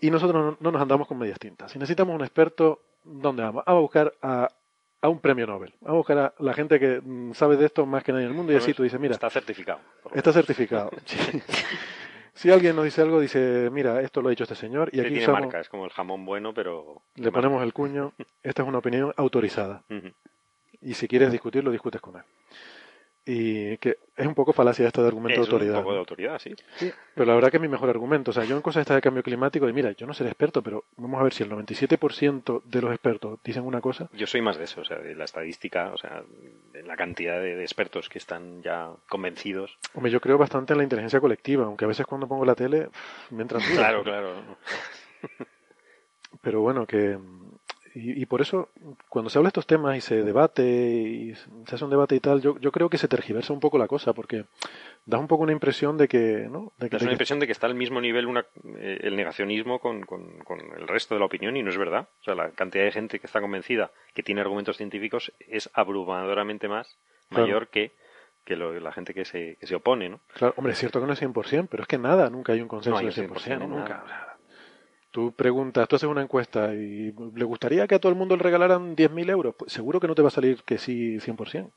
[0.00, 1.72] Y nosotros no, no nos andamos con medias tintas.
[1.72, 3.64] Si necesitamos un experto, ¿dónde vamos?
[3.66, 4.48] Vamos a buscar a,
[5.02, 5.74] a un premio Nobel.
[5.80, 8.30] Vamos a buscar a la gente que mm, sabe de esto más que nadie en
[8.30, 9.80] el mundo y así tú dices, mira, Está certificado.
[10.14, 10.90] está certificado.
[11.04, 11.42] Sí.
[12.38, 15.08] Si alguien nos dice algo, dice, mira, esto lo ha dicho este señor y aquí
[15.08, 17.02] tiene usamos- marca, es como el jamón bueno, pero...
[17.16, 18.12] le ponemos el cuño,
[18.44, 19.82] esta es una opinión autorizada.
[20.80, 22.22] Y si quieres discutirlo, discutes con él.
[23.30, 25.76] Y que es un poco falacia esta de argumento Es de autoridad.
[25.76, 26.54] un poco de autoridad, sí.
[27.14, 28.30] Pero la verdad que es mi mejor argumento.
[28.30, 30.62] O sea, yo en cosas estas de cambio climático, y mira, yo no seré experto,
[30.62, 34.08] pero vamos a ver si el 97% de los expertos dicen una cosa.
[34.14, 36.22] Yo soy más de eso, o sea, de la estadística, o sea,
[36.72, 39.76] de la cantidad de, de expertos que están ya convencidos.
[39.92, 42.86] Hombre, yo creo bastante en la inteligencia colectiva, aunque a veces cuando pongo la tele
[42.88, 43.76] pff, me entran dudas.
[43.76, 44.32] Claro, claro.
[46.40, 47.18] Pero bueno, que.
[48.00, 48.68] Y, y por eso,
[49.08, 52.20] cuando se habla de estos temas y se debate y se hace un debate y
[52.20, 54.44] tal, yo, yo creo que se tergiversa un poco la cosa, porque
[55.04, 56.46] da un poco una impresión de que.
[56.50, 56.72] ¿no?
[56.78, 58.44] De que, Es de una impresión de que está al mismo nivel una,
[58.76, 62.08] eh, el negacionismo con, con- con el resto de la opinión y no es verdad.
[62.20, 66.68] O sea, la cantidad de gente que está convencida que tiene argumentos científicos es abrumadoramente
[66.68, 66.96] más
[67.30, 67.44] Claro.
[67.46, 67.92] mayor que,
[68.44, 70.20] que lo- la gente que se, que se opone, ¿no?
[70.34, 72.68] Claro, hombre, es cierto que no es 100%, pero es que nada, nunca hay un
[72.68, 74.04] consenso No hay un 100%, 100% en nunca.
[75.18, 78.42] Tú preguntas, tú haces una encuesta y le gustaría que a todo el mundo le
[78.44, 79.52] regalaran 10.000 euros.
[79.58, 81.72] Pues seguro que no te va a salir que sí 100%.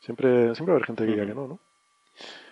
[0.00, 1.60] Siempre, siempre va a haber gente que diga que no, ¿no?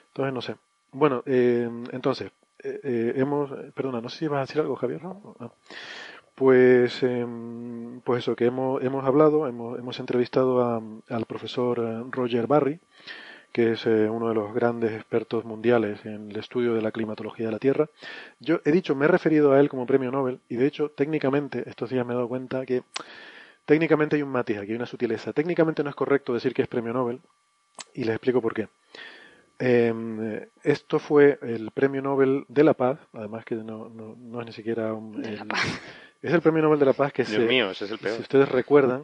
[0.09, 0.57] Entonces, no sé.
[0.93, 2.31] Bueno, eh, entonces,
[2.63, 3.51] eh, eh, hemos...
[3.51, 5.35] eh, Perdona, no sé si vas a decir algo, Javier, ¿no?
[5.41, 5.51] Ah.
[6.35, 12.05] Pues, em, pues eso, que hemos, hemos hablado, hemos, hemos entrevistado a- al profesor eh,
[12.13, 12.79] Roger Barry,
[13.57, 17.47] que es eh, uno de los grandes expertos mundiales en el estudio de la climatología
[17.47, 17.89] de la Tierra.
[18.39, 21.65] Yo he dicho, me he referido a él como premio Nobel, y de hecho, técnicamente,
[21.67, 22.83] estos días me he dado cuenta que
[23.65, 25.33] técnicamente hay un matiz aquí, hay una sutileza.
[25.33, 27.19] Técnicamente no es correcto decir que es premio Nobel,
[27.95, 28.69] y les explico por qué.
[29.59, 34.47] Eh, esto fue el premio Nobel de la Paz, además que no, no, no es
[34.49, 35.81] ni siquiera un, De la el- paz.
[36.21, 38.17] es el premio Nobel de la Paz que Dios se, mío, ese es el peor.
[38.17, 39.03] si ustedes recuerdan,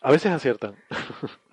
[0.00, 0.76] a veces aciertan.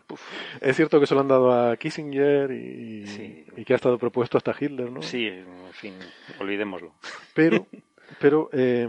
[0.61, 3.45] es cierto que se lo han dado a Kissinger y, Sí.
[3.55, 5.01] y que ha estado propuesto hasta Hitler, ¿no?
[5.01, 5.93] Sí, en fin,
[6.39, 6.93] olvidémoslo.
[7.33, 7.65] Pero,
[8.21, 8.87] pero eh,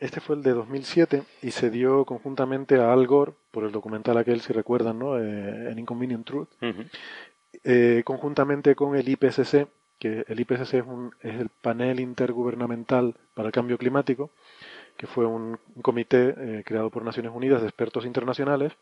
[0.00, 4.18] este fue el de 2007 y se dio conjuntamente a Al Gore por el documental
[4.18, 5.18] aquel, si recuerdan, ¿no?
[5.18, 6.48] Eh, An Inconvenient Truth,
[7.64, 9.66] eh, conjuntamente con el IPCC,
[9.98, 14.30] que el IPCC es, un- es el panel intergubernamental para el cambio climático,
[14.96, 18.72] que fue un, un comité eh, creado por Naciones Unidas de expertos internacionales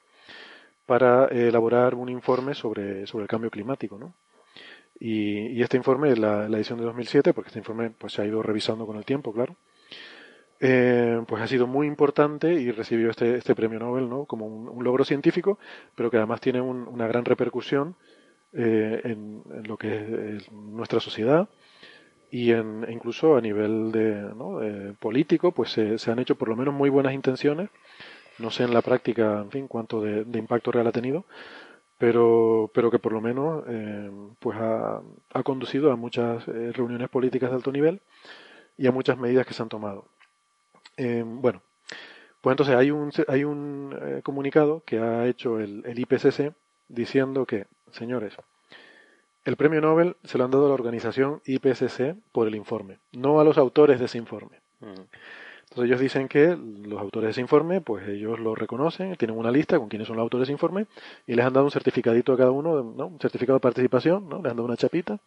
[0.92, 4.08] para eh, elaborar un informe sobre, sobre el cambio climático, ¿no?
[5.00, 8.26] Y, y este informe, la, la edición de 2007, porque este informe pues, se ha
[8.26, 9.56] ido revisando con el tiempo, claro,
[10.60, 14.26] eh, pues ha sido muy importante y recibió este, este premio Nobel ¿no?
[14.26, 15.58] como un, un logro científico,
[15.96, 17.96] pero que además tiene un- una gran repercusión
[18.52, 21.48] eh, en, en lo que es, nuestra sociedad
[22.30, 24.62] y en, e incluso a nivel de, ¿no?
[24.62, 27.70] eh, político, pues se han hecho por lo menos muy buenas intenciones.
[28.38, 31.24] No sé en la práctica, en fin, cuánto de, impacto real ha tenido,
[31.98, 35.02] pero, pero que por lo menos eh, pues ha,
[35.44, 38.00] conducido a muchas eh, reuniones políticas de alto nivel
[38.76, 40.06] y a muchas medidas que se han tomado.
[40.96, 41.62] Eh, bueno,
[42.40, 46.52] pues entonces hay un, hay un comunicado que ha hecho el, el IPCC
[46.88, 48.36] diciendo que, señores,
[49.44, 53.40] el premio Nobel se lo han dado a la organización IPCC por el informe, no
[53.40, 54.60] a los autores de ese informe.
[54.80, 55.06] Ujú.
[55.72, 56.54] Entonces ellos dicen que
[56.84, 60.16] los autores de ese informe, pues ellos lo reconocen, tienen una lista con quiénes son
[60.16, 60.84] los autores de ese informe
[61.26, 63.06] y les han dado un certificadito a cada uno, ¿no?
[63.06, 64.42] un certificado de participación, ¿no?
[64.42, 65.18] les han dado una chapita,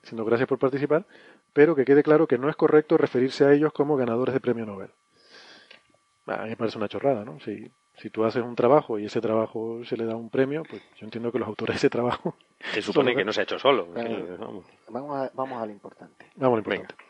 [0.00, 1.06] diciendo gracias por participar,
[1.52, 4.64] pero que quede claro que no es correcto referirse a ellos como ganadores de premio
[4.64, 4.90] Nobel.
[6.26, 7.40] A mí me parece una chorrada, ¿no?
[7.40, 10.82] Si, si tú haces un trabajo y ese trabajo se le da un premio, pues
[11.00, 12.36] yo entiendo que los autores de ese trabajo...
[12.72, 13.88] Se supone que no se ha hecho solo.
[13.88, 14.36] Claro.
[14.38, 14.64] Vamos.
[14.88, 16.30] Vamos a, vamos a lo importante.
[16.36, 17.09] Vamos, lo importante.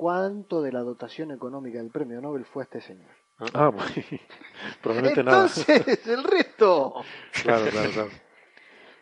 [0.00, 3.10] ¿Cuánto de la dotación económica del premio Nobel fue a este señor?
[3.52, 4.06] Ah, pues,
[4.80, 5.46] probablemente nada.
[5.46, 6.94] Entonces, el resto.
[7.42, 8.10] Claro, claro, claro.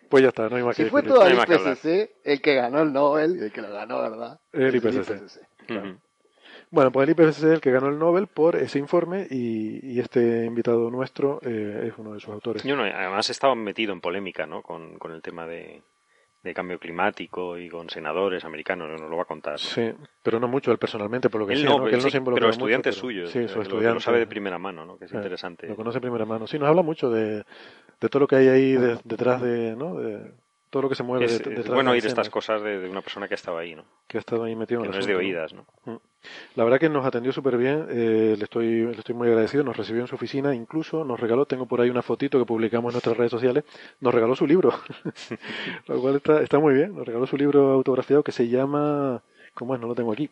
[0.08, 1.54] Pues ya está, no hay más Si que fue todo No el que.
[1.54, 4.40] IPCC, el que ganó el Nobel, y el que lo ganó, ¿verdad?
[4.50, 5.40] El IPCC.
[6.72, 10.00] Bueno, pues el IPCC es el que ganó el Nobel por ese informe y, y
[10.00, 12.64] este invitado nuestro eh, es uno de sus autores.
[12.64, 14.62] Yo no, además estaba metido en polémica ¿no?
[14.62, 15.80] con, con el tema de,
[16.48, 19.52] de cambio climático y con senadores americanos, nos lo va a contar.
[19.52, 19.58] ¿no?
[19.58, 19.90] Sí,
[20.22, 21.84] pero no mucho él personalmente, por lo que Él sé, no, ¿no?
[21.84, 23.94] Que él no sí, se involucra pero mucho, estudiantes pero- Sí, eh, su lo- estudiante.
[23.94, 24.98] Lo sabe de primera mano, ¿no?
[24.98, 25.66] que es Eh, interesante.
[25.68, 26.46] Lo conoce de primera mano.
[26.46, 27.44] Sí, nos habla mucho de,
[28.00, 29.94] de todo lo que hay ahí de- detrás de, ¿no?
[29.96, 30.32] De
[30.70, 32.62] todo lo que se mueve Es, det- es detrás bueno de oír escena, estas cosas
[32.62, 33.84] de, de una persona que ha estado ahí, ¿no?
[34.06, 35.66] Que ha estado ahí metido que en no es de oídas, ¿no?
[36.56, 39.76] La verdad que nos atendió súper bien, eh, le, estoy, le estoy muy agradecido, nos
[39.76, 42.94] recibió en su oficina, incluso nos regaló, tengo por ahí una fotito que publicamos en
[42.94, 43.64] nuestras redes sociales,
[44.00, 44.72] nos regaló su libro,
[45.86, 49.22] lo cual está, está muy bien, nos regaló su libro autografiado que se llama,
[49.54, 49.80] ¿cómo es?
[49.80, 50.28] No lo tengo aquí.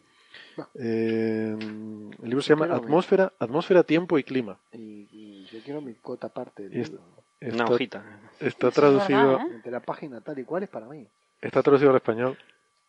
[0.75, 4.59] Eh, el libro se llama mi- Atmósfera, Atmósfera, Tiempo y Clima.
[4.73, 7.05] Y, y yo quiero mi cota aparte es- libro.
[7.39, 8.05] Una Está, hojita.
[8.41, 9.41] está traducido, ¿eh?
[9.53, 11.07] Entre la página tal y cual es para mí.
[11.43, 12.37] está traducido al español,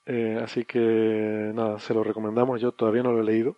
[0.08, 3.58] eh, así que nada, se lo recomendamos, yo todavía no lo he leído,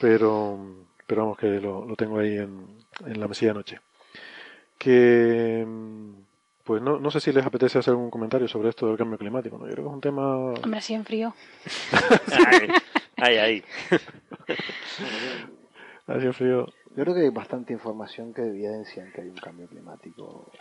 [0.00, 2.66] pero, pero vamos que lo, lo tengo ahí en,
[3.04, 3.80] en la mesilla de noche.
[4.78, 5.66] Que
[6.66, 9.56] pues no, no sé si les apetece hacer algún comentario sobre esto del cambio climático,
[9.56, 9.66] ¿no?
[9.66, 11.32] Yo creo que es un tema Hombre, así en frío.
[13.18, 13.64] Ahí, ahí.
[16.06, 16.66] así en frío.
[16.94, 20.52] Yo creo que hay bastante información que evidencia que hay un cambio climático.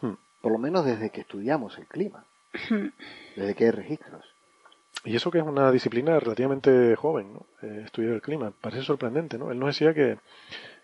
[0.00, 0.14] Hmm.
[0.42, 2.26] Por lo menos desde que estudiamos el clima.
[3.36, 4.24] Desde que hay registros.
[5.04, 7.46] Y eso que es una disciplina relativamente joven, ¿no?
[7.62, 8.52] Eh, estudiar el clima.
[8.60, 9.50] Parece sorprendente, ¿no?
[9.50, 10.18] Él nos decía que,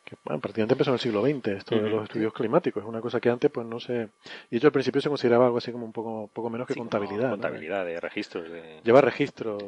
[0.05, 1.91] que bueno, prácticamente empezó en el siglo XX esto de Ujú.
[1.97, 2.83] los estudios climáticos.
[2.83, 4.09] Es una cosa que antes pues no se...
[4.51, 6.73] Y de hecho al principio se consideraba algo así como un poco, poco menos que
[6.75, 7.25] Sí, contabilidad.
[7.25, 7.31] ¿no?
[7.33, 8.51] Contabilidad de registros.
[8.51, 8.81] De...
[8.85, 9.59] Llevar registro,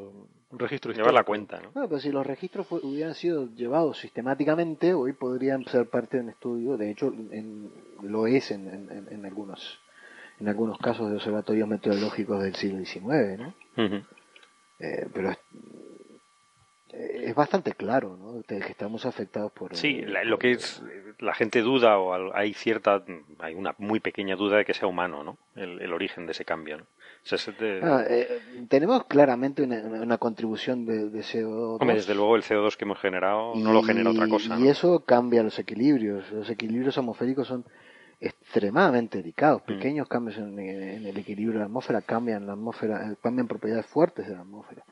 [0.51, 1.73] un registro Llevar la cuenta, ¿no?
[1.73, 6.29] Bueno, pero si los registros hubieran sido llevados sistemáticamente, hoy podrían ser parte de un
[6.31, 6.79] estudio.
[6.79, 7.71] De hecho, en-
[8.03, 9.79] lo es en, en- en- en algunos
[10.41, 13.55] en algunos casos de observatorios meteorológicos del siglo XIX, ¿no?
[13.77, 14.03] Ujú.
[14.81, 15.39] Eh, pero es,
[16.93, 18.35] eh, es bastante claro, ¿no?
[18.35, 19.75] De que estamos afectados por...
[19.77, 20.83] Sí, la- lo por- que es
[21.21, 23.05] la gente duda o hay cierta
[23.41, 25.37] hay una muy pequeña duda de que sea humano, ¿no?
[25.57, 26.85] El, el origen de ese cambio, ¿no?
[26.85, 27.39] O sea,
[27.83, 31.79] Ah, eh, tenemos claramente una, una contribución de, de CO2.
[31.81, 34.57] Hombre, desde luego el CO2 que hemos generado no lo genera otra cosa.
[34.59, 34.71] Y ¿no?
[34.71, 36.31] eso cambia los equilibrios.
[36.31, 37.65] Los equilibrios atmosféricos son
[38.21, 39.63] extremadamente delicados.
[39.63, 39.67] Mm.
[39.67, 43.87] Pequeños cambios en, en el equilibrio de la atmósfera cambian la atmósfera, eh, cambian propiedades
[43.87, 44.85] fuertes de la atmósfera.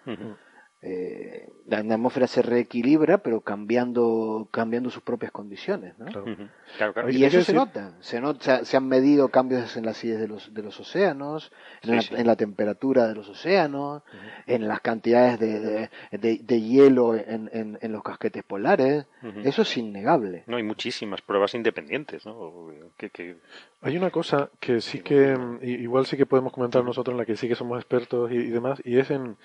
[0.82, 6.04] Eh, la, la atmósfera se reequilibra, pero cambiando, cambiando sus propias condiciones, ¿no?
[6.04, 6.22] Claro.
[6.32, 6.48] Ujú.
[6.76, 7.08] Claro, claro.
[7.08, 10.20] Hay Y eso se decir- nota, se, nota, se han medido cambios en las acides
[10.20, 11.50] de los, de los océanos,
[11.82, 12.14] en, Sí, la, sí.
[12.20, 14.02] en la temperatura de los océanos,
[14.46, 19.06] en las cantidades de, de, de- de hielo en, en- en los casquetes polares.
[19.44, 20.44] Eso es innegable.
[20.46, 22.68] No, hay muchísimas pruebas independientes, ¿no?
[22.96, 23.36] Que, que-
[23.80, 27.24] Hay una cosa que sí que, mm, igual sí que podemos comentar nosotros en la
[27.26, 29.36] que sí que somos expertos y, y demás, y es en,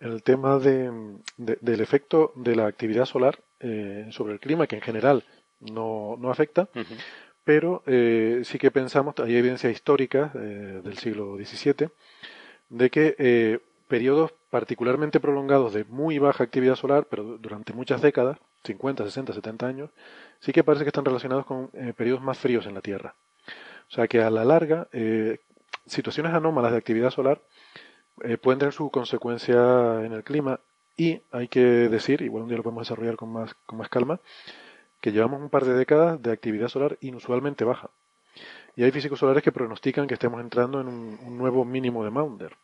[0.00, 4.40] en el tema de, mm, de- del efecto de la actividad solar eh, sobre el
[4.40, 5.24] clima, que en general
[5.60, 6.68] no, no afecta,
[7.44, 11.88] pero eh, sí que pensamos, hay evidencia histórica eh, del siglo XVII,
[12.68, 18.02] de que eh, periodos particularmente prolongados de muy baja actividad solar, pero du- durante muchas
[18.02, 19.90] décadas, 50, 60, 70 años,
[20.40, 23.14] sí que parece que están relacionados con eh, periodos más fríos en la Tierra.
[23.88, 25.40] O sea que a la larga, eh,
[25.86, 27.40] situaciones anómalas de actividad solar
[28.22, 30.60] eh, pueden tener su consecuencia en el clima
[30.96, 34.20] y hay que decir, igual un día lo podemos desarrollar con más, con más calma,
[35.00, 37.90] que llevamos un par de décadas de actividad solar inusualmente baja.
[38.74, 42.10] Y hay físicos solares que pronostican que estemos entrando en un, un nuevo mínimo de
[42.10, 42.56] Maunder.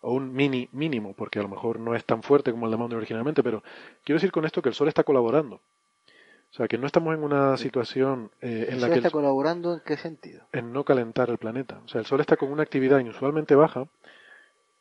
[0.00, 2.76] O un mini mínimo, porque a lo mejor no es tan fuerte como el de
[2.78, 3.62] Maunder originalmente, pero
[4.04, 5.56] quiero decir con esto que el Sol está colaborando.
[5.56, 8.92] O sea, que no estamos en una situación eh, en ¿Eso la que...
[8.94, 10.44] el- está colaborando en qué sentido?
[10.52, 11.80] en no calentar el planeta.
[11.84, 13.86] O sea, el Sol está con una actividad inusualmente baja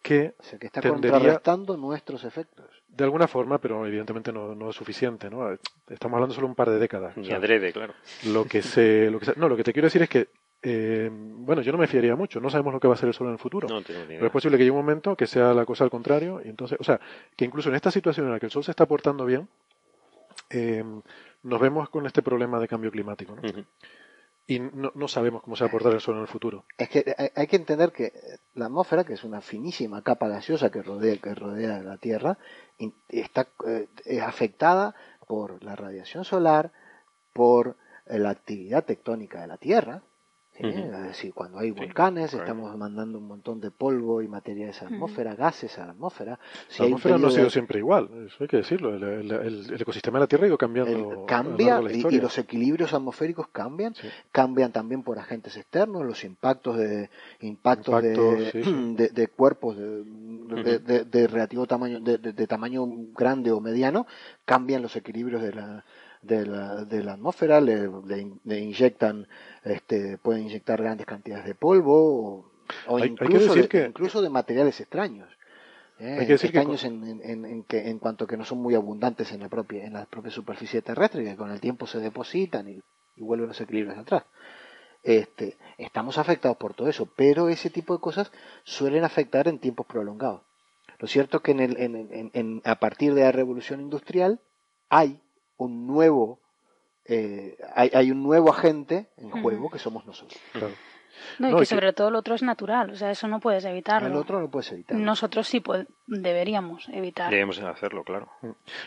[0.02, 2.66] que, O sea, que está Tendería- contrarrestando nuestros efectos.
[2.88, 5.52] de alguna forma, pero evidentemente no, no es suficiente, ¿no?
[5.90, 7.18] Estamos hablando solo un par de décadas.
[7.18, 7.94] O Ni sea, adrede, claro.
[8.28, 10.30] lo que se, lo que se- no, lo que te quiero decir es que,
[10.64, 12.40] eh, bueno, yo no me fiaría mucho.
[12.40, 13.68] No sabemos lo que va a ser el Sol en el futuro.
[13.68, 15.90] No tengo ni Pero es posible que llegue un momento que sea la cosa al
[15.90, 17.00] contrario, y entonces, o sea,
[17.36, 19.48] que incluso en esta situación en la que el Sol se está portando bien,
[20.50, 20.84] eh,
[21.44, 23.36] nos vemos con este problema de cambio climático.
[24.50, 26.64] Y no, no sabemos cómo se va a portar el Sol en el futuro.
[26.78, 28.14] Es que hay- que entender que
[28.56, 32.38] la atmósfera, que es una finísima capa gaseosa que rodea, que rodea la Tierra,
[33.10, 34.96] está eh, es afectada
[35.28, 36.72] por la radiación solar,
[37.34, 37.76] por
[38.06, 40.02] eh, la actividad tectónica de la Tierra.
[40.60, 40.70] Ujú.
[40.70, 42.52] Es decir, cuando hay volcanes, correcto.
[42.52, 46.40] estamos mandando un montón de polvo y materiales a la atmósfera, gases a la atmósfera.
[46.68, 48.96] Si La atmósfera no ha sido de- siempre igual, eso hay que decirlo.
[48.96, 50.92] El, el- el- el ecosistema de la Tierra ha ido cambiando.
[50.92, 54.08] el- a lo largo cambia de la y, los equilibrios atmosféricos cambian Sí.
[54.32, 57.10] cambian también por agentes externos los impactos de
[57.42, 58.72] impactos, de, Impactos, sí, sí.
[58.98, 60.04] de, de cuerpos de,
[60.64, 62.86] de- de- de relativo tamaño de, de- de tamaño
[63.16, 64.08] grande o mediano
[64.46, 65.84] cambian los equilibrios de la
[66.22, 69.28] de la, de la atmósfera le, le in- le inyectan
[69.64, 72.52] este pueden inyectar grandes cantidades de polvo
[72.88, 75.30] o, Hay- incluso de, que- incluso de materiales extraños
[76.00, 76.18] ¿eh?
[76.20, 78.76] Hay que decir extraños en, en- en- en que, en cuanto que no son muy
[78.76, 82.68] abundantes en la propia en la propia superficie terrestre que con el tiempo se depositan
[82.68, 82.80] y,
[83.16, 84.24] y vuelven los equilibrios atrás
[85.04, 88.32] este, estamos afectados por todo eso, pero ese tipo de cosas
[88.64, 90.42] suelen afectar en tiempos prolongados.
[91.00, 94.42] Lo cierto es que en el, en- en- en- a partir de la revolución industrial
[94.90, 95.22] hay
[95.58, 96.40] un nuevo
[97.06, 100.40] eh, hay, hay un nuevo agente en juego que somos nosotros.
[100.52, 100.74] Claro.
[101.40, 103.28] No, y No, que y que- sobre todo lo otro es natural, o sea, eso
[103.28, 104.08] no puedes evitarlo.
[104.10, 104.98] El otro no puedes evitar.
[104.98, 107.32] Nosotros sí pod- deberíamos evitar.
[107.32, 108.30] Debemos hacerlo, claro.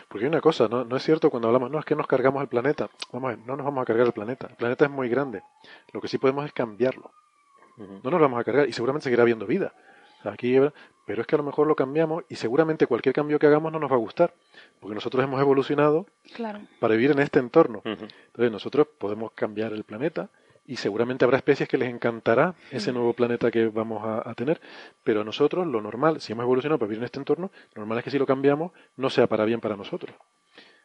[0.09, 0.85] Porque hay una cosa, ¿no?
[0.85, 2.89] no es cierto cuando hablamos, no es que nos cargamos el planeta.
[3.13, 4.47] Vamos a ver, no nos vamos a cargar el planeta.
[4.49, 5.43] El planeta es muy grande.
[5.93, 7.11] Lo que sí podemos es cambiarlo.
[7.79, 9.73] No nos lo vamos a cargar y seguramente seguirá habiendo vida.
[10.19, 10.57] O sea, Aquí,
[11.11, 13.81] pero es que a lo mejor lo cambiamos y seguramente cualquier cambio que hagamos no
[13.81, 14.33] nos va a gustar.
[14.79, 16.07] Porque nosotros hemos evolucionado
[16.37, 16.61] Claro.
[16.79, 17.83] para vivir en este entorno.
[17.85, 20.29] Entonces nosotros podemos cambiar el planeta
[20.69, 24.61] y seguramente habrá especies que les encantará ese nuevo planeta que vamos a, a tener,
[25.03, 27.99] pero a nosotros lo normal, si hemos evolucionado para vivir en este entorno, lo normal
[27.99, 30.15] es que si lo cambiamos no sea para bien para nosotros.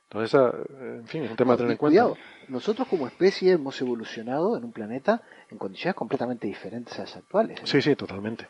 [0.09, 2.13] Entonces, esa, eh, en fin, es un tema a tener en cuenta.
[2.47, 5.21] nosotros como especie hemos evolucionado en un planeta
[5.51, 7.59] en condiciones completamente diferentes a las actuales.
[7.65, 8.47] Sí, sí, totalmente.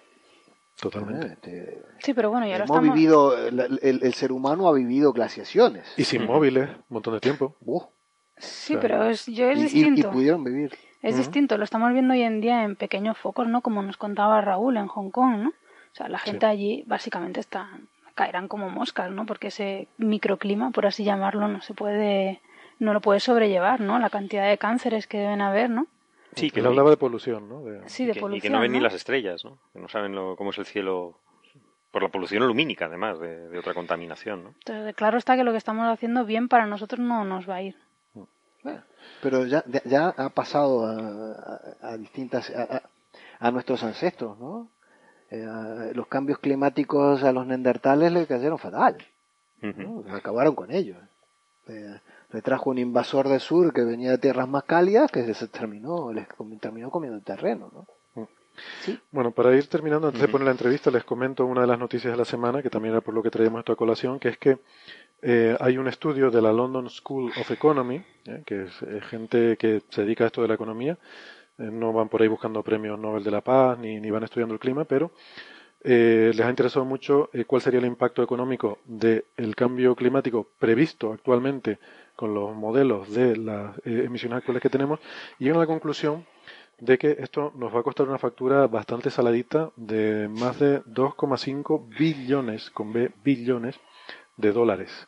[0.80, 1.28] Totalmente.
[1.34, 2.96] Este, Sí, pero bueno, y ahora hemos estamos...
[2.96, 5.86] vivido, el, el- el ser humano ha vivido glaciaciones.
[5.98, 7.56] Y sin móviles, un montón de tiempo.
[7.62, 7.82] Uh,
[8.38, 8.82] Sí, Claro.
[8.82, 10.12] pero es, yo es y- y, y distinto.
[10.12, 10.76] pudieron vivir.
[11.02, 13.62] Es distinto, lo estamos viendo hoy en día en pequeños focos, ¿no?
[13.62, 15.50] Como nos contaba Raúl en Hong Kong, ¿no?
[15.50, 17.70] O sea, la gente allí básicamente está
[18.16, 19.26] caerán como moscas, ¿no?
[19.26, 22.42] Porque ese microclima, por así llamarlo, no se puede
[22.80, 24.00] no lo puede sobrellevar, ¿no?
[24.00, 25.88] La cantidad de cánceres que deben haber, ¿no?
[26.36, 27.64] Sí, que Él no- hablaba de polución, ¿no?
[27.64, 28.42] De- Sí, y de que, y polución.
[28.42, 29.58] que no ven ni las estrellas, ¿no?
[29.74, 31.20] Que no saben lo- cómo es el cielo
[31.92, 34.50] por la polución lumínica, además, de, de otra contaminación, ¿no?
[34.50, 37.62] Entonces, claro está que lo que estamos haciendo bien para nosotros no nos va a
[37.62, 37.76] ir.
[38.64, 38.82] Bueno,
[39.22, 40.94] pero ya, ya- ha pasado a,
[41.88, 42.82] a- a distintas a, a-
[43.40, 44.70] a nuestros ancestros, ¿no?
[45.32, 48.98] Eh, los cambios climáticos a los neandertales le cayeron fatal.
[50.12, 50.98] Acabaron con ellos.
[51.68, 52.00] Eh,
[52.32, 56.12] le trajo un invasor del sur que venía de tierras más cálidas que se terminó,
[56.12, 56.28] les
[56.60, 57.72] terminó comiendo el terreno.
[57.74, 58.28] ¿no?
[59.12, 62.14] Bueno, para ir terminando, antes de poner la entrevista, les comento una de las noticias
[62.14, 64.38] de la semana, que también era por lo que traíamos esto a colación, que es
[64.38, 64.60] que
[65.22, 69.58] eh, hay un estudio de la London School of Economy, eh, que es eh, gente
[69.58, 70.98] que se dedica a esto de la economía,
[71.58, 74.54] eh, no van por ahí buscando premios Nobel de la Paz, ni, ni van estudiando
[74.54, 75.12] el clima, pero
[75.88, 81.14] eh, les ha interesado mucho eh, cuál sería el impacto económico del cambio climático previsto
[81.14, 81.78] actualmente
[82.16, 85.00] con los modelos de las eh, emisiones actuales que tenemos,
[85.40, 86.26] y llegan a la conclusión
[86.80, 91.88] de que esto nos va a costar una factura bastante saladita de más de 2,5
[91.98, 93.80] billones, con B, billones
[94.38, 95.08] de dólares.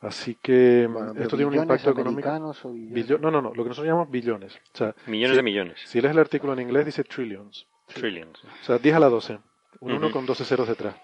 [0.00, 2.28] Así que Bueno, esto tiene un impacto económico.
[2.28, 2.32] o
[2.72, 4.54] billones- Billo- no, no, no, lo que nosotros llamamos billones.
[4.74, 5.80] O sea, Millones si- de millones.
[5.86, 7.66] Si lees el artículo en inglés dice trillions.
[7.86, 8.42] Trillions.
[8.44, 9.38] O sea, 10 a la 12.
[9.80, 10.12] Un 1 Ujú.
[10.12, 10.96] con 12 ceros detrás.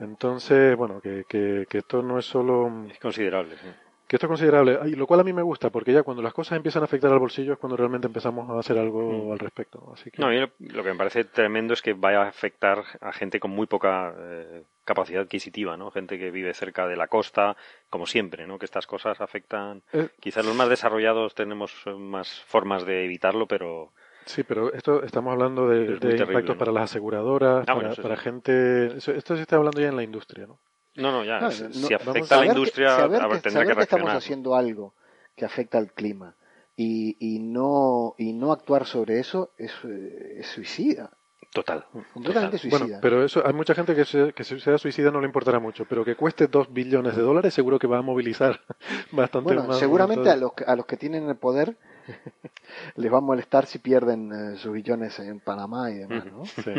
[0.00, 2.70] Entonces, bueno, que, que, que esto no es solo...
[2.90, 3.56] Es considerable.
[3.56, 3.66] sí.
[4.08, 4.78] Que esto es considerable.
[4.86, 7.12] Y lo cual a mí me gusta, porque ya cuando las cosas empiezan a afectar
[7.12, 9.32] al bolsillo es cuando realmente empezamos a hacer algo Mm.
[9.32, 9.90] al respecto.
[9.92, 10.20] Así que...
[10.22, 13.38] No, a mí lo, que me parece tremendo es que vaya a afectar a gente
[13.38, 15.90] con muy poca eh, capacidad adquisitiva, ¿no?
[15.90, 17.54] Gente que vive cerca de la costa,
[17.90, 18.58] como siempre, ¿no?
[18.58, 19.82] Que estas cosas afectan.
[19.92, 23.92] Eh, Quizás los más desarrollados tenemos más formas de evitarlo, pero
[24.24, 26.58] Sí, pero esto estamos hablando de, Es de terrible, impactos ¿no?
[26.58, 28.22] para las aseguradoras, Ah, para, bueno, eso para sí.
[28.24, 28.86] gente.
[28.98, 30.58] esto se está hablando ya en la industria, ¿no?
[30.98, 31.40] No, no, ya.
[31.40, 33.82] No, si no, afecta a la que- industria, saber ver, que, tendrá saber que que
[33.82, 34.94] estamos haciendo algo
[35.36, 36.34] que afecta al clima
[36.76, 41.10] y, y no y no actuar sobre eso es, eh, es suicida,
[41.52, 41.84] Total.
[42.12, 42.70] completamente Total.
[42.70, 42.78] suicida.
[42.86, 45.58] Bueno, pero eso hay mucha gente que, se, que se- sea suicida no le importará
[45.60, 48.60] mucho, pero que cueste dos billones de dólares seguro que va a movilizar
[49.12, 49.78] bastante Bueno, más.
[49.78, 51.76] seguramente a los, que- a los que tienen el poder
[52.96, 56.44] les va a molestar si pierden eh, sus billones en Panamá y demás, ¿no?
[56.44, 56.72] Sí.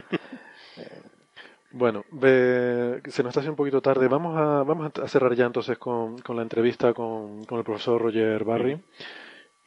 [1.72, 4.08] Bueno, se nos está haciendo un poquito tarde.
[4.08, 8.02] Vamos a, vamos a cerrar ya entonces con, con la entrevista con, con el profesor
[8.02, 8.80] Roger Barry.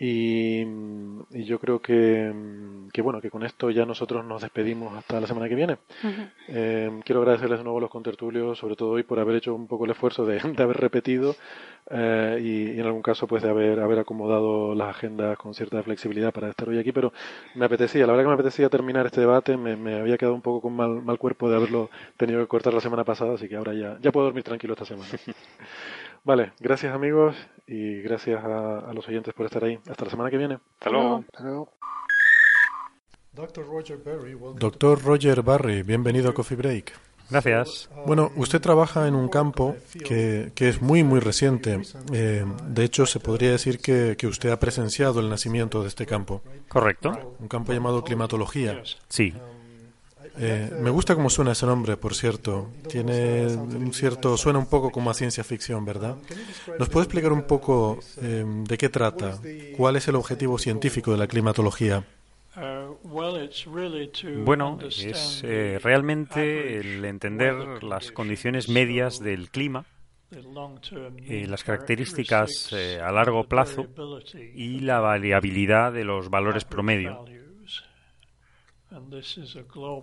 [0.05, 0.63] Y,
[1.31, 2.33] y yo creo que,
[2.93, 5.79] que, bueno, que con esto ya nosotros nos despedimos hasta la semana que viene.
[6.49, 9.69] Eh, quiero agradecerles de nuevo a los contertulios, sobre todo hoy por haber hecho un
[9.69, 11.37] poco el esfuerzo de, de haber repetido
[11.89, 15.81] eh, y, y en algún caso pues de haber, haber acomodado las agendas con cierta
[15.85, 17.13] flexibilidad para estar hoy aquí, pero
[17.55, 20.43] me apetecía, la verdad que me apetecía terminar este debate, me, me había quedado un
[20.43, 23.55] poco con mal, mal cuerpo de haberlo tenido que cortar la semana pasada, así que
[23.57, 25.09] ahora ya, ya puedo dormir tranquilo esta semana.
[26.25, 27.35] Vale, gracias amigos
[27.67, 29.79] y gracias a, a los oyentes por estar ahí.
[29.91, 30.59] Hasta la semana que viene.
[30.75, 31.25] Hasta luego.
[31.33, 31.69] Hasta luego.
[33.33, 33.67] Doctor
[35.03, 36.93] Roger Barry, bienvenido a Coffee Break.
[37.31, 37.89] Gracias.
[38.07, 39.75] Bueno, usted trabaja en un campo
[40.07, 41.81] que, que es muy, muy reciente.
[42.13, 46.05] Eh, de hecho, se podría decir que, que usted ha presenciado el nacimiento de este
[46.05, 46.43] campo.
[46.69, 47.37] Correcto.
[47.41, 48.83] Un campo llamado climatología.
[49.09, 49.33] Sí.
[50.39, 52.71] Eh, me gusta cómo suena ese nombre, por cierto.
[52.89, 56.17] Tiene un cierto, suena un poco como a ciencia ficción, ¿verdad?
[56.79, 59.39] ¿Nos puede explicar un poco eh, de qué trata?
[59.77, 62.05] ¿Cuál es el objetivo científico de la climatología?
[64.45, 69.87] Bueno, es eh, realmente el entender las condiciones medias del clima,
[70.31, 73.87] eh, las características a largo plazo
[74.55, 77.25] y la variabilidad de los valores promedio.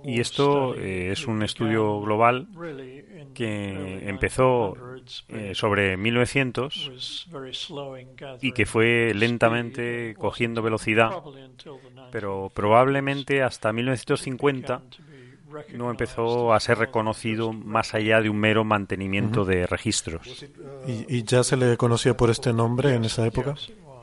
[0.03, 2.47] Y esto eh, es un estudio global
[3.33, 4.75] que empezó
[5.27, 7.27] eh, sobre 1900
[8.41, 11.11] y que fue lentamente cogiendo velocidad,
[12.11, 14.81] pero probablemente hasta 1950
[15.73, 20.45] no empezó a ser reconocido más allá de un mero mantenimiento de registros.
[20.87, 23.55] ¿Y, y ya se le conocía por este nombre en esa época?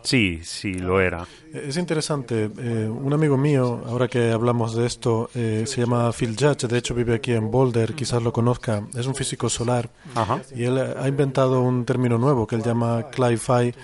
[0.07, 1.27] Sí, sí, lo era.
[1.53, 2.49] Es interesante.
[2.59, 6.79] eh, un amigo mío, ahora que hablamos de esto, eh, se llama Phil Judge, de
[6.79, 8.87] hecho vive aquí en Boulder, quizás lo conozca.
[8.95, 10.41] Es un físico solar Ajá.
[10.55, 13.75] y él ha inventado un término nuevo que él llama Cli-Fi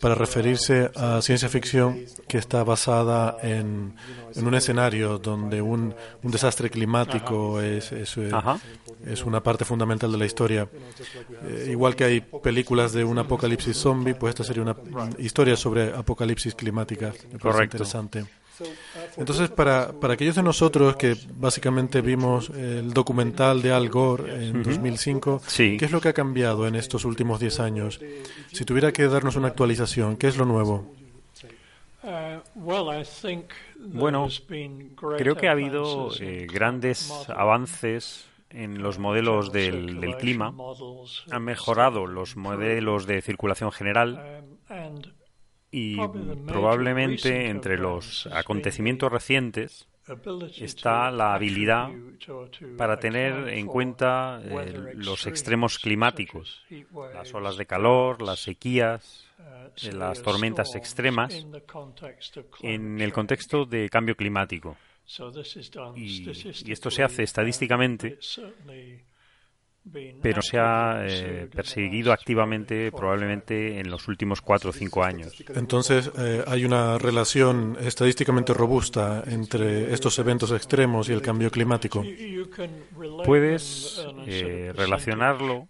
[0.00, 3.94] para referirse a ciencia ficción que está basada en,
[4.34, 8.30] en un escenario donde un, un desastre climático es, es, eh,
[9.06, 10.66] es una parte fundamental de la historia.
[11.44, 14.74] Eh, igual que hay películas de un apocalipsis zombie, pues esta sería una
[15.18, 17.12] historia sobre apocalipsis climática.
[17.32, 17.76] Me Correcto.
[17.76, 18.24] interesante.
[19.16, 24.62] Entonces, para, para aquellos de nosotros que básicamente vimos el documental de Al Gore en
[24.62, 25.76] 2005, Sí.
[25.78, 28.00] ¿qué es lo que ha cambiado en estos últimos 10 años?
[28.52, 30.92] Si tuviera que darnos una actualización, ¿qué es lo nuevo?
[33.78, 34.28] Bueno,
[35.18, 40.52] creo que ha habido eh, grandes avances en los modelos del, del clima.
[41.30, 44.42] Han mejorado los modelos de circulación general
[45.70, 45.96] y
[46.46, 49.86] probablemente entre los acontecimientos recientes
[50.58, 51.90] está la habilidad
[52.76, 56.64] para tener en cuenta eh, los extremos climáticos,
[57.14, 61.46] las olas de calor, las sequías, eh, las tormentas extremas,
[62.62, 64.76] en el contexto de cambio climático.
[65.96, 66.30] Y,
[66.64, 68.18] y esto se hace estadísticamente
[70.22, 75.32] pero se ha eh, perseguido activamente probablemente en los últimos cuatro o cinco años.
[75.54, 82.04] Entonces, eh, hay una relación estadísticamente robusta entre estos eventos extremos y el cambio climático.
[83.24, 85.68] Puedes eh, relacionarlo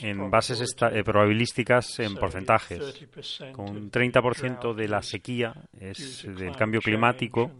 [0.00, 0.74] en bases
[1.04, 3.06] probabilísticas en porcentajes.
[3.52, 7.50] Con un 30% de la sequía es del cambio climático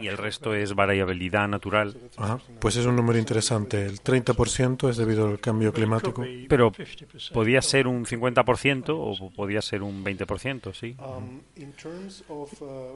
[0.00, 1.96] y el resto es variabilidad natural.
[2.58, 3.84] pues es un número interesante.
[3.84, 6.24] El 30% es debido al cambio climático.
[6.48, 6.72] Pero
[7.32, 10.96] podía ser un 50% o podía ser un 20%, sí.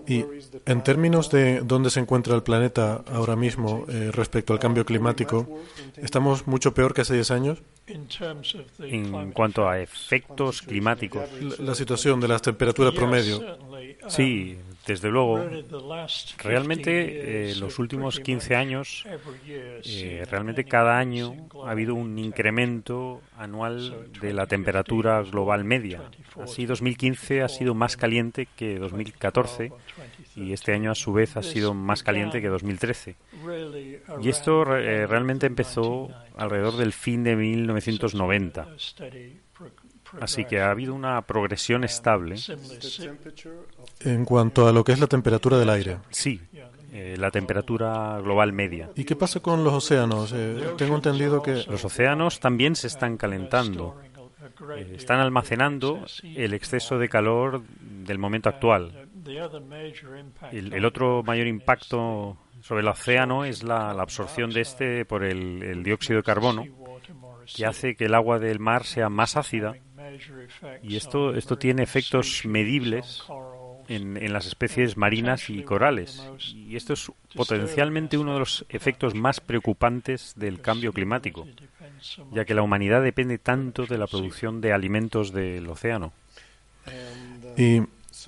[0.07, 0.25] Y
[0.67, 5.61] en términos de dónde se encuentra el planeta ahora mismo eh, respecto al cambio climático,
[5.97, 7.63] ¿estamos mucho peor que hace 10 años?
[7.87, 11.25] En cuanto a efectos climáticos.
[11.59, 13.59] La, situación de la temperatura promedio.
[14.09, 14.57] Sí,
[14.87, 15.45] desde luego,
[16.39, 19.05] realmente eh, los últimos 15 años,
[19.85, 26.03] eh, realmente cada año ha habido un incremento anual de la temperatura global media.
[26.41, 29.73] Así 2015 ha sido más caliente que 2014
[30.37, 33.17] y este año a su vez ha sido más caliente que 2013.
[34.21, 38.69] Y esto eh, realmente empezó alrededor del fin de 1990.
[40.21, 42.37] Así que ha habido una progresión estable.
[44.01, 45.99] En cuanto a lo que es la temperatura del aire.
[46.11, 46.41] Sí,
[46.97, 48.89] eh, la temperatura global media.
[48.95, 50.33] ¿Y qué pasa con los océanos?
[50.33, 51.65] Eh, tengo entendido que...
[51.69, 54.01] Los océanos también se están calentando.
[54.77, 59.09] Eh, están almacenando el exceso de calor del momento actual.
[60.53, 66.19] El, otro mayor impacto sobre el océano es la, absorción de este por el dióxido
[66.19, 66.65] de carbono,
[67.57, 69.75] que hace que el agua del mar sea más ácida
[70.83, 73.23] y esto, esto tiene efectos medibles
[73.89, 76.23] en, en, las especies marinas y corales.
[76.55, 81.47] Y esto es potencialmente uno de los efectos más preocupantes del cambio climático,
[82.33, 86.13] ya que la humanidad depende tanto de la producción de alimentos del océano.
[87.57, 87.83] Y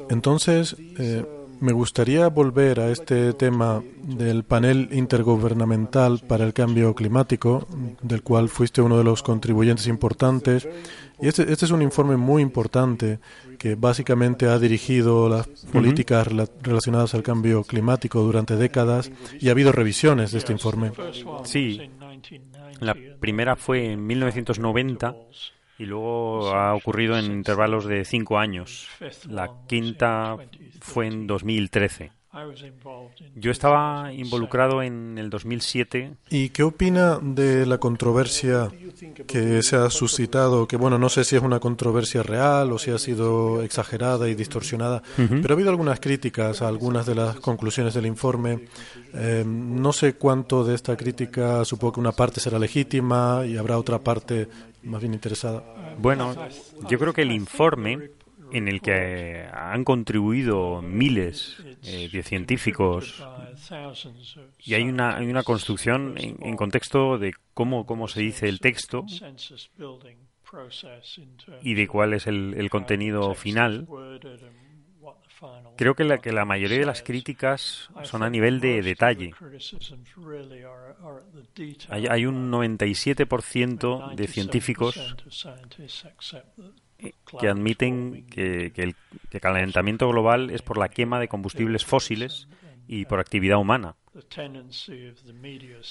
[0.09, 1.25] entonces, eh,
[1.61, 7.67] me gustaría volver a este tema del panel intergubernamental para el cambio climático,
[8.03, 10.69] del cual fuiste uno de los contribuyentes importantes.
[11.21, 13.19] Y este, este es un informe muy importante
[13.59, 16.29] que básicamente ha dirigido las políticas
[16.63, 19.11] relacionadas al cambio climático durante décadas
[19.41, 20.93] y ha habido revisiones de este informe.
[21.45, 21.81] Sí,
[22.81, 25.17] la primera fue en 1990
[25.79, 28.89] y luego ha ocurrido en intervalos de cinco años.
[29.29, 30.37] La quinta
[30.81, 32.13] fue en 2013.
[33.35, 36.13] Yo estaba involucrado en el 2007.
[36.31, 38.71] ¿Y qué opina de la controversia
[39.27, 40.69] que se ha suscitado?
[40.69, 44.35] Que bueno, no sé si es una controversia real o si ha sido exagerada y
[44.35, 48.67] distorsionada, pero ha habido algunas críticas a algunas de las conclusiones del informe.
[49.15, 53.79] Eh, no sé cuánto de esta crítica supongo que una parte será legítima y habrá
[53.79, 54.49] otra parte
[54.83, 55.63] más bien interesada.
[55.99, 56.35] Bueno,
[56.89, 58.11] yo creo que el informe
[58.53, 63.25] en el que han contribuido miles eh, de científicos
[64.59, 69.05] y hay una, hay una construcción en, contexto de cómo, cómo se dice el texto
[71.63, 73.87] y de cuál es el, el contenido final.
[75.77, 79.33] Creo que la, que la mayoría de las críticas son a nivel de detalle.
[81.91, 85.17] Hay un 97% de científicos
[86.99, 88.95] que admiten que, el,
[89.41, 92.49] calentamiento global es por la quema de combustibles fósiles
[92.89, 93.97] y por actividad humana.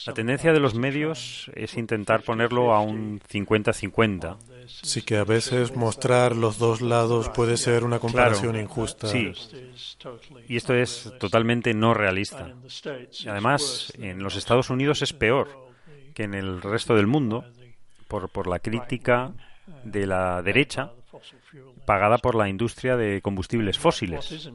[0.05, 4.37] La tendencia de los medios es intentar ponerlo a un 50-50.
[4.65, 9.07] Sí que a veces mostrar los dos lados puede ser una comparación injusta.
[9.07, 9.31] Sí,
[10.47, 12.51] y esto es totalmente no realista.
[13.27, 15.65] Además, en los Estados Unidos es peor
[16.15, 17.45] que en el resto del mundo
[18.07, 19.33] por, por la crítica
[19.83, 20.91] de la derecha
[21.85, 24.49] pagada por la industria de combustibles fósiles.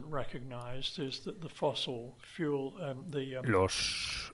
[3.43, 4.33] Los,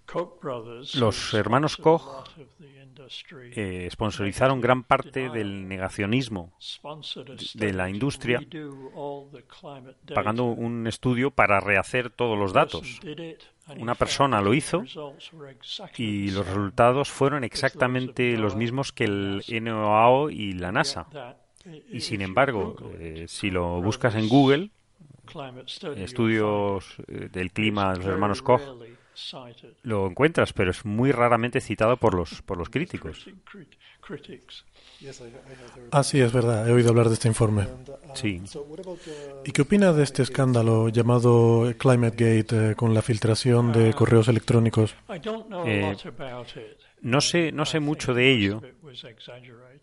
[0.95, 2.29] los hermanos Koch
[3.55, 6.53] eh, sponsorizaron gran parte del negacionismo
[7.53, 8.41] de la industria
[10.13, 12.99] pagando un estudio para rehacer todos los datos.
[13.79, 14.83] Una persona lo hizo
[15.97, 21.07] y los resultados fueron exactamente los mismos que el NOAO y la NASA.
[21.91, 24.69] Y sin embargo, eh, si lo buscas en Google,
[25.97, 28.61] estudios eh, del clima de los hermanos Koch,
[29.83, 33.27] lo encuentras, pero es muy raramente citado por los, por los críticos.
[35.91, 36.67] Ah, sí, es verdad.
[36.67, 37.67] He oído hablar de este informe.
[38.13, 38.41] Sí.
[39.45, 44.95] ¿Y qué opina de este escándalo llamado ClimateGate eh, con la filtración de correos electrónicos?
[45.65, 45.95] Eh,
[47.01, 48.61] no sé, no sé mucho de ello.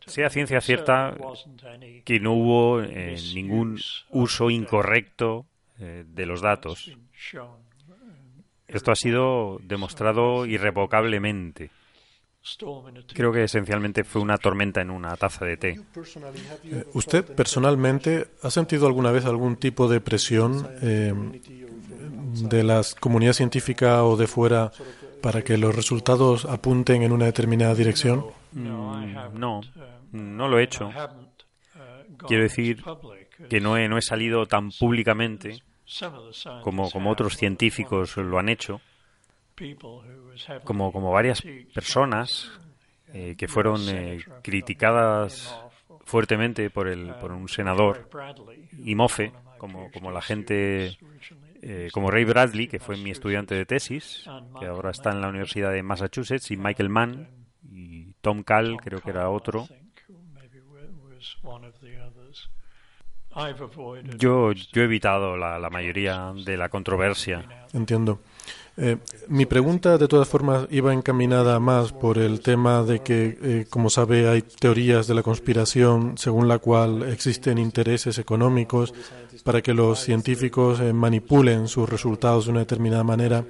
[0.06, 1.16] Sea ciencia cierta
[2.04, 3.78] que no hubo eh, ningún
[4.10, 5.46] uso incorrecto
[5.78, 6.90] eh, de los datos.
[8.74, 11.70] Esto ha sido demostrado irrevocablemente.
[13.14, 15.80] Creo que esencialmente fue una tormenta en una taza de té.
[16.64, 21.14] Eh, ¿Usted personalmente ha sentido alguna vez algún tipo de presión eh,
[22.50, 24.72] de la comunidad científica o de fuera
[25.22, 28.26] para que los resultados apunten en una determinada dirección?
[28.52, 29.60] Mm, no,
[30.12, 30.90] no lo he hecho.
[32.26, 32.82] Quiero decir
[33.48, 35.62] que no he, no he salido tan públicamente
[36.62, 38.80] como, como otros científicos lo han hecho,
[40.64, 41.42] como, como varias
[41.72, 42.50] personas
[43.12, 45.54] eh, que fueron eh, criticadas
[46.04, 48.08] fuertemente por, el, por un senador
[48.78, 50.98] y Mofe, como, como la gente,
[51.62, 54.28] eh, como Ray Bradley, que fue mi estudiante de tesis,
[54.58, 57.28] que ahora está en la Universidad de Massachusetts, y Michael Mann
[57.70, 59.66] y Tom Kahl, creo que era otro.
[64.16, 67.44] Yo, yo he evitado la, la mayoría de la controversia.
[67.72, 68.20] Entiendo.
[68.76, 68.96] Eh,
[69.28, 73.88] mi pregunta, de todas formas, iba encaminada más por el tema de que, eh, como
[73.88, 78.92] sabe, hay teorías de la conspiración según la cual existen intereses económicos
[79.44, 83.44] para que los científicos eh, manipulen sus resultados de una determinada manera.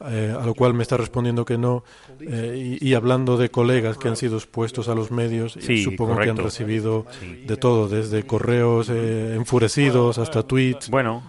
[0.00, 1.84] A lo cual me está respondiendo que no,
[2.20, 6.34] y, y, hablando de colegas que han sido expuestos a los medios, sí, supongo correcto.
[6.34, 7.44] que han recibido sí.
[7.46, 10.88] de todo, desde correos enfurecidos hasta tweets.
[10.88, 11.22] Bueno,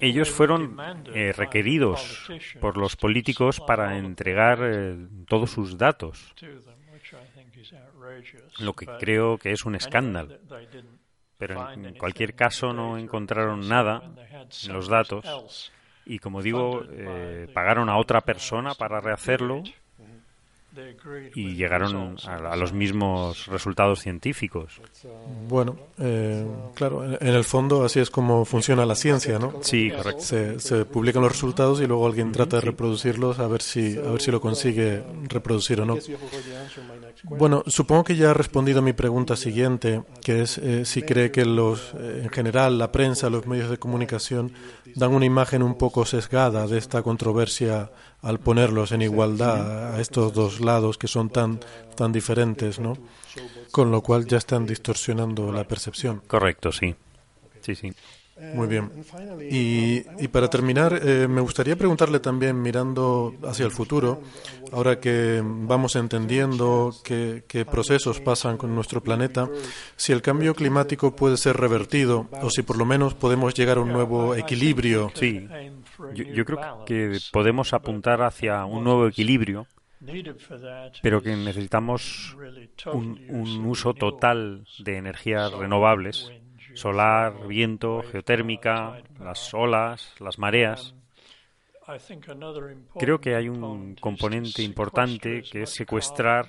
[0.00, 0.76] ellos fueron
[1.14, 2.28] eh, requeridos
[2.60, 4.96] por los políticos para entregar eh,
[5.26, 6.34] todos sus datos,
[8.58, 10.38] lo que creo que es un escándalo.
[11.36, 14.02] Pero en cualquier caso no encontraron nada
[14.64, 15.70] en los datos
[16.08, 19.62] y, como digo, eh, pagaron a otra persona para rehacerlo
[21.34, 24.80] y llegaron a, a, los mismos resultados científicos.
[25.48, 29.54] Bueno, eh, claro, en, el fondo así es como funciona la ciencia, ¿no?
[29.62, 30.22] Sí, correcto.
[30.22, 34.10] Se, se, publican los resultados y luego alguien trata de reproducirlos a ver si a
[34.10, 35.98] ver si lo consigue reproducir o no.
[37.24, 41.30] Bueno, supongo que ya ha respondido a mi pregunta siguiente, que es eh, si cree
[41.30, 44.52] que los, eh, en general, la prensa, los medios de comunicación
[44.94, 47.90] dan una imagen un poco sesgada de esta controversia
[48.22, 51.60] al ponerlos en igualdad a estos dos lados que son tan
[51.96, 52.96] tan diferentes, ¿no?
[53.70, 56.22] Con lo cual ya están distorsionando la percepción.
[56.26, 56.94] Correcto, sí.
[57.60, 57.92] Sí, sí.
[58.54, 58.90] Muy bien.
[59.50, 64.22] Y, y para terminar, eh, me gustaría preguntarle también, mirando hacia el futuro,
[64.70, 69.50] ahora que vamos entendiendo qué, qué procesos pasan con nuestro planeta,
[69.96, 73.80] si el cambio climático puede ser revertido o si por lo menos podemos llegar a
[73.80, 75.10] un nuevo equilibrio.
[75.14, 75.48] Sí,
[76.14, 79.66] yo, yo creo que podemos apuntar hacia un nuevo equilibrio
[81.02, 82.36] pero que necesitamos
[82.92, 86.32] un, un, uso total de energías renovables,
[86.74, 90.94] solar, viento, geotérmica, las olas, las mareas.
[92.98, 96.46] Creo que hay un componente importante que es secuestrar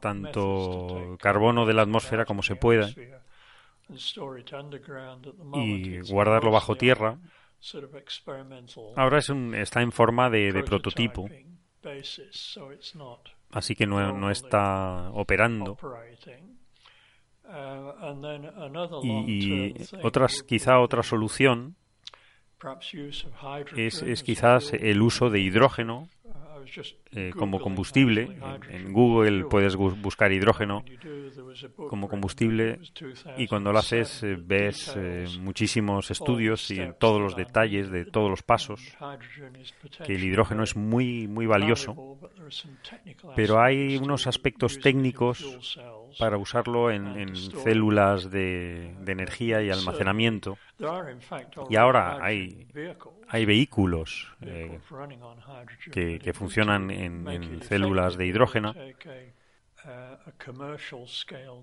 [0.00, 2.90] tanto carbono de la atmósfera como se pueda
[5.54, 7.18] y guardarlo bajo tierra.
[8.96, 11.28] Ahora es un, está en forma de, de prototipo.
[13.52, 15.76] así que no, no está operando.
[19.02, 21.76] Y, y, otras, quizá otra solución
[23.76, 26.08] es, es quizás el uso de hidrógeno
[27.12, 28.28] eh, como combustible.
[28.68, 30.84] En, Google puedes buscar hidrógeno
[31.88, 32.80] como combustible
[33.36, 38.04] y cuando lo haces eh, ves eh, muchísimos estudios y en todos los detalles de
[38.04, 38.80] todos los pasos
[40.04, 42.18] que el hidrógeno es muy muy valioso,
[43.36, 45.78] pero hay unos aspectos técnicos
[46.18, 50.58] para usarlo en, en células de, de, energía y almacenamiento.
[51.70, 52.66] Y ahora hay,
[53.32, 54.78] hay vehículos eh,
[55.90, 58.74] que, que, funcionan en, en, células de hidrógeno,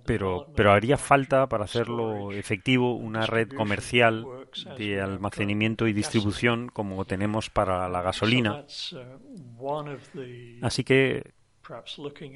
[0.03, 4.25] pero, pero haría falta para hacerlo efectivo una red comercial
[4.79, 8.65] de almacenamiento y distribución como tenemos para la gasolina.
[10.63, 11.33] Así que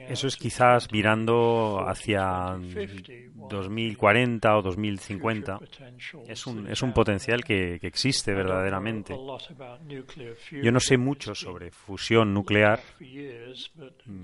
[0.08, 2.58] Eso es quizás mirando hacia
[3.50, 5.60] 2040 o 2050.
[6.28, 9.16] Es un, es un potencial que, que existe verdaderamente.
[10.52, 12.80] Yo no sé mucho sobre fusión nuclear.
[14.06, 14.24] Mm,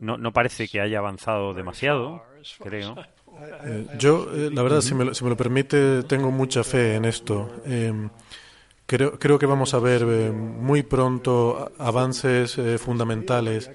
[0.00, 2.22] no, no parece que haya avanzado demasiado,
[2.58, 2.96] creo.
[3.64, 6.96] Eh, yo, eh, la verdad, si me, lo, si me, lo, permite, tengo mucha fe
[6.96, 7.62] en esto.
[7.64, 8.08] Eh,
[8.86, 13.70] creo, creo que vamos a ver eh, muy pronto avances eh, fundamentales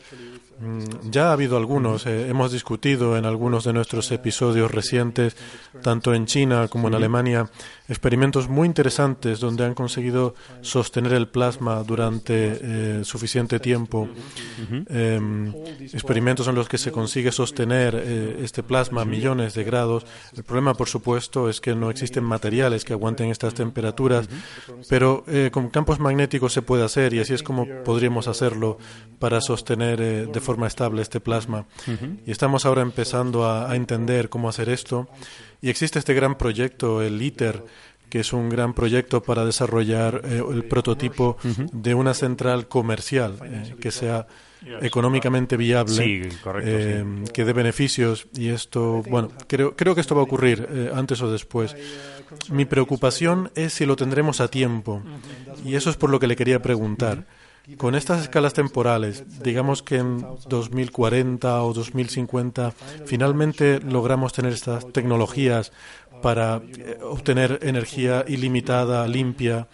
[1.04, 5.36] ya ha habido algunos, eh, hemos discutido en algunos de nuestros episodios recientes,
[5.82, 7.50] tanto en China como en Alemania,
[7.90, 14.10] experimentos muy interesantes donde han conseguido sostener el plasma durante eh, suficiente tiempo.
[14.90, 15.20] Eh,
[15.94, 20.06] experimentos en los que se consigue sostener eh, este plasma a millones de grados.
[20.36, 24.28] El problema, por supuesto, es que no existen materiales que aguanten estas temperaturas,
[24.90, 28.78] pero con campos magnéticos se puede hacer y así es como podríamos hacerlo
[29.20, 31.60] para sostener de forma estable este plasma.
[31.88, 32.18] Uh -huh.
[32.28, 35.08] Y estamos ahora empezando a, a, entender cómo hacer esto.
[35.62, 37.64] Y existe este gran proyecto, el ITER,
[38.10, 41.70] que es un gran proyecto para desarrollar eh, el prototipo uh -huh.
[41.72, 44.28] de una central comercial eh, que sea
[44.82, 47.32] económicamente viable, sí, correcto, eh, sí.
[47.34, 51.22] que dé beneficios y esto, bueno, creo, creo que esto va a ocurrir eh, antes
[51.22, 51.76] o después.
[52.50, 55.02] Mi preocupación es si lo tendremos a tiempo
[55.64, 57.26] y eso es por lo que le quería preguntar.
[57.76, 62.72] Con estas escalas temporales, digamos que en 2040 o 2050
[63.06, 65.74] finalmente logramos tener estas tecnologías
[66.22, 69.68] para eh, obtener energía ilimitada, limpia.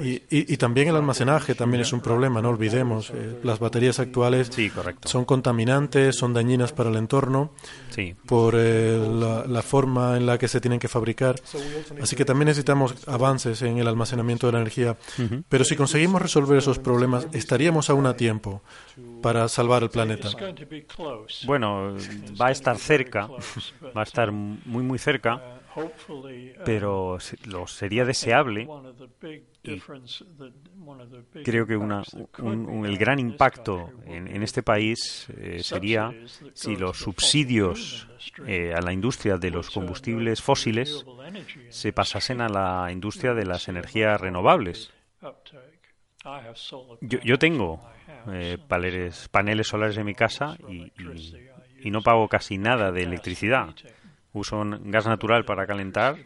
[0.00, 3.10] Y, y, y, también el almacenaje también es un problema, no olvidemos.
[3.10, 4.70] Eh, las baterías actuales sí,
[5.04, 7.52] son contaminantes, son dañinas para el entorno
[7.90, 8.14] sí.
[8.26, 11.36] por eh, la, la, forma en la que se tienen que fabricar.
[12.02, 14.96] Así que también necesitamos avances en el almacenamiento de la energía.
[15.18, 15.44] Uh -huh.
[15.48, 18.62] Pero si conseguimos resolver esos problemas, estaríamos aún a tiempo
[19.22, 20.28] para salvar el planeta.
[21.46, 21.96] Bueno,
[22.40, 23.28] va a estar cerca,
[23.96, 25.59] va a estar muy, muy cerca
[26.64, 28.68] pero lo sería deseable.
[29.62, 29.80] y
[31.44, 32.02] creo que una,
[32.38, 36.12] un, un, el gran impacto en, en este país eh, sería
[36.54, 38.08] si los subsidios
[38.46, 41.04] eh, a la industria de los combustibles fósiles
[41.68, 44.92] se pasasen a la industria de las energías renovables.
[47.00, 47.80] Yo, yo tengo
[48.32, 51.36] eh, paneles, paneles solares en mi casa y, y,
[51.82, 53.74] y no pago casi nada de electricidad
[54.32, 56.16] uso gas natural para calentar,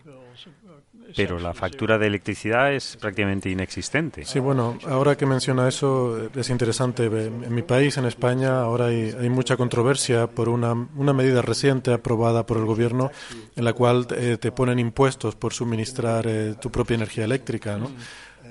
[1.17, 4.25] pero la factura de electricidad es prácticamente inexistente.
[4.25, 7.07] Sí, bueno, ahora que menciona eso, es interesante.
[7.07, 11.93] En mi país, en España, ahora hay, hay mucha controversia por una, una, medida reciente
[11.93, 13.11] aprobada por el gobierno
[13.55, 17.91] en la cual eh, te ponen impuestos por suministrar eh, tu propia energía eléctrica, ¿no?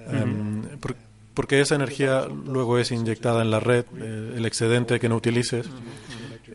[0.05, 0.95] Um, por,
[1.33, 5.67] porque esa energía luego es inyectada en la red, eh, el excedente que no utilices.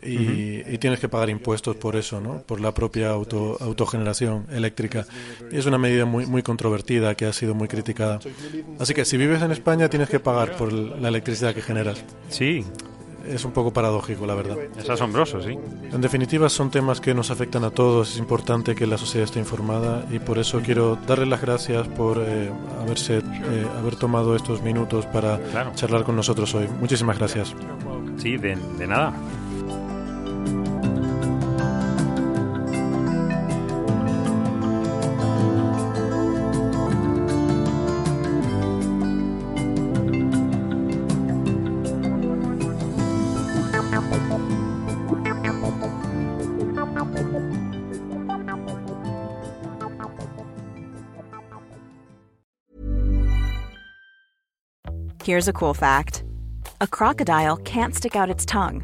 [0.01, 0.73] Y, uh -huh.
[0.73, 2.41] y, tienes que pagar impuestos por eso, ¿no?
[2.43, 5.05] Por la propia auto, autogeneración eléctrica.
[5.51, 8.19] Es una medida muy, muy controvertida que ha sido muy criticada.
[8.79, 12.03] Así que si vives en España tienes que pagar por la electricidad que generas.
[12.29, 12.63] Sí.
[13.27, 14.57] Es un poco paradójico, la verdad.
[14.77, 15.57] Es asombroso, sí.
[15.91, 18.13] En definitiva, son temas que nos afectan a todos.
[18.13, 22.17] Es importante que la sociedad esté informada y por eso quiero darles las gracias por
[22.25, 22.49] eh,
[22.81, 25.71] haberse, eh, haber tomado estos minutos para claro.
[25.75, 26.67] charlar con nosotros hoy.
[26.79, 27.53] Muchísimas gracias.
[28.17, 29.13] Sí, de, de nada.
[55.29, 56.23] Here's a cool fact
[56.81, 58.83] a crocodile can't stick out its tongue.